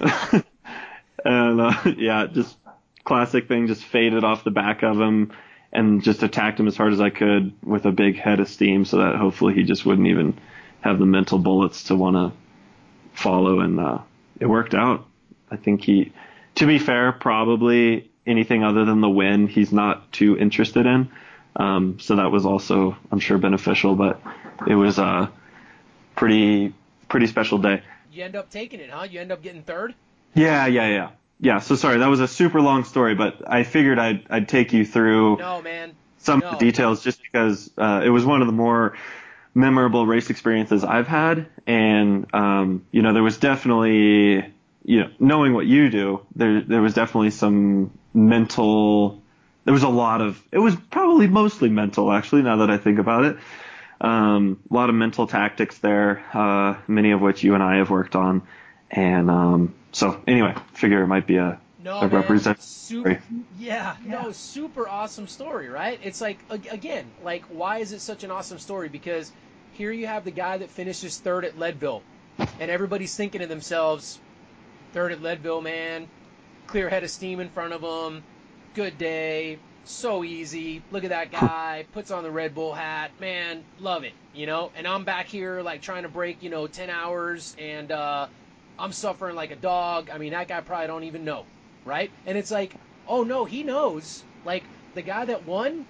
and 1.26 1.60
uh, 1.60 1.72
yeah, 1.96 2.26
just 2.26 2.56
classic 3.04 3.48
thing, 3.48 3.66
just 3.66 3.84
faded 3.84 4.24
off 4.24 4.44
the 4.44 4.50
back 4.50 4.82
of 4.82 5.00
him 5.00 5.32
and 5.72 6.02
just 6.02 6.22
attacked 6.22 6.58
him 6.58 6.68
as 6.68 6.76
hard 6.76 6.92
as 6.92 7.00
I 7.00 7.10
could 7.10 7.52
with 7.62 7.84
a 7.84 7.92
big 7.92 8.16
head 8.16 8.40
of 8.40 8.48
steam, 8.48 8.84
so 8.84 8.98
that 8.98 9.16
hopefully 9.16 9.54
he 9.54 9.64
just 9.64 9.84
wouldn't 9.84 10.06
even 10.06 10.38
have 10.80 10.98
the 10.98 11.06
mental 11.06 11.38
bullets 11.38 11.84
to 11.84 11.96
want 11.96 12.16
to 12.16 13.20
follow, 13.20 13.60
and 13.60 13.80
uh, 13.80 13.98
it 14.40 14.46
worked 14.46 14.74
out. 14.74 15.06
I 15.50 15.56
think 15.56 15.82
he, 15.82 16.12
to 16.56 16.66
be 16.66 16.78
fair, 16.78 17.12
probably 17.12 18.10
anything 18.26 18.64
other 18.64 18.84
than 18.84 19.00
the 19.00 19.08
win, 19.08 19.48
he's 19.48 19.72
not 19.72 20.12
too 20.12 20.36
interested 20.38 20.86
in. 20.86 21.10
Um, 21.54 21.98
so 22.00 22.16
that 22.16 22.30
was 22.30 22.44
also, 22.44 22.96
I'm 23.10 23.20
sure, 23.20 23.38
beneficial. 23.38 23.94
But 23.94 24.20
it 24.66 24.74
was 24.74 24.98
a 24.98 25.32
pretty 26.14 26.74
pretty 27.08 27.26
special 27.26 27.58
day. 27.58 27.82
You 28.12 28.24
end 28.24 28.36
up 28.36 28.50
taking 28.50 28.80
it, 28.80 28.90
huh? 28.90 29.04
You 29.04 29.20
end 29.20 29.32
up 29.32 29.42
getting 29.42 29.62
third. 29.62 29.94
Yeah, 30.36 30.66
yeah, 30.66 30.88
yeah, 30.88 31.10
yeah. 31.40 31.58
So 31.60 31.76
sorry, 31.76 31.98
that 31.98 32.08
was 32.08 32.20
a 32.20 32.28
super 32.28 32.60
long 32.60 32.84
story, 32.84 33.14
but 33.14 33.50
I 33.50 33.64
figured 33.64 33.98
I'd 33.98 34.26
I'd 34.28 34.48
take 34.48 34.72
you 34.72 34.84
through. 34.84 35.38
No, 35.38 35.62
man. 35.62 35.96
Some 36.18 36.40
no. 36.40 36.48
of 36.48 36.58
the 36.58 36.64
details, 36.64 37.02
just 37.02 37.22
because 37.22 37.70
uh, 37.78 38.02
it 38.04 38.10
was 38.10 38.24
one 38.24 38.42
of 38.42 38.46
the 38.46 38.52
more 38.52 38.96
memorable 39.54 40.06
race 40.06 40.28
experiences 40.28 40.84
I've 40.84 41.08
had, 41.08 41.46
and 41.66 42.26
um, 42.34 42.84
you 42.90 43.00
know 43.00 43.14
there 43.14 43.22
was 43.22 43.38
definitely 43.38 44.52
you 44.84 45.00
know 45.00 45.10
knowing 45.18 45.54
what 45.54 45.66
you 45.66 45.88
do, 45.88 46.20
there 46.34 46.60
there 46.60 46.82
was 46.82 46.92
definitely 46.92 47.30
some 47.30 47.90
mental. 48.12 49.22
There 49.64 49.72
was 49.72 49.82
a 49.84 49.88
lot 49.88 50.20
of 50.20 50.40
it 50.52 50.58
was 50.58 50.76
probably 50.90 51.28
mostly 51.28 51.70
mental 51.70 52.12
actually 52.12 52.42
now 52.42 52.58
that 52.58 52.70
I 52.70 52.76
think 52.76 52.98
about 52.98 53.24
it. 53.24 53.38
Um, 54.02 54.60
a 54.70 54.74
lot 54.74 54.90
of 54.90 54.94
mental 54.94 55.26
tactics 55.26 55.78
there, 55.78 56.22
uh, 56.34 56.76
many 56.86 57.12
of 57.12 57.22
which 57.22 57.42
you 57.42 57.54
and 57.54 57.62
I 57.62 57.76
have 57.76 57.88
worked 57.88 58.14
on, 58.14 58.42
and 58.90 59.30
um, 59.30 59.74
so 59.96 60.20
anyway, 60.26 60.54
figure 60.74 61.02
it 61.02 61.06
might 61.06 61.26
be 61.26 61.36
a 61.36 61.58
no, 61.82 62.00
a 62.00 62.08
representative. 62.08 62.62
Super, 62.62 63.22
yeah, 63.58 63.96
yeah, 64.04 64.22
no, 64.22 64.32
super 64.32 64.86
awesome 64.86 65.26
story, 65.26 65.70
right? 65.70 65.98
It's 66.02 66.20
like 66.20 66.38
again, 66.50 67.06
like 67.24 67.44
why 67.46 67.78
is 67.78 67.92
it 67.92 68.00
such 68.00 68.22
an 68.22 68.30
awesome 68.30 68.58
story? 68.58 68.90
Because 68.90 69.32
here 69.72 69.90
you 69.90 70.06
have 70.06 70.24
the 70.24 70.30
guy 70.30 70.58
that 70.58 70.68
finishes 70.68 71.18
third 71.18 71.46
at 71.46 71.58
Leadville, 71.58 72.02
and 72.60 72.70
everybody's 72.70 73.16
thinking 73.16 73.40
to 73.40 73.46
themselves, 73.46 74.20
third 74.92 75.12
at 75.12 75.22
Leadville, 75.22 75.62
man, 75.62 76.08
clear 76.66 76.90
head 76.90 77.02
of 77.02 77.08
steam 77.08 77.40
in 77.40 77.48
front 77.48 77.72
of 77.72 77.80
him, 77.80 78.22
good 78.74 78.98
day, 78.98 79.58
so 79.84 80.24
easy. 80.24 80.82
Look 80.90 81.04
at 81.04 81.10
that 81.10 81.32
guy, 81.32 81.86
puts 81.92 82.10
on 82.10 82.22
the 82.22 82.30
Red 82.30 82.54
Bull 82.54 82.74
hat, 82.74 83.12
man, 83.18 83.64
love 83.80 84.04
it, 84.04 84.12
you 84.34 84.44
know. 84.44 84.72
And 84.76 84.86
I'm 84.86 85.04
back 85.04 85.24
here 85.24 85.62
like 85.62 85.80
trying 85.80 86.02
to 86.02 86.10
break, 86.10 86.42
you 86.42 86.50
know, 86.50 86.66
10 86.66 86.90
hours, 86.90 87.56
and 87.58 87.90
uh, 87.90 88.26
I'm 88.78 88.92
suffering 88.92 89.36
like 89.36 89.50
a 89.50 89.56
dog. 89.56 90.10
I 90.10 90.18
mean, 90.18 90.32
that 90.32 90.48
guy 90.48 90.60
probably 90.60 90.86
don't 90.86 91.04
even 91.04 91.24
know, 91.24 91.44
right? 91.84 92.10
And 92.26 92.36
it's 92.36 92.50
like, 92.50 92.74
oh 93.08 93.22
no, 93.22 93.44
he 93.44 93.62
knows. 93.62 94.22
Like 94.44 94.64
the 94.94 95.02
guy 95.02 95.24
that 95.24 95.46
won, 95.46 95.86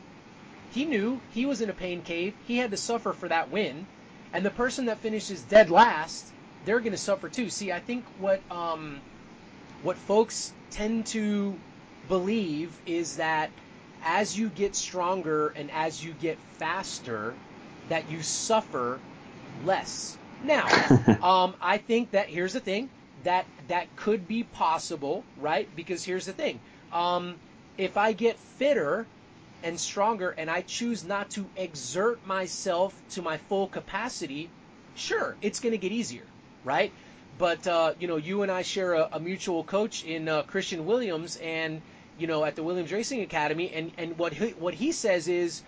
he 0.72 0.84
knew 0.84 1.20
he 1.32 1.46
was 1.46 1.60
in 1.60 1.70
a 1.70 1.74
pain 1.74 2.02
cave. 2.02 2.34
He 2.46 2.58
had 2.58 2.70
to 2.70 2.76
suffer 2.76 3.12
for 3.12 3.28
that 3.28 3.50
win. 3.50 3.86
And 4.32 4.44
the 4.44 4.50
person 4.50 4.86
that 4.86 4.98
finishes 4.98 5.42
dead 5.42 5.70
last, 5.70 6.32
they're 6.64 6.80
going 6.80 6.92
to 6.92 6.98
suffer 6.98 7.28
too. 7.28 7.48
See, 7.48 7.72
I 7.72 7.80
think 7.80 8.04
what 8.18 8.40
um, 8.50 9.00
what 9.82 9.96
folks 9.96 10.52
tend 10.70 11.06
to 11.06 11.54
believe 12.08 12.70
is 12.86 13.16
that 13.16 13.50
as 14.04 14.38
you 14.38 14.48
get 14.50 14.76
stronger 14.76 15.48
and 15.48 15.70
as 15.70 16.04
you 16.04 16.12
get 16.20 16.38
faster, 16.58 17.34
that 17.88 18.10
you 18.10 18.22
suffer 18.22 18.98
less. 19.64 20.16
Now, 20.40 20.80
um, 21.22 21.56
I 21.60 21.78
think 21.78 22.12
that 22.12 22.28
here's 22.28 22.52
the 22.52 22.60
thing 22.60 22.90
that 23.22 23.48
that 23.68 23.96
could 23.96 24.26
be 24.28 24.44
possible, 24.44 25.28
right? 25.36 25.74
Because 25.74 26.04
here's 26.04 26.26
the 26.26 26.32
thing: 26.32 26.60
um, 26.92 27.40
if 27.76 27.96
I 27.96 28.12
get 28.12 28.38
fitter 28.38 29.08
and 29.62 29.80
stronger 29.80 30.30
and 30.30 30.50
I 30.50 30.62
choose 30.62 31.04
not 31.04 31.30
to 31.30 31.50
exert 31.56 32.24
myself 32.24 33.02
to 33.10 33.22
my 33.22 33.38
full 33.38 33.68
capacity, 33.68 34.54
sure, 34.94 35.38
it's 35.40 35.60
going 35.60 35.72
to 35.72 35.78
get 35.78 35.92
easier, 35.92 36.26
right? 36.64 36.94
But, 37.32 37.66
uh, 37.66 37.94
you 37.98 38.08
know, 38.08 38.16
you 38.16 38.42
and 38.42 38.52
I 38.52 38.62
share 38.62 38.94
a, 38.94 39.08
a 39.12 39.20
mutual 39.20 39.64
coach 39.64 40.04
in 40.04 40.28
uh, 40.28 40.42
Christian 40.44 40.86
Williams 40.86 41.36
and, 41.36 41.82
you 42.16 42.26
know, 42.26 42.44
at 42.44 42.56
the 42.56 42.62
Williams 42.62 42.92
Racing 42.92 43.22
Academy. 43.22 43.70
And, 43.72 43.92
and 43.98 44.18
what, 44.18 44.32
he, 44.32 44.50
what 44.50 44.74
he 44.74 44.92
says 44.92 45.28
is 45.28 45.62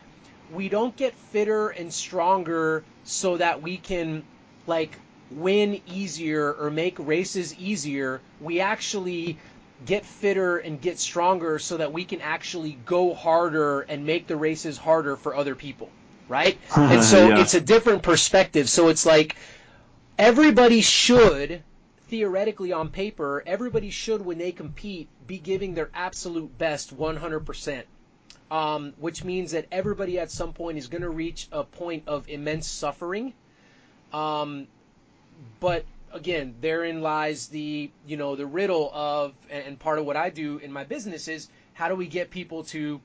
we 0.48 0.68
don't 0.68 0.96
get 0.96 1.14
fitter 1.16 1.68
and 1.68 1.92
stronger 1.92 2.86
so 3.02 3.36
that 3.36 3.62
we 3.62 3.78
can, 3.78 4.28
like, 4.68 4.96
win 5.30 5.80
easier 5.86 6.52
or 6.52 6.70
make 6.70 6.98
races 6.98 7.54
easier. 7.58 8.20
We 8.40 8.60
actually 8.60 9.38
get 9.84 10.04
fitter 10.04 10.58
and 10.58 10.80
get 10.80 10.98
stronger 10.98 11.58
so 11.58 11.76
that 11.76 11.92
we 11.92 12.04
can 12.04 12.20
actually 12.20 12.78
go 12.84 13.14
harder 13.14 13.80
and 13.80 14.04
make 14.04 14.26
the 14.26 14.36
races 14.36 14.76
harder 14.76 15.16
for 15.16 15.34
other 15.34 15.54
people, 15.54 15.90
right? 16.28 16.58
and 16.76 17.02
so 17.02 17.28
yeah. 17.28 17.40
it's 17.40 17.54
a 17.54 17.60
different 17.60 18.02
perspective. 18.02 18.68
So 18.68 18.88
it's 18.88 19.06
like 19.06 19.36
everybody 20.18 20.80
should 20.80 21.62
theoretically 22.08 22.72
on 22.72 22.88
paper, 22.88 23.42
everybody 23.46 23.90
should 23.90 24.24
when 24.24 24.38
they 24.38 24.52
compete 24.52 25.08
be 25.26 25.38
giving 25.38 25.74
their 25.74 25.90
absolute 25.94 26.56
best 26.58 26.96
100%. 26.96 27.82
Um, 28.50 28.94
which 28.96 29.24
means 29.24 29.50
that 29.50 29.66
everybody 29.70 30.18
at 30.18 30.30
some 30.30 30.54
point 30.54 30.78
is 30.78 30.86
going 30.86 31.02
to 31.02 31.10
reach 31.10 31.48
a 31.52 31.64
point 31.64 32.04
of 32.06 32.30
immense 32.30 32.66
suffering. 32.66 33.34
Um, 34.12 34.66
but 35.60 35.84
again, 36.12 36.54
therein 36.60 37.00
lies 37.02 37.48
the 37.48 37.90
you 38.06 38.16
know 38.16 38.36
the 38.36 38.46
riddle 38.46 38.90
of 38.94 39.34
and 39.50 39.78
part 39.78 39.98
of 39.98 40.06
what 40.06 40.16
I 40.16 40.30
do 40.30 40.58
in 40.58 40.72
my 40.72 40.84
business 40.84 41.28
is 41.28 41.48
how 41.74 41.88
do 41.88 41.94
we 41.94 42.06
get 42.06 42.30
people 42.30 42.64
to 42.64 43.00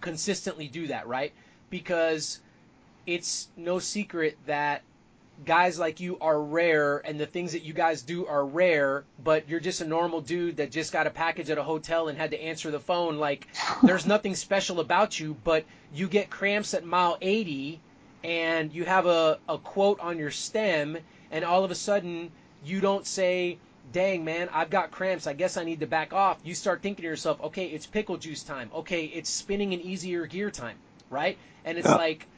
consistently 0.00 0.68
do 0.68 0.86
that, 0.88 1.06
right? 1.06 1.32
Because 1.68 2.40
it's 3.06 3.48
no 3.56 3.78
secret 3.78 4.36
that 4.46 4.82
guys 5.44 5.78
like 5.78 6.00
you 6.00 6.18
are 6.20 6.40
rare 6.40 6.98
and 6.98 7.18
the 7.18 7.26
things 7.26 7.52
that 7.52 7.62
you 7.62 7.72
guys 7.72 8.02
do 8.02 8.26
are 8.26 8.44
rare, 8.44 9.04
but 9.24 9.48
you're 9.48 9.60
just 9.60 9.80
a 9.80 9.86
normal 9.86 10.20
dude 10.20 10.58
that 10.58 10.70
just 10.70 10.92
got 10.92 11.06
a 11.06 11.10
package 11.10 11.50
at 11.50 11.58
a 11.58 11.62
hotel 11.62 12.08
and 12.08 12.18
had 12.18 12.30
to 12.30 12.42
answer 12.42 12.70
the 12.70 12.80
phone. 12.80 13.16
Like, 13.18 13.46
there's 13.82 14.06
nothing 14.06 14.34
special 14.34 14.80
about 14.80 15.18
you, 15.18 15.36
but 15.44 15.64
you 15.94 16.08
get 16.08 16.28
cramps 16.30 16.74
at 16.74 16.84
mile 16.84 17.16
80 17.20 17.80
and 18.24 18.72
you 18.72 18.84
have 18.84 19.06
a, 19.06 19.38
a 19.48 19.58
quote 19.58 20.00
on 20.00 20.18
your 20.18 20.30
stem, 20.30 20.98
and 21.30 21.44
all 21.44 21.64
of 21.64 21.70
a 21.70 21.74
sudden 21.74 22.32
you 22.60 22.80
don't 22.80 23.06
say, 23.06 23.60
dang 23.92 24.24
man, 24.24 24.48
I've 24.52 24.70
got 24.70 24.90
cramps. 24.90 25.26
I 25.26 25.32
guess 25.34 25.56
I 25.56 25.64
need 25.64 25.80
to 25.80 25.86
back 25.86 26.12
off. 26.12 26.40
You 26.42 26.54
start 26.54 26.82
thinking 26.82 27.02
to 27.02 27.08
yourself, 27.08 27.40
okay, 27.42 27.66
it's 27.66 27.86
pickle 27.86 28.16
juice 28.18 28.42
time. 28.44 28.70
Okay, 28.74 29.04
it's 29.06 29.30
spinning 29.30 29.72
an 29.74 29.80
easier 29.80 30.26
gear 30.26 30.50
time, 30.50 30.78
right? 31.10 31.38
And 31.64 31.78
it's 31.78 31.88
Yeah. 31.88 31.96
like, 31.96 32.28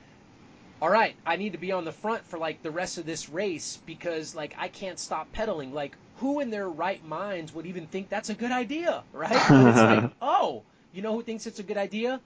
all 0.81 0.91
right, 0.91 1.17
I 1.25 1.37
need 1.37 1.53
to 1.53 1.59
be 1.59 1.73
on 1.73 1.85
the 1.85 1.93
front 1.93 2.27
for 2.27 2.39
like 2.39 2.63
the 2.63 2.71
rest 2.71 2.99
of 2.99 3.07
this 3.07 3.29
race 3.29 3.79
because 3.87 4.35
like 4.35 4.55
I 4.59 4.69
can't 4.69 4.99
stop 4.99 5.33
pedaling. 5.33 5.73
Like 5.73 5.97
who 6.15 6.41
in 6.41 6.51
their 6.51 6.69
right 6.69 7.03
minds 7.05 7.53
would 7.55 7.67
even 7.67 7.87
think 7.87 8.09
that's 8.09 8.29
a 8.31 8.35
good 8.35 8.51
idea, 8.53 9.05
right? 9.13 9.49
But 9.55 9.67
it's 9.69 9.85
like, 9.85 10.07
oh, 10.21 10.65
you 10.93 11.03
know 11.03 11.15
who 11.15 11.23
thinks 11.23 11.47
it's 11.47 11.61
a 11.61 11.63
good 11.65 11.77
idea? 11.79 12.21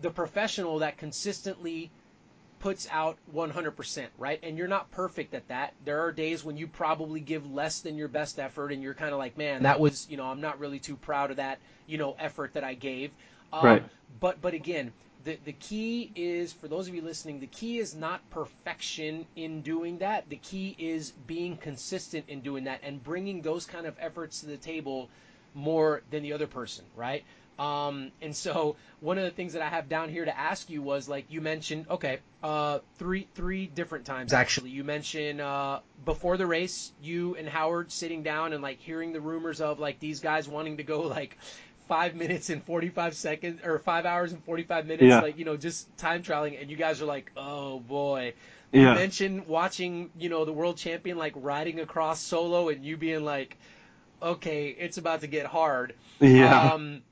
The 0.00 0.10
professional 0.10 0.80
that 0.80 0.96
consistently 0.98 1.92
puts 2.60 2.88
out 2.92 3.18
100%, 3.34 4.08
right? 4.18 4.40
And 4.42 4.58
you're 4.58 4.68
not 4.68 4.90
perfect 4.92 5.34
at 5.34 5.48
that. 5.48 5.74
There 5.84 6.00
are 6.02 6.12
days 6.12 6.44
when 6.44 6.56
you 6.56 6.68
probably 6.68 7.20
give 7.20 7.50
less 7.50 7.80
than 7.80 7.96
your 7.98 8.08
best 8.08 8.38
effort 8.38 8.72
and 8.72 8.82
you're 8.82 8.94
kind 8.94 9.12
of 9.12 9.18
like, 9.18 9.36
man, 9.38 9.64
that 9.64 9.80
was, 9.80 10.06
you 10.10 10.16
know, 10.18 10.26
I'm 10.26 10.40
not 10.42 10.60
really 10.60 10.80
too 10.80 10.96
proud 10.96 11.30
of 11.32 11.38
that, 11.38 11.60
you 11.86 11.98
know, 11.98 12.16
effort 12.20 12.54
that 12.54 12.64
I 12.64 12.74
gave. 12.74 13.12
Um, 13.52 13.64
Right. 13.64 13.84
But 14.20 14.42
but 14.42 14.54
again, 14.54 14.92
the 15.24 15.38
the 15.44 15.52
key 15.54 16.12
is 16.16 16.52
for 16.52 16.68
those 16.68 16.88
of 16.88 16.94
you 16.94 17.02
listening, 17.02 17.40
the 17.40 17.46
key 17.48 17.78
is 17.78 17.94
not 17.94 18.28
perfection 18.30 19.26
in 19.36 19.62
doing 19.62 19.98
that. 19.98 20.28
The 20.28 20.36
key 20.36 20.76
is 20.78 21.12
being 21.26 21.56
consistent 21.56 22.26
in 22.28 22.40
doing 22.42 22.64
that 22.64 22.80
and 22.82 23.02
bringing 23.02 23.42
those 23.42 23.66
kind 23.66 23.86
of 23.86 23.96
efforts 24.00 24.40
to 24.40 24.46
the 24.46 24.56
table 24.58 25.10
more 25.54 26.02
than 26.10 26.22
the 26.22 26.32
other 26.32 26.46
person, 26.46 26.84
right? 26.96 27.24
Um, 27.60 28.10
and 28.22 28.34
so 28.34 28.76
one 29.00 29.18
of 29.18 29.24
the 29.24 29.30
things 29.30 29.52
that 29.52 29.60
I 29.60 29.68
have 29.68 29.88
down 29.90 30.08
here 30.08 30.24
to 30.24 30.36
ask 30.36 30.70
you 30.70 30.80
was 30.80 31.10
like 31.10 31.26
you 31.28 31.42
mentioned, 31.42 31.86
okay, 31.90 32.20
uh, 32.42 32.78
three 32.96 33.28
three 33.34 33.66
different 33.66 34.06
times 34.06 34.32
actually. 34.32 34.70
You 34.70 34.82
mentioned 34.82 35.42
uh, 35.42 35.80
before 36.06 36.38
the 36.38 36.46
race, 36.46 36.90
you 37.02 37.36
and 37.36 37.46
Howard 37.46 37.92
sitting 37.92 38.22
down 38.22 38.54
and 38.54 38.62
like 38.62 38.80
hearing 38.80 39.12
the 39.12 39.20
rumors 39.20 39.60
of 39.60 39.78
like 39.78 40.00
these 40.00 40.20
guys 40.20 40.48
wanting 40.48 40.78
to 40.78 40.82
go 40.84 41.02
like 41.02 41.36
five 41.86 42.14
minutes 42.14 42.48
and 42.48 42.64
forty 42.64 42.88
five 42.88 43.14
seconds 43.14 43.60
or 43.62 43.78
five 43.78 44.06
hours 44.06 44.32
and 44.32 44.42
forty 44.44 44.62
five 44.62 44.86
minutes, 44.86 45.02
Yeah. 45.04 45.20
like 45.20 45.36
you 45.38 45.44
know 45.44 45.58
just 45.58 45.94
time 45.98 46.22
trialing, 46.22 46.58
and 46.60 46.70
you 46.70 46.76
guys 46.76 47.02
are 47.02 47.06
like, 47.06 47.30
oh 47.36 47.80
boy. 47.80 48.32
Yeah. 48.72 48.90
You 48.90 48.94
mentioned 49.00 49.46
watching, 49.48 50.10
you 50.16 50.28
know, 50.28 50.44
the 50.44 50.52
world 50.52 50.76
champion 50.78 51.18
like 51.18 51.32
riding 51.36 51.80
across 51.80 52.20
solo, 52.20 52.68
and 52.70 52.84
you 52.84 52.96
being 52.96 53.24
like, 53.24 53.56
okay, 54.22 54.68
it's 54.78 54.96
about 54.96 55.20
to 55.22 55.26
get 55.26 55.44
hard. 55.46 55.94
Yeah. 56.20 56.72
Um, 56.72 57.02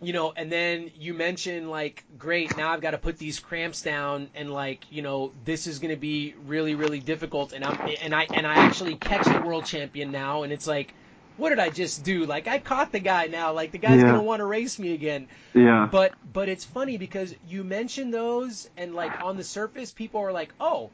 you 0.00 0.12
know, 0.12 0.32
and 0.36 0.50
then 0.50 0.90
you 0.94 1.12
mentioned 1.14 1.70
like, 1.70 2.04
great, 2.16 2.56
now 2.56 2.70
I've 2.72 2.80
got 2.80 2.92
to 2.92 2.98
put 2.98 3.18
these 3.18 3.40
cramps 3.40 3.82
down, 3.82 4.30
and 4.34 4.50
like, 4.52 4.90
you 4.90 5.02
know, 5.02 5.32
this 5.44 5.66
is 5.66 5.78
going 5.80 5.90
to 5.94 6.00
be 6.00 6.34
really, 6.46 6.74
really 6.74 7.00
difficult. 7.00 7.52
And 7.52 7.64
I'm, 7.64 7.78
and 8.02 8.14
I, 8.14 8.28
and 8.32 8.46
I 8.46 8.58
actually 8.58 8.94
catch 8.96 9.30
the 9.30 9.38
world 9.40 9.64
champion 9.64 10.10
now, 10.12 10.42
and 10.44 10.52
it's 10.52 10.66
like, 10.66 10.94
what 11.36 11.50
did 11.50 11.58
I 11.58 11.70
just 11.70 12.04
do? 12.04 12.26
Like, 12.26 12.46
I 12.48 12.58
caught 12.58 12.92
the 12.92 13.00
guy 13.00 13.26
now. 13.26 13.52
Like, 13.52 13.72
the 13.72 13.78
guy's 13.78 14.00
Yeah. 14.00 14.06
gonna 14.08 14.22
want 14.22 14.40
to 14.40 14.46
race 14.46 14.78
me 14.78 14.92
again. 14.94 15.28
yeah. 15.54 15.88
But, 15.90 16.12
but 16.32 16.48
it's 16.48 16.64
funny 16.64 16.96
because 16.98 17.34
you 17.48 17.64
mention 17.64 18.10
those, 18.10 18.68
and 18.76 18.94
like 18.94 19.12
on 19.20 19.36
the 19.36 19.44
surface, 19.44 19.92
people 19.92 20.20
are 20.20 20.32
like, 20.32 20.52
oh, 20.60 20.90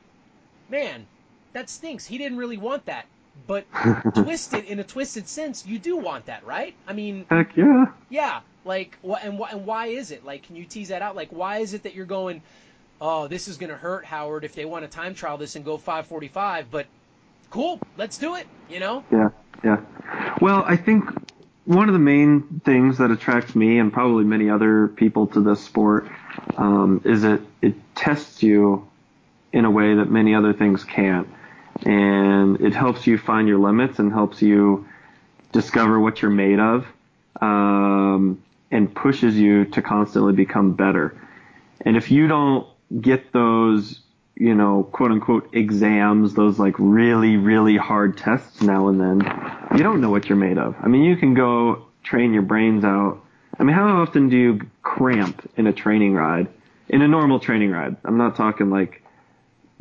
man, 0.69 1.07
that 1.53 1.69
stinks. 1.69 2.07
He 2.07 2.19
didn't 2.19 2.39
really 2.39 2.57
want 2.59 2.87
that. 2.87 3.07
But 3.47 3.67
twisted 4.15 4.65
in 4.65 4.79
a 4.79 4.85
twisted 4.85 5.29
sense, 5.29 5.67
you 5.67 5.79
do 5.79 5.97
want 5.97 6.27
that, 6.27 6.45
right? 6.47 6.75
I 6.87 6.93
mean, 6.93 7.27
Heck 7.31 7.57
yeah. 7.57 7.87
yeah, 8.09 8.41
like, 8.65 8.99
wh- 9.07 9.23
and, 9.25 9.41
and 9.41 9.67
why 9.67 9.87
is 9.87 10.11
it? 10.11 10.25
Like, 10.25 10.45
can 10.45 10.57
you 10.57 10.65
tease 10.65 10.89
that 10.89 11.03
out? 11.03 11.17
Like, 11.17 11.31
why 11.31 11.59
is 11.59 11.75
it 11.75 11.83
that 11.83 11.95
you're 11.95 12.07
going, 12.07 12.43
oh, 13.01 13.29
this 13.29 13.49
is 13.49 13.57
going 13.57 13.71
to 13.71 13.77
hurt 13.77 14.05
Howard 14.05 14.45
if 14.45 14.55
they 14.55 14.65
want 14.65 14.85
to 14.85 14.91
time 14.91 15.15
trial 15.15 15.37
this 15.37 15.57
and 15.57 15.65
go 15.65 15.77
545, 15.77 16.71
but 16.71 16.87
cool, 17.51 17.81
let's 17.97 18.19
do 18.19 18.37
it, 18.37 18.47
you 18.71 18.81
know? 18.81 19.05
Yeah, 19.13 19.31
yeah. 19.65 19.81
Well, 20.41 20.65
I 20.67 20.77
think 20.77 21.05
one 21.65 21.89
of 21.89 21.93
the 21.93 21.99
main 21.99 22.61
things 22.65 22.99
that 22.99 23.11
attracts 23.11 23.55
me 23.55 23.79
and 23.79 23.93
probably 23.93 24.25
many 24.25 24.51
other 24.51 24.89
people 24.89 25.27
to 25.29 25.41
this 25.41 25.63
sport 25.63 26.09
um, 26.57 27.01
is 27.05 27.23
that 27.23 27.41
it 27.63 27.75
tests 27.95 28.43
you 28.43 28.89
in 29.53 29.65
a 29.65 29.71
way 29.71 29.95
that 29.95 30.11
many 30.11 30.35
other 30.35 30.53
things 30.53 30.85
can't, 30.85 31.29
and 31.87 32.61
it 32.61 32.75
helps 32.75 33.07
you 33.07 33.17
find 33.17 33.49
your 33.49 33.59
limits 33.59 33.99
and 33.99 34.13
helps 34.13 34.43
you 34.43 34.87
discover 35.53 36.01
what 36.01 36.21
you're 36.21 36.31
made 36.31 36.59
of, 36.59 36.87
um, 37.41 38.43
and 38.75 38.93
pushes 38.93 39.37
you 39.37 39.65
to 39.67 39.81
constantly 39.81 40.33
become 40.33 40.73
better. 40.75 41.17
And 41.83 41.97
if 41.97 42.11
you 42.11 42.27
don't 42.27 42.67
get 43.01 43.33
those, 43.33 44.01
you 44.35 44.55
know, 44.55 44.83
quote 44.83 45.13
unquote 45.13 45.55
exams, 45.55 46.35
those 46.35 46.59
like 46.59 46.75
really, 46.79 47.37
really 47.37 47.77
hard 47.77 48.19
tests 48.19 48.61
now 48.63 48.89
and 48.89 49.01
then, 49.01 49.21
you 49.77 49.83
don't 49.85 50.01
know 50.01 50.11
what 50.11 50.29
you're 50.29 50.37
made 50.37 50.59
of. 50.59 50.75
I 50.83 50.89
mean, 50.89 51.05
you 51.05 51.17
can 51.17 51.35
go 51.35 51.87
train 52.03 52.35
your 52.35 52.43
brains 52.43 52.85
out. 52.85 53.25
I 53.59 53.63
mean, 53.63 53.77
how 53.77 54.03
often 54.03 54.29
do 54.29 54.37
you 54.37 54.61
cramp 54.83 55.49
in 55.57 55.69
a 55.69 55.73
training 55.73 56.15
ride? 56.15 56.49
In 56.89 57.01
a 57.01 57.09
normal 57.09 57.39
training 57.39 57.71
ride. 57.71 57.97
I'm 58.05 58.19
not 58.19 58.35
talking 58.35 58.71
like 58.71 59.03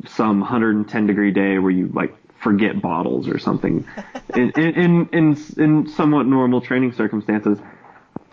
some 0.06 0.38
110 0.40 1.06
degree 1.06 1.32
day 1.32 1.58
where 1.58 1.72
you 1.72 1.88
like 1.88 2.14
forget 2.38 2.80
bottles 2.80 3.26
or 3.26 3.40
something. 3.40 3.86
in, 4.36 4.50
in, 4.56 4.74
in, 4.74 5.08
in, 5.12 5.36
in 5.56 5.88
somewhat 5.88 6.26
normal 6.26 6.60
training 6.60 6.92
circumstances, 6.92 7.58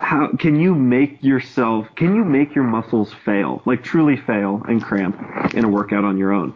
how 0.01 0.31
can 0.37 0.59
you 0.59 0.75
make 0.75 1.23
yourself 1.23 1.87
can 1.95 2.15
you 2.15 2.23
make 2.23 2.55
your 2.55 2.63
muscles 2.63 3.13
fail? 3.25 3.61
Like 3.65 3.83
truly 3.83 4.17
fail 4.17 4.61
and 4.67 4.83
cramp 4.83 5.53
in 5.53 5.63
a 5.63 5.69
workout 5.69 6.03
on 6.03 6.17
your 6.17 6.31
own. 6.31 6.53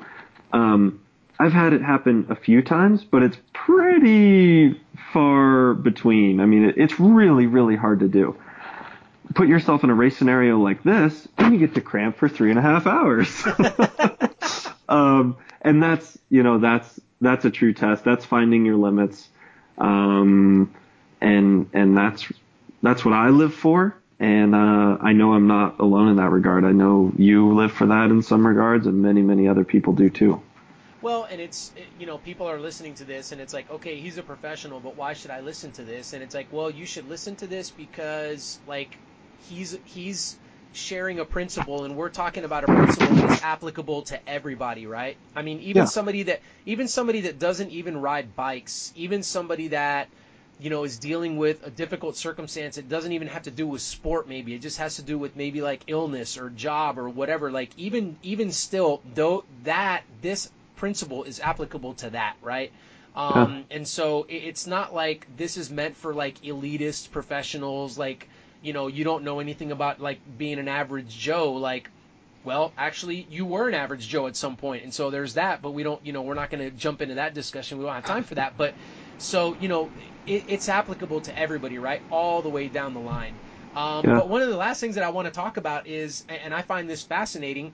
Um, 0.52 1.02
i've 1.38 1.54
had 1.54 1.74
it 1.74 1.82
happen 1.82 2.28
a 2.30 2.36
few 2.36 2.62
times 2.62 3.04
but 3.04 3.22
it's 3.22 3.38
pretty 3.54 4.82
far 5.14 5.74
between. 5.74 6.40
I 6.40 6.46
mean 6.46 6.66
it, 6.66 6.78
it's 6.78 7.00
really 7.00 7.46
really 7.46 7.76
hard 7.76 8.00
to 8.00 8.08
do. 8.08 8.36
Put 9.34 9.48
yourself 9.48 9.84
in 9.84 9.90
a 9.90 9.96
race 9.96 10.18
scenario 10.18 10.60
like 10.60 10.84
this 10.84 11.28
and 11.38 11.54
you 11.54 11.60
get 11.60 11.76
to 11.76 11.82
cramp 11.82 12.18
for 12.18 12.28
three 12.28 12.50
and 12.50 12.60
a 12.60 12.62
half 12.62 12.88
hours. 12.88 13.44
Um, 14.88 15.38
and 15.62 15.82
that's 15.82 16.18
you 16.30 16.44
know 16.44 16.60
that's 16.60 17.00
that's 17.22 17.46
a 17.46 17.50
true 17.50 17.74
test. 17.74 18.04
That's 18.04 18.26
finding 18.26 18.66
your 18.66 18.78
limits. 18.78 19.28
Um, 19.78 20.74
and 21.22 21.70
and 21.74 21.98
that's 21.98 22.32
that's 22.86 23.04
what 23.04 23.14
I 23.14 23.30
live 23.30 23.54
for. 23.54 23.96
And 24.20 24.56
uh, 24.56 24.98
I 25.02 25.12
know 25.14 25.34
I'm 25.34 25.48
not 25.48 25.80
alone 25.80 26.08
in 26.08 26.16
that 26.18 26.30
regard. 26.30 26.64
I 26.64 26.72
know 26.72 27.12
you 27.18 27.54
live 27.54 27.72
for 27.74 27.88
that 27.88 28.12
in 28.12 28.22
some 28.22 28.48
regards, 28.48 28.88
and 28.88 29.02
many, 29.02 29.22
many 29.22 29.48
other 29.48 29.66
people 29.66 29.94
do 29.94 30.10
too. 30.10 30.42
Well, 31.02 31.28
and 31.30 31.40
it's, 31.42 31.72
you 32.00 32.06
know, 32.06 32.18
people 32.18 32.48
are 32.48 32.60
listening 32.60 32.96
to 32.96 33.04
this 33.04 33.32
and 33.32 33.40
it's 33.40 33.54
like, 33.54 33.70
okay, 33.70 33.98
he's 33.98 34.18
a 34.18 34.24
professional, 34.24 34.80
but 34.80 34.96
why 34.96 35.14
should 35.14 35.30
I 35.32 35.42
listen 35.42 35.72
to 35.74 35.84
this? 35.84 36.14
And 36.14 36.24
it's 36.24 36.34
like, 36.34 36.48
well, 36.52 36.72
you 36.72 36.86
should 36.86 37.08
listen 37.08 37.36
to 37.36 37.48
this 37.48 37.70
because, 37.70 38.58
like, 38.66 38.98
he's, 39.38 39.78
he's, 39.84 40.38
sharing 40.76 41.20
a 41.20 41.26
principle 41.26 41.86
and 41.86 41.96
we're 41.96 42.10
talking 42.10 42.44
about 42.44 42.66
a 42.66 42.68
principle 42.68 43.16
that's 43.16 43.42
applicable 43.42 44.02
to 44.02 44.30
everybody 44.30 44.86
right 44.86 45.16
i 45.34 45.42
mean 45.42 45.58
even 45.62 45.84
Yeah. 45.84 45.86
somebody 45.86 46.24
that 46.24 46.42
even 46.66 46.90
somebody 46.90 47.22
that 47.22 47.40
doesn't 47.40 47.70
even 47.72 47.96
ride 47.96 48.36
bikes 48.36 48.92
even 48.94 49.24
somebody 49.24 49.70
that 49.70 50.10
you 50.60 50.70
know 50.70 50.84
is 50.84 50.98
dealing 50.98 51.38
with 51.38 51.66
a 51.66 51.70
difficult 51.70 52.16
circumstance 52.16 52.78
it 52.78 52.88
doesn't 52.88 53.12
even 53.12 53.28
have 53.28 53.44
to 53.44 53.52
do 53.52 53.68
with 53.68 53.82
sport 53.82 54.28
maybe 54.28 54.54
it 54.54 54.60
just 54.60 54.78
has 54.78 54.96
to 54.96 55.02
do 55.02 55.18
with 55.18 55.36
maybe 55.36 55.62
like 55.62 55.82
illness 55.88 56.38
or 56.38 56.50
job 56.50 56.98
or 56.98 57.10
whatever 57.10 57.52
like 57.52 57.72
even 57.78 58.18
even 58.24 58.52
still 58.52 59.02
though 59.14 59.44
that 59.64 60.04
this 60.22 60.50
principle 60.76 61.24
is 61.24 61.40
applicable 61.40 61.94
to 61.94 62.10
that 62.10 62.36
right 62.42 62.72
um, 63.16 63.64
and 63.72 63.88
so 63.88 64.24
it, 64.24 64.36
it's 64.36 64.68
not 64.68 64.94
like 64.94 65.26
this 65.38 65.56
is 65.56 65.70
meant 65.70 65.96
for 65.96 66.14
like 66.14 66.42
elitist 66.42 67.12
professionals 67.12 67.98
like 67.98 68.28
you 68.62 68.74
know 68.74 68.88
you 68.88 69.04
don't 69.04 69.24
know 69.24 69.40
anything 69.40 69.72
about 69.72 70.02
like 70.02 70.20
being 70.38 70.60
an 70.60 70.68
average 70.68 71.10
joe 71.18 71.54
like 71.54 71.90
well, 72.46 72.74
actually, 72.78 73.26
you 73.32 73.44
were 73.44 73.68
an 73.68 73.74
average 73.74 74.08
Joe 74.08 74.28
at 74.28 74.36
some 74.36 74.56
point, 74.56 74.84
and 74.84 74.94
so 74.94 75.10
there's 75.10 75.34
that. 75.34 75.64
But 75.64 75.72
we 75.72 75.82
don't, 75.82 76.06
you 76.06 76.14
know, 76.14 76.22
we're 76.22 76.36
not 76.36 76.52
going 76.52 76.64
to 76.64 76.70
jump 76.70 77.02
into 77.02 77.16
that 77.16 77.34
discussion. 77.34 77.80
We 77.80 77.86
don't 77.86 77.96
have 77.96 78.06
time 78.06 78.24
for 78.24 78.36
that. 78.36 78.56
But 78.56 78.76
so, 79.18 79.58
you 79.60 79.68
know, 79.68 79.90
it, 80.26 80.46
it's 80.48 80.70
applicable 80.70 81.22
to 81.22 81.38
everybody, 81.38 81.78
right, 81.78 82.02
all 82.10 82.42
the 82.42 82.50
way 82.50 82.70
down 82.70 82.94
the 82.94 83.00
line. 83.00 83.42
Um, 83.76 84.04
Yeah. 84.06 84.16
But 84.16 84.30
one 84.30 84.42
of 84.42 84.50
the 84.50 84.58
last 84.58 84.80
things 84.80 84.96
that 84.96 85.04
I 85.04 85.10
want 85.10 85.28
to 85.28 85.32
talk 85.34 85.58
about 85.58 85.88
is, 85.88 86.26
and 86.30 86.54
I 86.54 86.62
find 86.62 86.90
this 86.90 87.04
fascinating. 87.04 87.74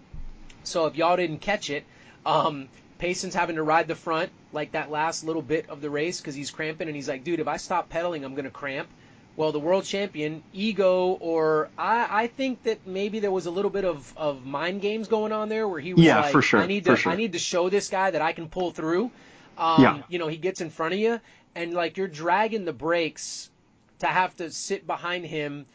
So 0.64 0.86
if 0.88 0.96
y'all 0.96 1.18
didn't 1.18 1.40
catch 1.40 1.70
it, 1.70 1.86
um, 2.26 2.70
Payson's 3.00 3.34
having 3.36 3.56
to 3.56 3.64
ride 3.64 3.88
the 3.88 3.96
front 3.96 4.32
like 4.52 4.72
that 4.74 4.92
last 4.92 5.24
little 5.24 5.42
bit 5.42 5.70
of 5.70 5.82
the 5.82 5.90
race 5.90 6.20
because 6.22 6.36
he's 6.36 6.52
cramping, 6.52 6.88
and 6.88 6.96
he's 6.96 7.08
like, 7.10 7.24
dude, 7.24 7.40
if 7.40 7.48
I 7.48 7.58
stop 7.58 7.90
pedaling, 7.90 8.24
I'm 8.24 8.36
going 8.36 8.46
to 8.46 8.52
cramp. 8.52 8.90
well, 9.38 9.52
the 9.52 9.60
world 9.60 9.86
champion 9.86 10.44
ego, 10.54 11.18
or 11.22 11.70
I, 11.78 12.24
I 12.24 12.28
think 12.28 12.64
that 12.64 12.86
maybe 12.86 13.20
there 13.20 13.32
was 13.32 13.46
a 13.46 13.52
little 13.52 13.72
bit 13.72 13.86
of, 13.86 14.14
of 14.18 14.46
mind 14.46 14.82
games 14.82 15.08
going 15.08 15.32
on 15.32 15.50
there, 15.50 15.68
where 15.68 15.80
he 15.80 15.94
was 15.94 16.04
Yeah, 16.06 16.20
like, 16.22 16.32
for 16.32 16.42
sure, 16.42 16.60
I 16.60 16.68
need 16.68 16.86
for 16.86 16.92
to 16.96 16.98
sure. 16.98 17.12
I 17.14 17.16
need 17.16 17.32
to 17.34 17.40
show 17.40 17.70
this 17.70 17.90
guy 17.90 18.12
that 18.12 18.22
I 18.22 18.34
can 18.34 18.50
pull 18.50 18.72
through. 18.72 19.10
Um, 19.58 19.82
Yeah. 19.82 20.02
You 20.10 20.20
know, 20.20 20.28
he 20.28 20.38
gets 20.38 20.62
in 20.62 20.70
front 20.70 20.94
of 20.94 21.00
you, 21.00 21.20
and 21.56 21.74
like 21.74 21.98
you're 21.98 22.08
dragging 22.08 22.66
the 22.66 22.74
brakes 22.74 23.52
to 24.00 24.08
have 24.08 24.36
to 24.38 24.52
sit 24.52 24.88
behind 24.88 25.26
him 25.26 25.68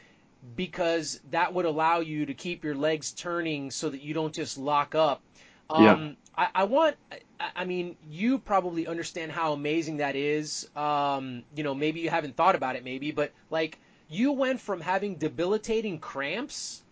because 0.56 1.20
that 1.30 1.52
would 1.54 1.64
allow 1.64 2.00
you 2.00 2.26
to 2.26 2.34
keep 2.34 2.64
your 2.64 2.74
legs 2.74 3.12
turning 3.12 3.70
so 3.70 3.90
that 3.90 4.02
you 4.02 4.14
don't 4.14 4.34
just 4.34 4.58
lock 4.58 4.94
up. 4.94 5.22
Um, 5.70 6.16
Yeah. 6.16 6.16
I, 6.36 6.48
I 6.54 6.64
want, 6.64 6.96
I, 7.40 7.50
I 7.56 7.64
mean, 7.64 7.96
you 8.08 8.38
probably 8.38 8.86
understand 8.86 9.32
how 9.32 9.52
amazing 9.52 9.98
that 9.98 10.16
is. 10.16 10.68
Um, 10.76 11.44
you 11.54 11.64
know, 11.64 11.74
maybe 11.74 12.00
you 12.00 12.10
haven't 12.10 12.36
thought 12.36 12.54
about 12.54 12.76
it, 12.76 12.84
maybe, 12.84 13.12
but 13.12 13.32
like 13.50 13.78
you 14.08 14.32
went 14.32 14.60
from 14.60 14.80
having 14.80 15.16
debilitating 15.16 15.98
cramps 15.98 16.82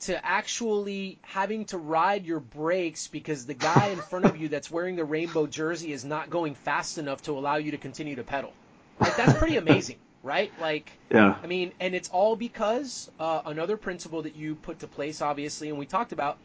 to 0.00 0.26
actually 0.26 1.18
having 1.22 1.64
to 1.66 1.78
ride 1.78 2.26
your 2.26 2.40
brakes 2.40 3.08
because 3.08 3.46
the 3.46 3.54
guy 3.54 3.88
in 3.88 3.98
front 3.98 4.26
of 4.26 4.36
you 4.36 4.48
that's 4.48 4.70
wearing 4.70 4.96
the 4.96 5.04
rainbow 5.04 5.46
jersey 5.46 5.92
is 5.92 6.04
not 6.04 6.28
going 6.28 6.54
fast 6.54 6.98
enough 6.98 7.22
to 7.22 7.32
allow 7.32 7.56
you 7.56 7.70
to 7.70 7.78
continue 7.78 8.16
to 8.16 8.22
pedal. 8.22 8.52
Like 9.00 9.16
that's 9.16 9.38
pretty 9.38 9.56
amazing, 9.56 9.96
right? 10.22 10.52
Like 10.60 10.90
Yeah. 11.10 11.36
I 11.42 11.46
mean, 11.46 11.72
and 11.80 11.94
it's 11.94 12.10
all 12.10 12.36
because 12.36 13.10
uh, 13.18 13.42
another 13.46 13.76
principle 13.76 14.22
that 14.22 14.36
you 14.36 14.54
put 14.54 14.80
to 14.80 14.86
place, 14.86 15.22
obviously, 15.22 15.68
and 15.70 15.78
we 15.78 15.86
talked 15.86 16.12
about. 16.12 16.38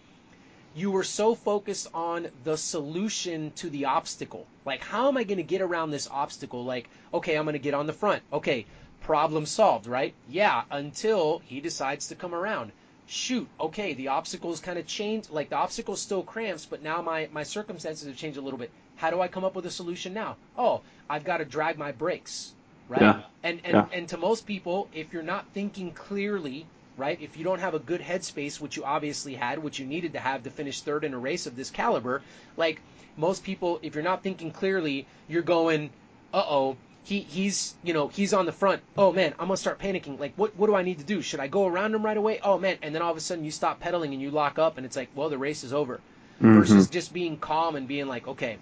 You 0.73 0.89
were 0.89 1.03
so 1.03 1.35
focused 1.35 1.89
on 1.93 2.29
the 2.45 2.55
solution 2.55 3.51
to 3.57 3.69
the 3.69 3.85
obstacle. 3.85 4.47
Like, 4.63 4.81
how 4.81 5.09
am 5.09 5.17
I 5.17 5.25
going 5.25 5.37
to 5.37 5.43
get 5.43 5.59
around 5.61 5.91
this 5.91 6.07
obstacle? 6.09 6.63
Like, 6.63 6.89
okay, 7.13 7.35
I'm 7.35 7.43
going 7.43 7.53
to 7.53 7.59
get 7.59 7.73
on 7.73 7.87
the 7.87 7.93
front. 7.93 8.23
Okay, 8.31 8.65
problem 9.01 9.45
solved, 9.45 9.85
right? 9.85 10.13
Yeah, 10.29 10.63
until 10.71 11.41
he 11.45 11.59
decides 11.59 12.07
to 12.07 12.15
come 12.15 12.33
around. 12.33 12.71
Shoot, 13.07 13.47
okay, 13.59 13.93
the 13.93 14.07
obstacle's 14.09 14.61
kind 14.61 14.79
of 14.79 14.87
changed. 14.87 15.29
Like, 15.29 15.49
the 15.49 15.57
obstacle's 15.57 16.01
still 16.01 16.23
cramps, 16.23 16.65
but 16.65 16.81
now 16.81 17.01
my, 17.01 17.27
my 17.31 17.43
circumstances 17.43 18.07
have 18.07 18.15
changed 18.15 18.37
a 18.37 18.41
little 18.41 18.59
bit. 18.59 18.71
How 18.95 19.09
do 19.09 19.19
I 19.19 19.27
come 19.27 19.43
up 19.43 19.55
with 19.55 19.65
a 19.65 19.71
solution 19.71 20.13
now? 20.13 20.37
Oh, 20.57 20.81
I've 21.09 21.23
got 21.25 21.37
to 21.37 21.45
drag 21.45 21.77
my 21.77 21.91
brakes, 21.91 22.53
right? 22.87 23.01
Yeah. 23.01 23.21
And 23.43 23.59
and, 23.65 23.73
Yeah. 23.73 23.85
and 23.91 24.07
to 24.09 24.17
most 24.17 24.45
people, 24.45 24.87
if 24.93 25.11
you're 25.11 25.23
not 25.23 25.45
thinking 25.53 25.91
clearly, 25.91 26.65
right? 26.97 27.19
If 27.21 27.35
you 27.35 27.43
don't 27.43 27.59
have 27.59 27.73
a 27.73 27.79
good 27.79 28.01
headspace, 28.01 28.61
which 28.61 28.77
you 28.77 28.83
obviously 28.83 29.33
had, 29.35 29.59
which 29.59 29.79
you 29.79 29.85
needed 29.85 30.13
to 30.13 30.19
have 30.19 30.43
to 30.43 30.49
finish 30.51 30.81
third 30.81 31.03
in 31.03 31.13
a 31.13 31.19
race 31.19 31.47
of 31.47 31.55
this 31.55 31.69
caliber, 31.71 32.21
like 32.55 32.81
most 33.17 33.43
people, 33.43 33.79
if 33.81 33.95
you're 33.95 34.03
not 34.03 34.23
thinking 34.23 34.51
clearly, 34.51 35.07
you're 35.27 35.41
going, 35.41 35.89
uh 36.33 36.43
oh, 36.47 36.77
he 37.03 37.21
he's 37.21 37.75
you 37.83 37.93
know 37.93 38.07
he's 38.07 38.33
on 38.33 38.45
the 38.45 38.51
front. 38.51 38.81
Oh 38.97 39.11
man, 39.11 39.33
I'm 39.39 39.47
gonna 39.47 39.57
start 39.57 39.79
panicking. 39.79 40.19
Like 40.19 40.33
what 40.35 40.55
what 40.55 40.67
do 40.67 40.75
I 40.75 40.83
need 40.83 40.99
to 40.99 41.05
do? 41.05 41.21
Should 41.21 41.39
I 41.39 41.47
go 41.47 41.65
around 41.65 41.95
him 41.95 42.03
right 42.03 42.17
away? 42.17 42.39
Oh 42.43 42.57
man, 42.57 42.77
and 42.81 42.93
then 42.93 43.01
all 43.01 43.11
of 43.11 43.17
a 43.17 43.21
sudden 43.21 43.43
you 43.43 43.51
stop 43.51 43.79
pedaling 43.79 44.13
and 44.13 44.21
you 44.21 44.31
lock 44.31 44.59
up, 44.59 44.77
and 44.77 44.85
it's 44.85 44.95
like, 44.95 45.09
well, 45.15 45.29
the 45.29 45.37
race 45.37 45.63
is 45.63 45.73
over. 45.73 45.99
Mm-hmm. 46.37 46.59
Versus 46.59 46.89
just 46.89 47.13
being 47.13 47.37
calm 47.37 47.75
and 47.75 47.87
being 47.87 48.07
like, 48.07 48.27
okay, 48.27 48.57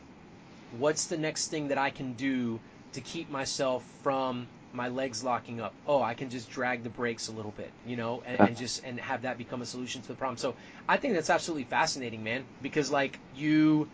what's 0.77 1.05
the 1.07 1.17
next 1.17 1.47
thing 1.47 1.69
that 1.69 1.77
I 1.77 1.89
can 1.89 2.13
do 2.13 2.59
to 2.93 3.01
keep 3.01 3.29
myself 3.29 3.83
from 4.03 4.47
my 4.73 4.89
legs 4.89 5.23
locking 5.23 5.61
up? 5.61 5.73
Oh, 5.87 6.01
I 6.01 6.13
can 6.13 6.29
just 6.29 6.49
drag 6.49 6.83
the 6.83 6.89
brakes 6.89 7.29
a 7.29 7.31
little 7.31 7.51
bit, 7.51 7.71
you 7.85 7.95
know, 7.95 8.21
and, 8.25 8.39
and 8.39 8.57
just 8.57 8.83
and 8.83 8.99
have 8.99 9.21
that 9.21 9.37
become 9.37 9.61
a 9.61 9.65
solution 9.65 10.01
to 10.01 10.07
the 10.09 10.15
problem. 10.15 10.37
So 10.37 10.55
I 10.87 10.97
think 10.97 11.13
that's 11.13 11.29
absolutely 11.29 11.65
fascinating, 11.65 12.23
man, 12.23 12.43
because 12.61 12.91
like 12.91 13.17
you 13.35 13.87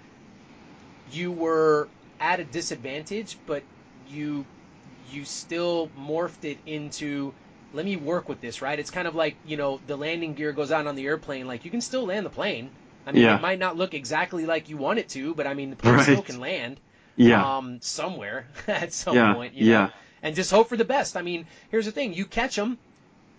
you 1.11 1.31
were 1.31 1.87
at 2.19 2.39
a 2.39 2.43
disadvantage, 2.43 3.37
but 3.45 3.63
you 4.07 4.47
you 4.83 5.25
still 5.25 5.89
morphed 5.97 6.43
it 6.45 6.61
into 6.65 7.35
let 7.71 7.85
me 7.85 7.95
work 7.97 8.29
with 8.29 8.39
this, 8.39 8.61
right? 8.61 8.79
It's 8.79 8.89
kind 8.91 9.07
of 9.07 9.15
like, 9.15 9.39
you 9.43 9.57
know, 9.57 9.79
the 9.85 9.97
landing 9.97 10.33
gear 10.35 10.53
goes 10.53 10.71
out 10.71 10.87
on 10.87 10.95
the 10.95 11.05
airplane. 11.05 11.47
Like 11.47 11.65
you 11.65 11.71
can 11.71 11.81
still 11.81 12.05
land 12.05 12.25
the 12.25 12.29
plane. 12.29 12.71
I 13.05 13.11
mean, 13.11 13.23
Yeah. 13.23 13.35
it 13.35 13.39
might 13.39 13.59
not 13.59 13.75
look 13.77 13.93
exactly 13.93 14.45
like 14.45 14.69
you 14.69 14.77
want 14.77 14.99
it 14.99 15.09
to, 15.09 15.35
but 15.35 15.47
I 15.47 15.53
mean, 15.53 15.69
the 15.69 15.75
plane 15.75 15.97
Right. 15.97 15.99
still 15.99 16.23
can 16.23 16.39
land 16.39 16.79
Yeah. 17.15 17.47
um, 17.57 17.79
somewhere 17.81 18.49
at 18.67 18.93
some 18.93 19.15
Yeah, 19.15 19.23
point, 19.23 19.53
you 19.53 19.65
know, 19.65 19.85
yeah. 19.85 19.89
and 20.21 20.35
just 20.35 20.51
hope 20.51 20.69
for 20.69 20.77
the 20.77 20.85
best. 20.85 21.17
I 21.17 21.21
mean, 21.21 21.47
here's 21.69 21.85
the 21.85 21.91
thing: 21.91 22.13
you 22.13 22.25
catch 22.25 22.55
them. 22.55 22.79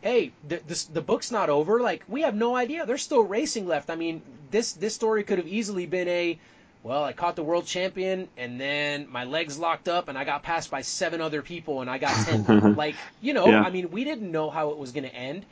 Hey, 0.03 0.35
the, 0.43 0.63
this, 0.65 0.85
the 0.87 1.01
book's 1.03 1.31
not 1.31 1.51
over. 1.51 1.81
Like 1.81 2.05
we 2.09 2.23
have 2.23 2.35
no 2.35 2.57
idea. 2.57 2.87
There's 2.87 3.03
still 3.03 3.23
racing 3.23 3.67
left. 3.67 3.91
I 3.91 3.97
mean, 3.97 4.23
this 4.51 4.73
this 4.73 4.95
story 4.95 5.25
could 5.25 5.39
have 5.39 5.49
easily 5.49 5.87
been 5.87 6.09
a, 6.09 6.41
well, 6.87 7.05
I 7.05 7.13
caught 7.13 7.37
the 7.37 7.43
world 7.43 7.67
champion, 7.67 8.29
and 8.37 8.61
then 8.61 9.09
my 9.11 9.25
legs 9.25 9.59
locked 9.59 9.89
up, 9.89 10.09
and 10.09 10.17
I 10.17 10.25
got 10.25 10.43
passed 10.43 10.71
by 10.71 10.83
seven 10.83 11.21
other 11.21 11.43
people, 11.43 11.81
and 11.81 11.91
I 11.91 11.99
got 11.99 12.15
ten. 12.27 12.75
like 12.77 12.95
you 13.21 13.35
know, 13.35 13.47
Yeah. 13.47 13.63
I 13.63 13.71
mean, 13.71 13.91
we 13.91 14.05
didn't 14.05 14.31
know 14.31 14.51
how 14.51 14.71
it 14.71 14.79
was 14.79 14.93
going 14.93 15.05
to 15.05 15.15
end 15.15 15.45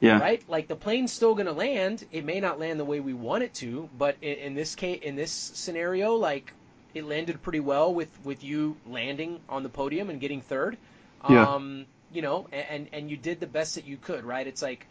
yeah. 0.00 0.18
right? 0.18 0.42
Like 0.48 0.66
the 0.66 0.76
plane's 0.76 1.12
still 1.12 1.34
going 1.34 1.46
to 1.46 1.52
land. 1.52 2.04
It 2.10 2.24
may 2.24 2.40
not 2.40 2.58
land 2.58 2.80
the 2.80 2.84
way 2.84 3.00
we 3.00 3.12
want 3.12 3.44
it 3.44 3.54
to, 3.54 3.88
but 3.96 4.16
in, 4.22 4.38
in 4.38 4.54
this 4.54 4.74
case, 4.74 5.00
in 5.02 5.14
this 5.14 5.30
scenario, 5.30 6.14
like 6.14 6.52
it 6.94 7.04
landed 7.04 7.42
pretty 7.42 7.60
well 7.60 7.92
with 7.92 8.08
with 8.24 8.42
you 8.42 8.76
landing 8.86 9.40
on 9.48 9.62
the 9.62 9.68
podium 9.68 10.10
and 10.10 10.20
getting 10.20 10.40
third. 10.40 10.76
Yeah. 11.28 11.54
Um, 11.54 11.86
you 12.12 12.22
know, 12.22 12.48
and 12.50 12.88
and 12.92 13.10
you 13.10 13.16
did 13.16 13.40
the 13.40 13.46
best 13.46 13.74
that 13.74 13.86
you 13.86 13.96
could, 13.98 14.24
right? 14.24 14.46
It's 14.46 14.62
like, 14.62 14.86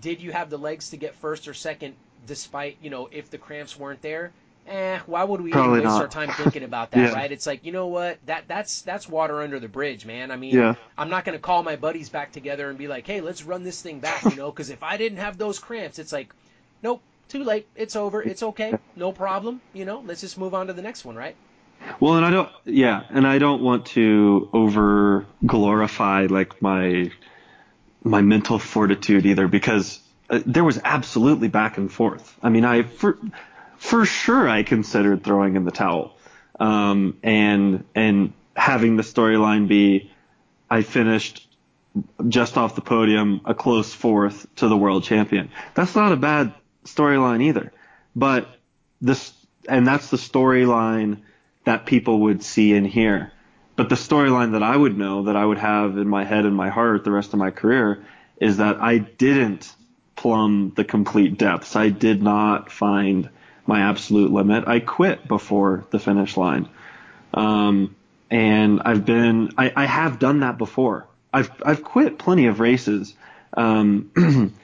did 0.00 0.20
you 0.20 0.32
have 0.32 0.48
the 0.48 0.58
legs 0.58 0.90
to 0.90 0.96
get 0.96 1.14
first 1.16 1.48
or 1.48 1.54
second, 1.54 1.94
despite 2.26 2.76
you 2.80 2.90
know 2.90 3.08
if 3.10 3.30
the 3.30 3.38
cramps 3.38 3.76
weren't 3.76 4.00
there? 4.00 4.32
Eh, 4.66 5.00
why 5.06 5.24
would 5.24 5.40
we 5.40 5.50
Probably 5.50 5.78
even 5.80 5.88
waste 5.88 5.98
not. 5.98 6.02
our 6.02 6.08
time 6.08 6.30
thinking 6.30 6.62
about 6.62 6.92
that, 6.92 6.98
Yeah. 7.10 7.14
right? 7.14 7.32
It's 7.32 7.46
like, 7.46 7.64
you 7.64 7.72
know 7.72 7.88
what? 7.88 8.18
That 8.26 8.44
that's 8.46 8.82
that's 8.82 9.08
water 9.08 9.42
under 9.42 9.58
the 9.58 9.68
bridge, 9.68 10.06
man. 10.06 10.30
I 10.30 10.36
mean, 10.36 10.54
Yeah. 10.54 10.74
I'm 10.96 11.10
not 11.10 11.24
going 11.24 11.36
to 11.36 11.42
call 11.42 11.62
my 11.64 11.76
buddies 11.76 12.08
back 12.08 12.32
together 12.32 12.68
and 12.70 12.78
be 12.78 12.86
like, 12.86 13.06
"Hey, 13.06 13.20
let's 13.20 13.42
run 13.42 13.64
this 13.64 13.82
thing 13.82 13.98
back," 13.98 14.22
you 14.24 14.36
know, 14.36 14.50
because 14.50 14.70
if 14.70 14.82
I 14.84 14.96
didn't 14.98 15.18
have 15.18 15.36
those 15.36 15.58
cramps, 15.58 15.98
it's 15.98 16.12
like, 16.12 16.32
nope, 16.82 17.02
too 17.28 17.42
late. 17.42 17.66
It's 17.74 17.96
over. 17.96 18.22
It's 18.22 18.42
okay. 18.42 18.78
No 18.94 19.10
problem. 19.10 19.60
You 19.72 19.84
know, 19.84 20.00
let's 20.06 20.20
just 20.20 20.38
move 20.38 20.54
on 20.54 20.68
to 20.68 20.72
the 20.72 20.82
next 20.82 21.04
one, 21.04 21.16
right? 21.16 21.34
Well, 21.98 22.14
and 22.14 22.24
I 22.24 22.30
don't, 22.30 22.48
yeah, 22.64 23.02
and 23.10 23.26
I 23.26 23.38
don't 23.38 23.62
want 23.62 23.86
to 23.86 24.48
over 24.52 25.26
glorify 25.44 26.26
like 26.30 26.62
my 26.62 27.10
my 28.04 28.20
mental 28.22 28.58
fortitude 28.60 29.26
either 29.26 29.48
because 29.48 30.00
uh, 30.30 30.40
there 30.46 30.62
was 30.64 30.80
absolutely 30.84 31.48
back 31.48 31.78
and 31.78 31.90
forth. 31.90 32.38
I 32.42 32.48
mean, 32.48 32.64
I 32.64 32.82
for 32.82 33.18
for 33.82 34.04
sure 34.04 34.48
I 34.48 34.62
considered 34.62 35.24
throwing 35.24 35.56
in 35.56 35.64
the 35.64 35.72
towel, 35.72 36.16
um, 36.60 37.18
and 37.24 37.84
and 37.96 38.32
having 38.54 38.96
the 38.96 39.02
storyline 39.02 39.66
be 39.66 40.12
I 40.70 40.82
finished 40.82 41.48
just 42.28 42.56
off 42.56 42.76
the 42.76 42.80
podium, 42.80 43.40
a 43.44 43.54
close 43.54 43.92
fourth 43.92 44.46
to 44.56 44.68
the 44.68 44.76
world 44.76 45.02
champion. 45.02 45.50
That's 45.74 45.96
not 45.96 46.12
a 46.12 46.16
bad 46.16 46.54
storyline 46.84 47.42
either, 47.42 47.72
but 48.14 48.48
this 49.00 49.34
and 49.68 49.84
that's 49.84 50.10
the 50.10 50.16
storyline 50.16 51.22
that 51.64 51.84
people 51.84 52.20
would 52.20 52.44
see 52.44 52.74
and 52.74 52.86
hear. 52.86 53.32
But 53.74 53.88
the 53.88 53.96
storyline 53.96 54.52
that 54.52 54.62
I 54.62 54.76
would 54.76 54.96
know, 54.96 55.24
that 55.24 55.34
I 55.34 55.44
would 55.44 55.58
have 55.58 55.98
in 55.98 56.08
my 56.08 56.24
head 56.24 56.46
and 56.46 56.54
my 56.54 56.70
heart 56.70 57.02
the 57.02 57.10
rest 57.10 57.32
of 57.32 57.40
my 57.40 57.50
career, 57.50 58.04
is 58.36 58.58
that 58.58 58.80
I 58.80 58.98
didn't 58.98 59.74
plumb 60.14 60.72
the 60.76 60.84
complete 60.84 61.36
depths. 61.36 61.74
I 61.74 61.88
did 61.88 62.22
not 62.22 62.70
find 62.70 63.28
my 63.72 63.88
absolute 63.88 64.30
limit. 64.30 64.68
I 64.68 64.80
quit 64.80 65.26
before 65.26 65.86
the 65.90 65.98
finish 65.98 66.36
line. 66.36 66.68
Um, 67.32 67.96
and 68.30 68.82
I've 68.84 69.06
been, 69.06 69.52
I, 69.56 69.72
I 69.74 69.86
have 69.86 70.18
done 70.18 70.40
that 70.40 70.58
before. 70.58 71.06
I've, 71.32 71.50
I've 71.64 71.82
quit 71.82 72.18
plenty 72.18 72.48
of 72.48 72.60
races. 72.60 73.14
Um, 73.54 74.10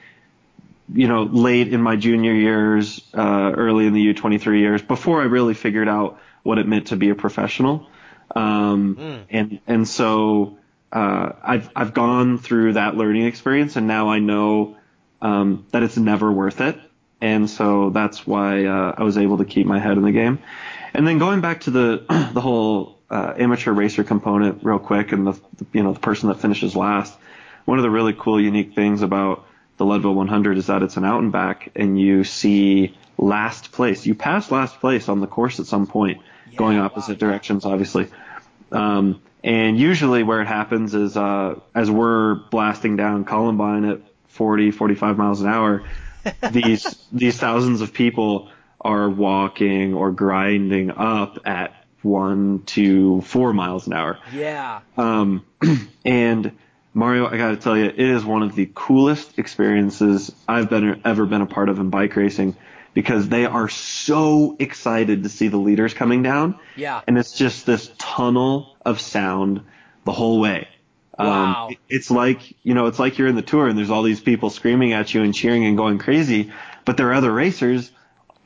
you 0.93 1.07
know, 1.07 1.23
late 1.23 1.73
in 1.73 1.81
my 1.81 1.95
junior 1.95 2.33
years, 2.33 3.01
uh, 3.15 3.51
early 3.55 3.87
in 3.87 3.93
the 3.93 4.13
U23 4.13 4.59
years, 4.59 4.81
before 4.83 5.21
I 5.21 5.25
really 5.25 5.55
figured 5.55 5.89
out 5.89 6.19
what 6.43 6.59
it 6.59 6.67
meant 6.67 6.87
to 6.87 6.95
be 6.95 7.09
a 7.09 7.15
professional. 7.15 7.87
Um, 8.35 8.95
and, 9.31 9.59
and 9.65 9.87
so, 9.87 10.59
uh, 10.91 11.31
I've, 11.41 11.67
I've 11.75 11.95
gone 11.95 12.37
through 12.37 12.73
that 12.73 12.95
learning 12.95 13.25
experience 13.25 13.75
and 13.75 13.87
now 13.87 14.09
I 14.09 14.19
know, 14.19 14.77
um, 15.19 15.65
that 15.71 15.81
it's 15.81 15.97
never 15.97 16.31
worth 16.31 16.61
it. 16.61 16.79
And 17.21 17.49
so 17.49 17.89
that's 17.89 18.25
why, 18.25 18.65
uh, 18.65 18.95
I 18.97 19.03
was 19.03 19.17
able 19.17 19.39
to 19.39 19.45
keep 19.45 19.65
my 19.65 19.79
head 19.79 19.97
in 19.97 20.03
the 20.03 20.11
game. 20.11 20.39
And 20.93 21.07
then 21.07 21.17
going 21.17 21.41
back 21.41 21.61
to 21.61 21.71
the, 21.71 22.05
the 22.33 22.41
whole, 22.41 22.99
uh, 23.09 23.33
amateur 23.37 23.71
racer 23.73 24.03
component 24.03 24.63
real 24.63 24.79
quick 24.79 25.11
and 25.11 25.27
the, 25.27 25.33
the, 25.57 25.65
you 25.73 25.83
know, 25.83 25.93
the 25.93 25.99
person 25.99 26.29
that 26.29 26.39
finishes 26.39 26.75
last, 26.75 27.17
one 27.65 27.77
of 27.77 27.83
the 27.83 27.89
really 27.89 28.13
cool, 28.17 28.39
unique 28.39 28.73
things 28.73 29.01
about 29.01 29.45
the 29.77 29.85
Leadville 29.85 30.13
100 30.13 30.57
is 30.57 30.67
that 30.67 30.83
it's 30.83 30.97
an 30.97 31.05
out 31.05 31.21
and 31.21 31.31
back, 31.31 31.71
and 31.75 31.99
you 31.99 32.23
see 32.23 32.97
last 33.17 33.71
place. 33.71 34.05
You 34.05 34.13
pass 34.13 34.51
last 34.51 34.79
place 34.79 35.07
on 35.07 35.21
the 35.21 35.27
course 35.27 35.59
at 35.59 35.65
some 35.65 35.87
point, 35.87 36.21
going 36.55 36.77
wow, 36.77 36.85
opposite 36.85 37.13
yeah. 37.13 37.27
directions, 37.27 37.65
obviously. 37.65 38.07
Um, 38.71 39.21
and 39.43 39.79
usually 39.79 40.23
where 40.23 40.41
it 40.41 40.47
happens 40.47 40.93
is 40.93 41.15
uh, 41.15 41.59
as 41.73 41.89
we're 41.89 42.35
blasting 42.35 42.97
down 42.97 43.23
Columbine 43.23 43.85
at 43.85 44.01
40, 44.27 44.71
45 44.71 45.17
miles 45.17 45.41
an 45.41 45.47
hour, 45.47 45.83
these 46.51 46.95
these 47.11 47.37
thousands 47.37 47.81
of 47.81 47.93
people 47.93 48.49
are 48.81 49.09
walking 49.09 49.93
or 49.93 50.11
grinding 50.11 50.91
up 50.91 51.39
at 51.45 51.73
one 52.01 52.63
to 52.65 53.21
four 53.21 53.53
miles 53.53 53.87
an 53.87 53.93
hour. 53.93 54.19
Yeah. 54.33 54.81
Um, 54.97 55.45
and 56.05 56.53
Mario, 56.93 57.27
I 57.27 57.37
got 57.37 57.49
to 57.49 57.57
tell 57.57 57.77
you, 57.77 57.85
it 57.85 57.99
is 57.99 58.23
one 58.23 58.43
of 58.43 58.55
the 58.55 58.69
coolest 58.73 59.37
experiences 59.37 60.33
I've 60.47 60.69
been 60.69 61.01
ever 61.05 61.25
been 61.25 61.41
a 61.41 61.45
part 61.45 61.69
of 61.69 61.79
in 61.79 61.89
bike 61.89 62.15
racing 62.15 62.55
because 62.93 63.29
they 63.29 63.45
are 63.45 63.69
so 63.69 64.55
excited 64.59 65.23
to 65.23 65.29
see 65.29 65.47
the 65.47 65.57
leaders 65.57 65.93
coming 65.93 66.23
down. 66.23 66.59
Yeah. 66.75 67.01
And 67.07 67.17
it's 67.17 67.37
just 67.37 67.65
this 67.65 67.91
tunnel 67.97 68.75
of 68.85 68.99
sound 68.99 69.61
the 70.05 70.11
whole 70.11 70.39
way. 70.39 70.67
Wow. 71.19 71.67
Um, 71.67 71.75
it's 71.89 72.09
like, 72.09 72.55
you 72.63 72.73
know, 72.73 72.87
it's 72.87 72.97
like 72.97 73.17
you're 73.17 73.27
in 73.27 73.35
the 73.35 73.41
tour 73.41 73.67
and 73.67 73.77
there's 73.77 73.89
all 73.89 74.03
these 74.03 74.21
people 74.21 74.49
screaming 74.49 74.93
at 74.93 75.13
you 75.13 75.21
and 75.21 75.35
cheering 75.35 75.65
and 75.65 75.75
going 75.75 75.97
crazy, 75.97 76.51
but 76.85 76.95
there 76.95 77.09
are 77.09 77.13
other 77.13 77.31
racers 77.31 77.91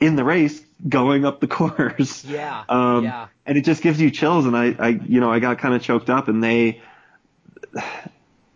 in 0.00 0.16
the 0.16 0.24
race 0.24 0.60
going 0.88 1.24
up 1.24 1.40
the 1.40 1.46
course. 1.48 2.24
Yeah. 2.24 2.64
Um, 2.68 3.04
yeah. 3.04 3.28
and 3.46 3.56
it 3.56 3.64
just 3.64 3.80
gives 3.80 4.00
you 4.00 4.10
chills. 4.10 4.44
And 4.46 4.56
I, 4.56 4.74
I, 4.78 4.88
you 4.88 5.20
know, 5.20 5.30
I 5.30 5.38
got 5.38 5.58
kind 5.58 5.74
of 5.74 5.82
choked 5.82 6.10
up 6.10 6.26
and 6.26 6.42
they, 6.42 6.82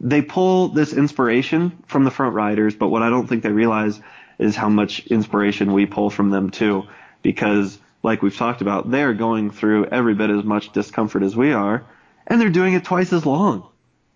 they 0.01 0.21
pull 0.21 0.69
this 0.69 0.93
inspiration 0.93 1.83
from 1.87 2.05
the 2.05 2.11
front 2.11 2.35
riders, 2.35 2.75
but 2.75 2.89
what 2.89 3.03
I 3.03 3.11
don't 3.11 3.29
think 3.29 3.45
they 3.45 3.53
realize 3.53 4.01
is 4.39 4.57
how 4.57 4.69
much 4.69 5.07
inspiration 5.07 5.73
we 5.73 5.87
pull 5.87 6.11
from 6.11 6.31
them 6.31 6.51
too, 6.51 6.85
because 7.23 7.79
like 8.03 8.23
we've 8.23 8.37
talked 8.37 8.63
about, 8.63 8.91
they're 8.91 9.15
going 9.15 9.51
through 9.51 9.87
every 9.87 10.15
bit 10.15 10.31
as 10.31 10.45
much 10.45 10.73
discomfort 10.73 11.23
as 11.23 11.37
we 11.37 11.53
are, 11.53 11.85
and 12.27 12.41
they're 12.41 12.51
doing 12.51 12.75
it 12.75 12.85
twice 12.85 13.13
as 13.13 13.25
long. 13.25 13.69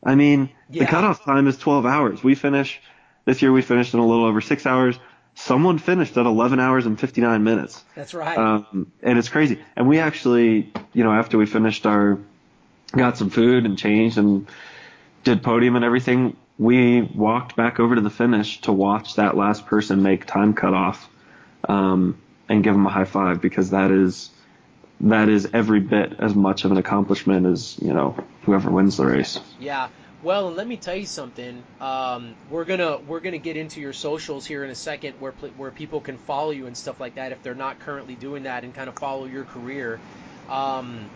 I 0.05 0.15
mean, 0.15 0.51
Yeah. 0.71 0.85
the 0.85 0.91
cutoff 0.91 1.25
time 1.25 1.47
is 1.47 1.57
12 1.59 1.87
hours. 1.87 2.25
We 2.25 2.35
finish 2.35 2.81
this 3.25 3.41
year. 3.43 3.53
We 3.53 3.63
finished 3.63 3.95
in 3.95 4.01
a 4.01 4.07
little 4.07 4.25
over 4.25 4.41
six 4.41 4.67
hours. 4.67 4.99
Someone 5.35 5.79
finished 5.79 6.17
at 6.17 6.27
11 6.27 6.61
hours 6.61 6.85
and 6.87 6.99
59 6.99 7.43
minutes. 7.45 7.83
That's 7.95 8.13
right. 8.13 8.37
Um, 8.37 8.91
and 9.03 9.19
it's 9.19 9.29
crazy. 9.29 9.59
And 9.77 9.89
we 9.89 9.99
actually, 9.99 10.73
you 10.93 11.05
know, 11.05 11.13
after 11.13 11.39
we 11.39 11.47
finished 11.47 11.87
our, 11.87 12.19
got 12.95 13.17
some 13.17 13.31
food 13.31 13.65
and 13.65 13.79
changed 13.79 14.19
and 14.19 14.47
did 15.25 15.43
podium 15.43 15.77
and 15.77 15.85
everything, 15.85 16.37
we 16.59 17.01
walked 17.01 17.57
back 17.57 17.81
over 17.81 17.95
to 17.95 18.01
the 18.01 18.11
finish 18.11 18.61
to 18.63 18.73
watch 18.73 19.15
that 19.17 19.37
last 19.37 19.67
person 19.67 20.03
make 20.03 20.27
time 20.27 20.53
cutoff, 20.53 21.09
um, 21.69 22.19
and 22.49 22.63
give 22.63 22.75
them 22.75 22.85
a 22.85 22.91
high 22.91 23.05
five 23.07 23.41
because 23.41 23.71
that 23.71 23.91
is, 23.91 24.31
that 25.03 25.29
is 25.29 25.49
every 25.53 25.81
bit 25.81 26.15
as 26.19 26.35
much 26.35 26.65
of 26.65 26.71
an 26.71 26.77
accomplishment 26.77 27.47
as, 27.47 27.79
you 27.83 27.93
know, 27.93 28.17
whoever 28.45 28.71
wins 28.71 28.97
the 28.97 29.07
race. 29.07 29.39
Yeah. 29.59 29.89
Well, 30.23 30.53
let 30.53 30.69
me 30.69 30.77
tell 30.77 30.95
you 30.95 31.07
something. 31.07 31.65
Um, 31.81 32.37
we're 32.49 32.65
gonna 32.65 32.99
we're 33.09 33.19
gonna 33.19 33.39
get 33.39 33.57
into 33.57 33.81
your 33.81 33.93
socials 33.93 34.47
here 34.47 34.63
in 34.63 34.71
a 34.71 34.75
second, 34.75 35.15
where 35.19 35.33
where 35.57 35.73
people 35.73 36.01
can 36.01 36.17
follow 36.17 36.53
you 36.53 36.69
and 36.69 36.77
stuff 36.77 37.01
like 37.01 37.17
that 37.17 37.33
if 37.33 37.43
they're 37.43 37.57
not 37.57 37.81
currently 37.81 38.15
doing 38.15 38.45
that 38.45 38.63
and 38.63 38.73
kind 38.73 38.89
of 38.89 38.95
follow 38.95 39.25
your 39.25 39.43
career. 39.43 39.99
Um, 40.49 41.11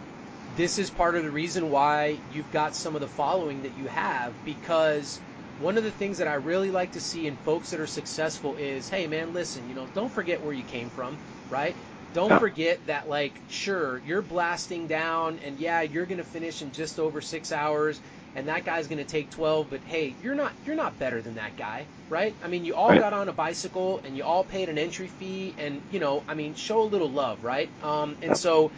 this 0.57 0.79
is 0.79 0.91
part 0.91 1.15
of 1.15 1.23
the 1.23 1.31
reason 1.31 1.71
why 1.71 2.19
you've 2.35 2.51
got 2.53 2.75
some 2.75 2.97
of 2.97 3.01
the 3.01 3.07
following 3.07 3.63
that 3.63 3.79
you 3.79 3.87
have 3.87 4.33
because 4.45 5.21
one 5.61 5.79
of 5.79 5.85
the 5.85 5.91
things 5.91 6.19
that 6.19 6.27
I 6.27 6.35
really 6.35 6.71
like 6.71 6.93
to 6.93 7.01
see 7.01 7.29
in 7.29 7.37
folks 7.37 7.71
that 7.71 7.81
are 7.81 7.87
successful 7.87 8.57
is, 8.57 8.89
hey 8.89 9.07
man, 9.07 9.33
listen, 9.33 9.69
you 9.69 9.75
know, 9.75 9.87
don't 9.95 10.11
forget 10.11 10.43
where 10.43 10.53
you 10.53 10.65
came 10.65 10.89
from, 10.91 11.17
right? 11.51 11.77
Don't 12.17 12.33
Yeah. 12.33 12.39
forget 12.39 12.87
that 12.87 13.09
like 13.09 13.43
sure, 13.47 14.01
you're 14.05 14.23
blasting 14.23 14.87
down 14.89 15.39
and 15.41 15.59
yeah, 15.59 15.83
you're 15.83 16.07
going 16.07 16.19
to 16.19 16.25
finish 16.25 16.63
in 16.63 16.73
just 16.73 16.99
over 16.99 17.21
6 17.21 17.53
hours 17.53 18.01
and 18.35 18.49
that 18.49 18.65
guy's 18.65 18.89
going 18.89 18.99
to 18.99 19.05
take 19.05 19.31
12, 19.31 19.69
but 19.69 19.85
hey, 19.85 20.17
you're 20.21 20.35
not 20.35 20.55
you're 20.65 20.77
not 20.77 20.99
better 20.99 21.21
than 21.23 21.35
that 21.35 21.57
guy, 21.57 21.91
right? 22.09 22.39
I 22.43 22.49
mean, 22.49 22.65
you 22.65 22.75
all 22.75 22.95
Right. 22.95 22.97
got 22.97 23.13
on 23.13 23.29
a 23.29 23.35
bicycle 23.35 24.01
and 24.05 24.17
you 24.17 24.25
all 24.25 24.45
paid 24.45 24.71
an 24.71 24.79
entry 24.79 25.09
fee 25.09 25.55
and, 25.59 25.85
you 25.91 26.01
know, 26.01 26.25
I 26.27 26.35
mean, 26.35 26.55
show 26.55 26.81
a 26.83 26.93
little 26.95 27.13
love, 27.13 27.45
right? 27.45 27.75
Um 27.83 28.17
and 28.23 28.35
Yeah. 28.35 28.37
so 28.37 28.73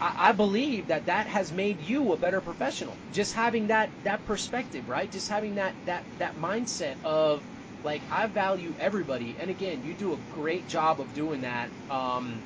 I, 0.00 0.12
I 0.16 0.32
believe 0.32 0.88
that 0.88 1.06
that 1.06 1.26
has 1.28 1.52
made 1.52 1.80
you 1.80 2.12
a 2.12 2.18
better 2.18 2.40
professional. 2.40 3.00
Just 3.10 3.32
having 3.34 3.68
that 3.68 3.94
that 4.02 4.24
perspective, 4.24 4.88
right? 4.88 5.10
Just 5.10 5.28
having 5.28 5.54
that 5.56 5.76
that 5.84 6.06
that 6.18 6.36
mindset 6.36 6.96
of 7.04 7.46
like 7.84 8.02
I 8.10 8.26
value 8.26 8.74
everybody. 8.78 9.36
And 9.40 9.50
again, 9.50 9.82
you 9.84 9.94
do 9.94 10.12
a 10.12 10.18
great 10.34 10.68
job 10.68 11.00
of 11.00 11.14
doing 11.14 11.42
that. 11.42 11.68
Um, 11.90 12.42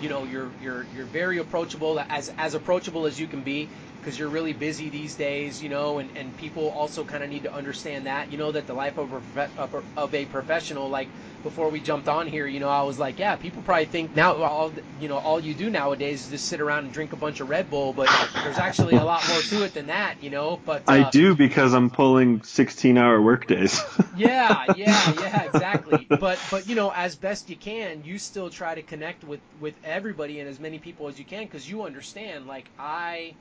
you 0.00 0.08
know, 0.08 0.24
you're 0.24 0.50
you're 0.60 0.84
you're 0.94 1.06
very 1.06 1.38
approachable, 1.38 2.00
as 2.08 2.28
as 2.36 2.54
approachable 2.54 3.06
as 3.06 3.18
you 3.20 3.26
can 3.26 3.42
be, 3.42 3.68
because 4.00 4.18
you're 4.18 4.28
really 4.28 4.52
busy 4.52 4.88
these 4.90 5.14
days. 5.14 5.62
You 5.62 5.68
know, 5.68 5.98
and 5.98 6.10
and 6.16 6.36
people 6.36 6.70
also 6.70 7.04
kind 7.04 7.22
of 7.22 7.30
need 7.30 7.44
to 7.44 7.54
understand 7.54 8.06
that. 8.06 8.32
You 8.32 8.38
know, 8.38 8.50
that 8.52 8.66
the 8.66 8.74
life 8.74 8.98
of 8.98 9.12
a 9.12 9.50
of 9.56 9.74
a- 9.74 9.82
of 9.96 10.14
a 10.14 10.24
professional, 10.26 10.88
like 10.88 11.08
before 11.44 11.68
we 11.68 11.78
jumped 11.78 12.08
on 12.08 12.26
here, 12.26 12.46
you 12.46 12.58
know, 12.58 12.70
I 12.70 12.82
was 12.82 12.98
like, 12.98 13.18
yeah, 13.18 13.36
people 13.36 13.62
probably 13.62 13.84
think 13.84 14.16
now 14.16 14.34
all 14.42 14.72
you 15.00 15.08
know 15.08 15.18
all 15.18 15.38
you 15.38 15.54
do 15.54 15.70
nowadays 15.70 16.24
is 16.24 16.30
just 16.30 16.46
sit 16.46 16.60
around 16.60 16.84
and 16.84 16.92
drink 16.92 17.12
a 17.12 17.16
bunch 17.16 17.38
of 17.38 17.48
Red 17.48 17.70
Bull, 17.70 17.92
but 17.92 18.08
there's 18.42 18.58
actually 18.58 18.96
a 18.96 19.04
lot 19.04 19.22
more 19.28 19.40
to 19.40 19.62
it 19.64 19.74
than 19.74 19.86
that, 19.86 20.16
you 20.22 20.30
know. 20.30 20.58
But 20.64 20.88
uh, 20.88 20.92
I 20.92 21.10
do 21.10 21.36
because 21.36 21.74
I'm 21.74 21.90
pulling 21.90 22.42
16 22.42 22.98
hour 22.98 23.20
workdays. 23.20 23.80
yeah, 24.16 24.64
yeah, 24.74 25.12
yeah, 25.20 25.42
exactly. 25.44 26.06
But 26.08 26.40
but 26.50 26.66
you 26.66 26.74
know, 26.74 26.90
as 26.90 27.14
best 27.14 27.50
you 27.50 27.56
can, 27.56 28.02
you 28.04 28.18
still 28.18 28.48
try 28.50 28.74
to 28.74 28.82
connect 28.82 29.22
with 29.22 29.40
with 29.60 29.74
everybody 29.84 30.40
and 30.40 30.48
as 30.48 30.58
many 30.58 30.78
people 30.78 31.08
as 31.08 31.18
you 31.18 31.26
can 31.26 31.44
because 31.44 31.70
you 31.70 31.84
understand. 31.84 32.46
Like 32.46 32.70
I, 32.78 33.34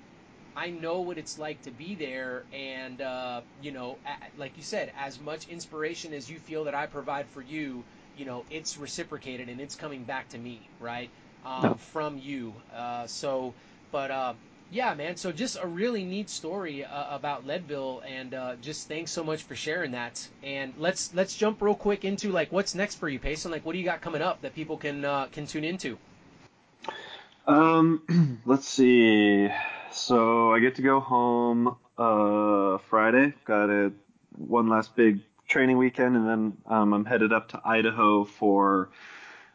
I 0.55 0.69
know 0.69 1.01
what 1.01 1.17
it's 1.17 1.37
like 1.37 1.61
to 1.63 1.71
be 1.71 1.95
there, 1.95 2.43
and 2.53 3.01
uh, 3.01 3.41
you 3.61 3.71
know, 3.71 3.97
like 4.37 4.57
you 4.57 4.63
said, 4.63 4.91
as 4.97 5.19
much 5.19 5.47
inspiration 5.47 6.13
as 6.13 6.29
you 6.29 6.39
feel 6.39 6.65
that 6.65 6.75
I 6.75 6.85
provide 6.87 7.27
for 7.29 7.41
you, 7.41 7.83
you 8.15 8.25
know, 8.25 8.45
it's 8.49 8.77
reciprocated 8.77 9.49
and 9.49 9.59
it's 9.61 9.75
coming 9.75 10.03
back 10.03 10.29
to 10.29 10.37
me, 10.37 10.69
right, 10.79 11.09
um, 11.45 11.73
Yeah. 11.73 11.75
from 11.77 12.17
you. 12.17 12.53
Uh, 12.73 13.07
so, 13.07 13.53
but. 13.91 14.11
Uh, 14.11 14.33
yeah, 14.71 14.93
man. 14.95 15.17
So 15.17 15.31
just 15.31 15.57
a 15.61 15.67
really 15.67 16.03
neat 16.03 16.29
story 16.29 16.83
uh, 16.83 17.15
about 17.15 17.45
Leadville, 17.45 18.01
and 18.07 18.33
uh, 18.33 18.55
just 18.55 18.87
thanks 18.87 19.11
so 19.11 19.23
much 19.23 19.43
for 19.43 19.55
sharing 19.55 19.91
that. 19.91 20.27
And 20.41 20.73
let's 20.77 21.13
let's 21.13 21.35
jump 21.35 21.61
real 21.61 21.75
quick 21.75 22.03
into 22.05 22.31
like 22.31 22.51
what's 22.51 22.73
next 22.73 22.95
for 22.95 23.07
you, 23.07 23.19
Payson. 23.19 23.51
Like, 23.51 23.65
what 23.65 23.73
do 23.73 23.77
you 23.79 23.85
got 23.85 24.01
coming 24.01 24.21
up 24.21 24.41
that 24.41 24.55
people 24.55 24.77
can 24.77 25.05
uh, 25.05 25.27
can 25.27 25.45
tune 25.45 25.63
into? 25.63 25.99
Um, 27.47 28.01
let's 28.45 28.67
see. 28.67 29.49
So 29.93 30.51
I 30.51 30.59
get 30.59 30.75
to 30.75 30.81
go 30.81 30.99
home 30.99 31.75
uh 31.97 32.79
Friday. 32.89 33.33
Got 33.45 33.69
a 33.69 33.91
one 34.35 34.67
last 34.67 34.95
big 34.95 35.19
training 35.47 35.77
weekend, 35.77 36.15
and 36.15 36.27
then 36.27 36.57
um, 36.65 36.93
I'm 36.93 37.05
headed 37.05 37.31
up 37.31 37.49
to 37.49 37.61
Idaho 37.63 38.23
for 38.23 38.89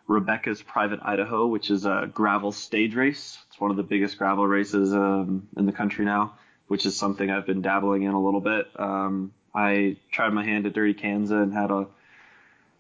Rebecca's 0.06 0.62
Private 0.62 1.00
Idaho, 1.02 1.48
which 1.48 1.70
is 1.70 1.84
a 1.86 2.08
gravel 2.12 2.52
stage 2.52 2.94
race. 2.94 3.36
It's 3.48 3.60
one 3.60 3.72
of 3.72 3.76
the 3.76 3.82
biggest 3.82 4.16
gravel 4.16 4.46
races 4.46 4.94
um, 4.94 5.48
in 5.56 5.66
the 5.66 5.72
country 5.72 6.04
now, 6.04 6.34
which 6.68 6.86
is 6.86 6.96
something 6.96 7.28
I've 7.30 7.46
been 7.46 7.60
dabbling 7.60 8.04
in 8.04 8.12
a 8.12 8.22
little 8.22 8.40
bit. 8.40 8.68
Um, 8.76 9.32
I 9.52 9.96
tried 10.12 10.32
my 10.32 10.44
hand 10.44 10.66
at 10.66 10.72
Dirty 10.72 10.94
Kanza 10.94 11.42
and 11.42 11.52
had 11.52 11.72
a 11.72 11.88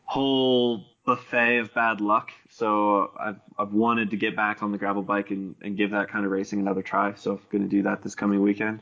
whole 0.04 0.84
buffet 1.08 1.56
of 1.56 1.72
bad 1.72 2.02
luck. 2.02 2.32
So 2.50 3.12
I've, 3.18 3.40
I've 3.58 3.72
wanted 3.72 4.10
to 4.10 4.16
get 4.18 4.36
back 4.36 4.62
on 4.62 4.72
the 4.72 4.78
gravel 4.78 5.02
bike 5.02 5.30
and, 5.30 5.54
and 5.62 5.74
give 5.74 5.92
that 5.92 6.10
kind 6.10 6.26
of 6.26 6.30
racing 6.30 6.60
another 6.60 6.82
try. 6.82 7.14
So 7.14 7.32
I'm 7.32 7.40
going 7.50 7.62
to 7.62 7.68
do 7.68 7.84
that 7.84 8.02
this 8.02 8.14
coming 8.14 8.42
weekend. 8.42 8.80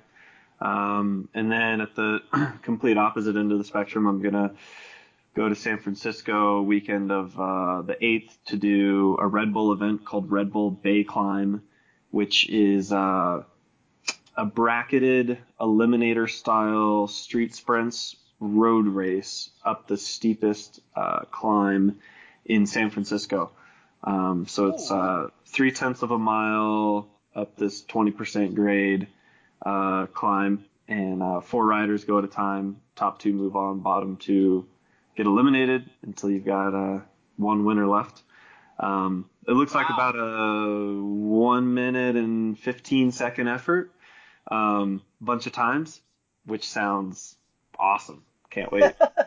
Um, 0.61 1.29
and 1.35 1.53
then 1.53 1.81
at 1.81 1.95
the 1.95 2.19
complete 2.63 2.99
opposite 2.99 3.37
end 3.37 3.53
of 3.53 3.59
the 3.59 3.65
spectrum, 3.65 4.09
I'm 4.09 4.21
going 4.23 4.35
to 4.35 4.51
go 5.37 5.49
to 5.49 5.55
San 5.55 5.79
Francisco 5.79 6.63
weekend 6.63 7.13
of 7.13 7.39
uh, 7.39 7.83
the 7.83 7.95
8th 7.95 8.33
to 8.47 8.57
do 8.57 9.17
a 9.21 9.27
Red 9.29 9.55
Bull 9.55 9.73
event 9.73 10.05
called 10.05 10.29
Red 10.29 10.53
Bull 10.53 10.73
Bay 10.73 11.05
Climb, 11.05 11.63
which 12.11 12.49
is 12.49 12.91
uh, 12.91 13.45
a 14.37 14.45
bracketed 14.45 15.39
eliminator 15.61 16.29
style 16.29 17.07
street 17.07 17.55
sprints 17.55 18.17
road 18.41 18.89
race 18.89 19.51
up 19.65 19.87
the 19.87 19.97
steepest 19.97 20.81
uh, 20.97 21.21
climb 21.31 22.01
in 22.47 22.67
San 22.67 22.91
Francisco. 22.91 23.51
Um, 24.03 24.47
so 24.47 24.69
it's 24.69 24.91
uh, 24.91 25.29
three 25.47 25.73
tenths 25.73 26.03
of 26.03 26.11
a 26.11 26.19
mile 26.19 27.09
up 27.35 27.57
this 27.57 27.83
20% 27.83 28.55
grade 28.55 29.09
uh, 29.65 30.07
climb, 30.07 30.65
and 30.89 31.23
uh, 31.23 31.41
four 31.41 31.67
riders 31.67 32.05
go 32.05 32.19
at 32.19 32.25
a 32.25 32.29
time. 32.29 32.81
Top 32.95 33.19
two 33.19 33.33
move 33.33 33.57
on, 33.57 33.81
bottom 33.81 34.17
two 34.17 34.67
get 35.17 35.27
eliminated 35.27 35.89
until 36.03 36.31
you've 36.31 36.45
got 36.45 36.75
uh, 36.75 37.01
one 37.37 37.65
winner 37.65 37.87
left. 37.87 38.23
Um, 38.79 39.29
it 39.49 39.53
looks 39.53 39.75
like 39.75 39.89
about 39.89 40.15
a 40.17 41.03
one 41.03 41.73
minute 41.73 42.17
and 42.17 42.59
15 42.59 43.13
second 43.13 43.49
effort, 43.49 43.91
um, 44.51 45.03
bunch 45.21 45.47
of 45.47 45.53
times, 45.53 46.01
which 46.45 46.69
sounds 46.69 47.37
awesome. 47.79 48.23
Can't 48.51 48.71
wait. 48.71 48.95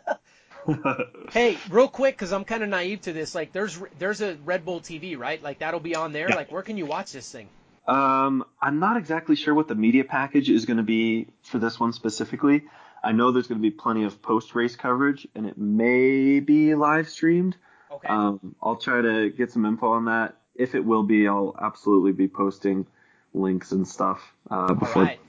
Hey, 1.31 1.59
real 1.69 1.87
quick, 1.87 2.15
because 2.15 2.33
I'm 2.33 2.43
kind 2.43 2.63
of 2.63 2.69
naive 2.69 3.01
to 3.01 3.13
this. 3.13 3.35
Like, 3.35 3.51
there's 3.51 3.79
there's 3.99 4.21
a 4.21 4.35
Red 4.45 4.65
Bull 4.65 4.81
TV, 4.81 5.17
right? 5.17 5.41
Like 5.41 5.59
that'll 5.59 5.79
be 5.79 5.95
on 5.95 6.11
there. 6.11 6.27
Yeah. 6.29 6.35
Like, 6.35 6.51
where 6.51 6.63
can 6.63 6.75
you 6.77 6.87
watch 6.87 7.11
this 7.11 7.31
thing? 7.31 7.47
Um, 7.87 8.45
I'm 8.61 8.79
not 8.79 8.97
exactly 8.97 9.35
sure 9.35 9.53
what 9.53 9.67
the 9.67 9.75
media 9.75 10.03
package 10.03 10.49
is 10.49 10.65
going 10.65 10.77
to 10.77 10.83
be 10.83 11.27
for 11.43 11.59
this 11.59 11.79
one 11.79 11.93
specifically. 11.93 12.63
I 13.03 13.11
know 13.11 13.31
there's 13.31 13.47
going 13.47 13.59
to 13.59 13.67
be 13.67 13.71
plenty 13.71 14.03
of 14.03 14.21
post 14.21 14.55
race 14.55 14.75
coverage, 14.75 15.27
and 15.35 15.45
it 15.45 15.57
may 15.57 16.39
be 16.39 16.75
live 16.75 17.09
streamed. 17.09 17.55
Okay. 17.91 18.07
Um, 18.07 18.55
I'll 18.61 18.75
try 18.75 19.01
to 19.01 19.29
get 19.29 19.51
some 19.51 19.65
info 19.65 19.91
on 19.91 20.05
that. 20.05 20.35
If 20.55 20.75
it 20.75 20.83
will 20.83 21.03
be, 21.03 21.27
I'll 21.27 21.55
absolutely 21.59 22.11
be 22.11 22.27
posting 22.27 22.85
links 23.33 23.71
and 23.71 23.87
stuff 23.87 24.33
uh, 24.49 24.73
before. 24.73 25.03
right. 25.03 25.19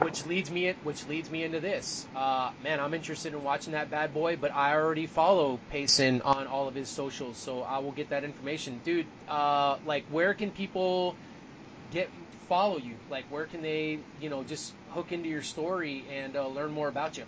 Which 0.00 0.26
leads 0.26 0.50
me 0.50 0.72
which 0.82 1.06
leads 1.06 1.30
me 1.30 1.44
into 1.44 1.60
this. 1.60 2.06
Uh, 2.14 2.50
man, 2.62 2.80
I'm 2.80 2.94
interested 2.94 3.32
in 3.32 3.42
watching 3.42 3.72
that 3.72 3.90
bad 3.90 4.12
boy, 4.12 4.36
but 4.36 4.52
I 4.52 4.74
already 4.74 5.06
follow 5.06 5.60
Payson 5.70 6.22
on 6.22 6.46
all 6.46 6.68
of 6.68 6.74
his 6.74 6.88
socials, 6.88 7.36
so 7.36 7.62
I 7.62 7.78
will 7.78 7.92
get 7.92 8.10
that 8.10 8.24
information, 8.24 8.80
dude. 8.84 9.06
Uh, 9.28 9.78
like, 9.86 10.04
where 10.10 10.34
can 10.34 10.50
people 10.50 11.16
get 11.90 12.10
follow 12.48 12.78
you? 12.78 12.94
Like, 13.10 13.24
where 13.30 13.46
can 13.46 13.62
they, 13.62 13.98
you 14.20 14.30
know, 14.30 14.42
just 14.42 14.72
hook 14.90 15.12
into 15.12 15.28
your 15.28 15.42
story 15.42 16.04
and 16.12 16.36
uh, 16.36 16.48
learn 16.48 16.72
more 16.72 16.88
about 16.88 17.16
you? 17.16 17.24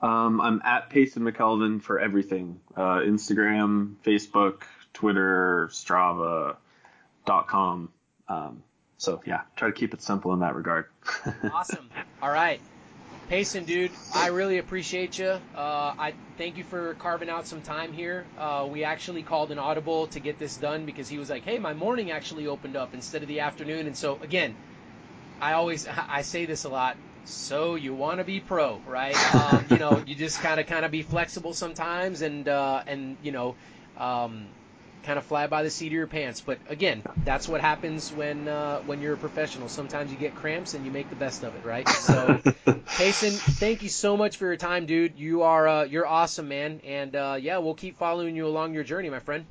Um, 0.00 0.40
I'm 0.40 0.60
at 0.64 0.90
Payson 0.90 1.22
McElveen 1.22 1.80
for 1.80 2.00
everything: 2.00 2.60
uh, 2.76 2.98
Instagram, 2.98 3.94
Facebook, 4.04 4.62
Twitter, 4.92 5.68
Strava.com. 5.72 6.56
Um, 8.28 8.62
so 9.02 9.20
yeah, 9.26 9.40
try 9.56 9.68
to 9.68 9.74
keep 9.74 9.92
it 9.94 10.00
simple 10.00 10.32
in 10.32 10.40
that 10.40 10.54
regard. 10.54 10.86
awesome. 11.52 11.90
All 12.22 12.30
right. 12.30 12.60
Payson, 13.28 13.64
dude, 13.64 13.90
I 14.14 14.28
really 14.28 14.58
appreciate 14.58 15.18
you. 15.18 15.26
Uh, 15.26 15.40
I 15.98 16.14
thank 16.38 16.56
you 16.56 16.62
for 16.62 16.94
carving 16.94 17.28
out 17.28 17.46
some 17.46 17.62
time 17.62 17.92
here. 17.92 18.26
Uh, 18.38 18.68
we 18.70 18.84
actually 18.84 19.22
called 19.22 19.50
an 19.50 19.58
audible 19.58 20.06
to 20.08 20.20
get 20.20 20.38
this 20.38 20.56
done 20.56 20.86
because 20.86 21.08
he 21.08 21.18
was 21.18 21.30
like, 21.30 21.42
"Hey, 21.42 21.58
my 21.58 21.74
morning 21.74 22.12
actually 22.12 22.46
opened 22.46 22.76
up 22.76 22.94
instead 22.94 23.22
of 23.22 23.28
the 23.28 23.40
afternoon." 23.40 23.86
And 23.86 23.96
so 23.96 24.18
again, 24.22 24.54
I 25.40 25.54
always 25.54 25.86
I 26.08 26.22
say 26.22 26.46
this 26.46 26.64
a 26.64 26.68
lot. 26.68 26.96
So 27.24 27.74
you 27.74 27.94
want 27.94 28.18
to 28.18 28.24
be 28.24 28.38
pro, 28.38 28.80
right? 28.86 29.16
Um, 29.34 29.64
you 29.70 29.78
know, 29.78 30.02
you 30.06 30.14
just 30.14 30.40
kind 30.40 30.60
of 30.60 30.66
kind 30.66 30.84
of 30.84 30.92
be 30.92 31.02
flexible 31.02 31.54
sometimes, 31.54 32.22
and 32.22 32.48
uh, 32.48 32.82
and 32.86 33.16
you 33.22 33.32
know, 33.32 33.56
um, 33.96 34.48
kind 35.02 35.18
of 35.18 35.24
fly 35.24 35.46
by 35.46 35.62
the 35.62 35.70
seat 35.70 35.88
of 35.88 35.92
your 35.92 36.06
pants. 36.06 36.40
But 36.40 36.58
again, 36.68 37.02
that's 37.24 37.48
what 37.48 37.60
happens 37.60 38.12
when 38.12 38.48
uh, 38.48 38.80
when 38.80 39.00
you're 39.00 39.14
a 39.14 39.18
professional. 39.18 39.68
Sometimes 39.68 40.10
you 40.10 40.18
get 40.18 40.34
cramps 40.34 40.74
and 40.74 40.84
you 40.84 40.90
make 40.90 41.10
the 41.10 41.16
best 41.16 41.42
of 41.42 41.54
it, 41.54 41.64
right? 41.64 41.88
So, 41.88 42.40
Payson, 42.96 43.32
thank 43.32 43.82
you 43.82 43.88
so 43.88 44.16
much 44.16 44.36
for 44.36 44.46
your 44.46 44.56
time, 44.56 44.86
dude. 44.86 45.18
You 45.18 45.42
are 45.42 45.68
uh, 45.68 45.84
you're 45.84 46.06
awesome, 46.06 46.48
man. 46.48 46.80
And 46.84 47.14
uh, 47.14 47.38
yeah, 47.40 47.58
we'll 47.58 47.74
keep 47.74 47.98
following 47.98 48.36
you 48.36 48.46
along 48.46 48.74
your 48.74 48.84
journey, 48.84 49.10
my 49.10 49.20
friend. 49.20 49.44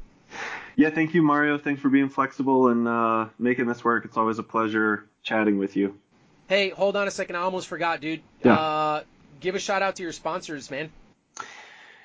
Yeah, 0.75 0.89
thank 0.89 1.13
you, 1.13 1.21
Mario. 1.21 1.57
Thanks 1.57 1.81
for 1.81 1.89
being 1.89 2.09
flexible 2.09 2.69
and 2.69 2.87
uh, 2.87 3.27
making 3.37 3.67
this 3.67 3.83
work. 3.83 4.05
It's 4.05 4.17
always 4.17 4.39
a 4.39 4.43
pleasure 4.43 5.05
chatting 5.23 5.57
with 5.57 5.75
you. 5.75 5.97
Hey, 6.47 6.69
hold 6.69 6.95
on 6.95 7.07
a 7.07 7.11
second. 7.11 7.35
I 7.35 7.41
almost 7.41 7.67
forgot, 7.67 8.01
dude. 8.01 8.21
Yeah. 8.43 8.55
Uh, 8.55 9.03
give 9.39 9.55
a 9.55 9.59
shout 9.59 9.81
out 9.81 9.97
to 9.97 10.03
your 10.03 10.11
sponsors, 10.11 10.71
man. 10.71 10.89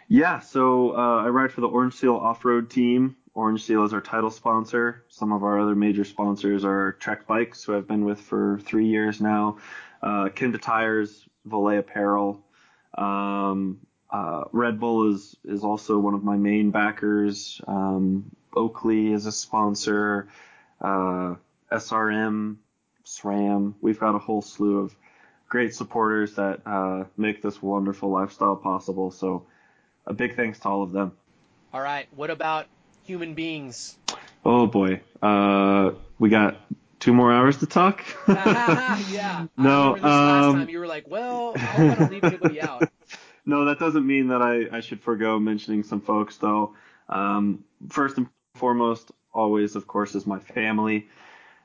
Yeah, 0.09 0.41
so 0.41 0.97
uh, 0.97 1.25
I 1.25 1.29
ride 1.29 1.53
for 1.53 1.61
the 1.61 1.69
Orange 1.69 1.95
Seal 1.95 2.15
Off 2.15 2.45
Road 2.45 2.71
team. 2.71 3.17
Orange 3.37 3.65
Seal 3.65 3.85
is 3.85 3.93
our 3.93 4.01
title 4.01 4.31
sponsor. 4.31 5.05
Some 5.09 5.31
of 5.31 5.45
our 5.45 5.61
other 5.61 5.75
major 5.75 6.05
sponsors 6.05 6.65
are 6.65 6.93
Trek 6.93 7.27
Bikes, 7.27 7.63
who 7.63 7.77
I've 7.77 7.87
been 7.87 8.07
with 8.07 8.19
for 8.19 8.59
three 8.65 8.87
years 8.87 9.21
now, 9.21 9.59
uh, 10.03 10.31
Kenda 10.31 10.59
Tires, 10.59 11.29
Voler 11.47 11.81
Apparel. 11.81 12.43
Um, 12.97 13.81
uh, 14.09 14.45
Red 14.53 14.81
Bull 14.81 15.13
is 15.13 15.37
is 15.45 15.65
also 15.65 15.99
one 15.99 16.15
of 16.15 16.25
my 16.25 16.37
main 16.39 16.71
backers. 16.71 17.61
Um, 17.67 18.35
Oakley 18.57 19.13
is 19.13 19.27
a 19.27 19.33
sponsor. 19.33 20.29
Uh, 20.81 21.35
SRM, 21.71 22.57
SRAM. 23.05 23.75
We've 23.83 24.01
got 24.01 24.15
a 24.15 24.19
whole 24.19 24.41
slew 24.41 24.79
of 24.79 24.97
great 25.47 25.75
supporters 25.75 26.37
that 26.37 26.63
uh, 26.65 27.05
make 27.19 27.43
this 27.43 27.61
wonderful 27.61 28.09
lifestyle 28.09 28.57
possible. 28.57 29.11
So 29.11 29.47
a 30.07 30.15
big 30.15 30.37
thanks 30.37 30.59
to 30.61 30.69
all 30.69 30.83
of 30.83 30.93
them. 30.93 31.13
All 31.75 31.83
right. 31.83 32.09
What 32.15 32.31
about 32.31 32.67
human 33.07 33.35
beings. 33.35 33.97
Oh 34.45 34.67
boy, 34.67 35.01
uh, 35.23 35.93
we 36.19 36.29
got 36.29 36.61
two 36.99 37.13
more 37.13 37.33
hours 37.33 37.59
to 37.59 37.67
talk. 37.67 38.05
yeah. 38.29 39.47
No. 39.57 39.97
um, 39.97 40.03
last 40.03 40.53
time 40.55 40.69
you 40.69 40.81
were 40.81 40.87
like, 40.87 41.05
well, 41.09 41.53
I 41.57 41.77
don't 41.77 41.89
want 41.89 41.99
to 42.01 42.07
leave 42.07 42.25
anybody 42.25 42.61
out. 42.61 42.83
No, 43.49 43.67
that 43.67 43.79
doesn't 43.79 44.05
mean 44.05 44.27
that 44.31 44.43
I, 44.43 44.77
I 44.77 44.81
should 44.81 45.01
forego 45.01 45.39
mentioning 45.39 45.85
some 45.85 46.01
folks 46.01 46.37
though. 46.37 46.75
Um, 47.09 47.63
first 47.89 48.17
and 48.17 48.27
foremost, 48.57 49.13
always 49.33 49.77
of 49.77 49.87
course 49.87 50.17
is 50.17 50.27
my 50.27 50.41
family, 50.41 51.07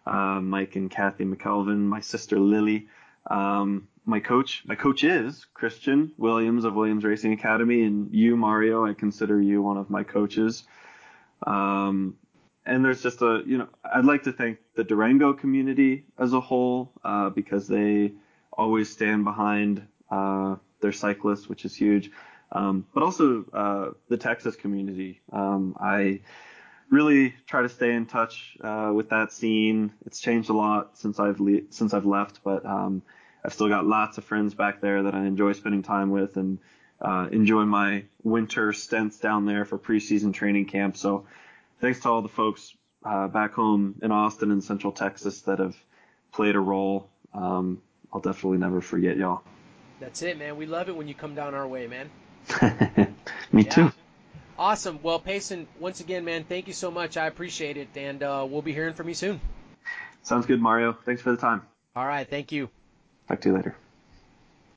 uh, 0.05 0.39
Mike 0.41 0.75
and 0.75 0.91
Kathy 0.91 1.25
McElveen, 1.25 1.79
my 1.79 2.01
sister 2.01 2.39
Lily. 2.39 2.87
Um, 3.25 3.87
my 4.05 4.19
coach, 4.19 4.61
my 4.67 4.75
coach 4.75 5.03
is 5.03 5.47
Christian 5.55 6.11
Williams 6.19 6.65
of 6.65 6.75
Williams 6.75 7.03
Racing 7.03 7.33
Academy, 7.33 7.81
and 7.81 8.13
you, 8.13 8.37
Mario, 8.37 8.85
I 8.85 8.93
consider 8.93 9.41
you 9.41 9.63
one 9.63 9.77
of 9.77 9.89
my 9.89 10.03
coaches. 10.03 10.63
Um, 11.45 12.15
and 12.65 12.85
there's 12.85 13.01
just 13.01 13.21
a, 13.21 13.43
you 13.45 13.57
know, 13.57 13.67
I'd 13.83 14.05
like 14.05 14.23
to 14.23 14.31
thank 14.31 14.59
the 14.75 14.83
Durango 14.83 15.33
community 15.33 16.05
as 16.19 16.33
a 16.33 16.39
whole 16.39 16.91
uh, 17.03 17.29
because 17.29 17.67
they 17.67 18.13
always 18.53 18.91
stand 18.91 19.23
behind 19.23 19.85
uh, 20.09 20.55
their 20.79 20.91
cyclists, 20.91 21.47
which 21.49 21.65
is 21.65 21.75
huge. 21.75 22.11
Um, 22.51 22.85
but 22.93 23.01
also 23.03 23.45
uh, 23.53 23.89
the 24.09 24.17
Texas 24.17 24.55
community. 24.55 25.21
Um, 25.31 25.75
I 25.79 26.19
really 26.89 27.33
try 27.47 27.61
to 27.61 27.69
stay 27.69 27.93
in 27.93 28.05
touch 28.05 28.57
uh, 28.61 28.91
with 28.93 29.09
that 29.09 29.31
scene. 29.31 29.93
It's 30.05 30.19
changed 30.19 30.49
a 30.49 30.53
lot 30.53 30.97
since 30.97 31.19
I've 31.19 31.39
le- 31.39 31.61
since 31.69 31.93
I've 31.93 32.05
left, 32.05 32.41
but 32.43 32.65
um, 32.65 33.01
I've 33.43 33.53
still 33.53 33.69
got 33.69 33.87
lots 33.87 34.17
of 34.17 34.25
friends 34.25 34.53
back 34.53 34.81
there 34.81 35.03
that 35.03 35.15
I 35.15 35.25
enjoy 35.25 35.53
spending 35.53 35.81
time 35.81 36.11
with 36.11 36.35
and 36.35 36.59
uh, 37.01 37.27
enjoy 37.31 37.65
my 37.65 38.03
winter 38.23 38.73
stints 38.73 39.19
down 39.19 39.45
there 39.45 39.65
for 39.65 39.77
preseason 39.77 40.33
training 40.33 40.65
camp. 40.65 40.95
So 40.97 41.25
thanks 41.79 41.99
to 42.01 42.09
all 42.09 42.21
the 42.21 42.29
folks 42.29 42.73
uh, 43.03 43.27
back 43.27 43.53
home 43.53 43.95
in 44.01 44.11
Austin 44.11 44.51
and 44.51 44.63
Central 44.63 44.93
Texas 44.93 45.41
that 45.41 45.59
have 45.59 45.75
played 46.31 46.55
a 46.55 46.59
role. 46.59 47.09
Um, 47.33 47.81
I'll 48.13 48.21
definitely 48.21 48.59
never 48.59 48.81
forget 48.81 49.17
y'all. 49.17 49.41
That's 49.99 50.21
it, 50.21 50.37
man. 50.37 50.57
We 50.57 50.65
love 50.65 50.89
it 50.89 50.95
when 50.95 51.07
you 51.07 51.13
come 51.13 51.35
down 51.35 51.53
our 51.53 51.67
way, 51.67 51.87
man. 51.87 52.09
Me 53.51 53.63
yeah. 53.63 53.69
too. 53.69 53.91
Awesome. 54.57 54.99
Well, 55.01 55.19
Payson, 55.19 55.67
once 55.79 56.01
again, 56.01 56.23
man, 56.23 56.43
thank 56.43 56.67
you 56.67 56.73
so 56.73 56.91
much. 56.91 57.17
I 57.17 57.27
appreciate 57.27 57.77
it, 57.77 57.89
and 57.95 58.21
uh, 58.21 58.45
we'll 58.47 58.61
be 58.61 58.73
hearing 58.73 58.93
from 58.93 59.07
you 59.07 59.15
soon. 59.15 59.41
Sounds 60.23 60.45
good, 60.45 60.61
Mario. 60.61 60.93
Thanks 61.05 61.21
for 61.21 61.31
the 61.31 61.37
time. 61.37 61.63
All 61.95 62.05
right. 62.05 62.29
Thank 62.29 62.51
you. 62.51 62.69
Talk 63.27 63.41
to 63.41 63.49
you 63.49 63.55
later. 63.55 63.75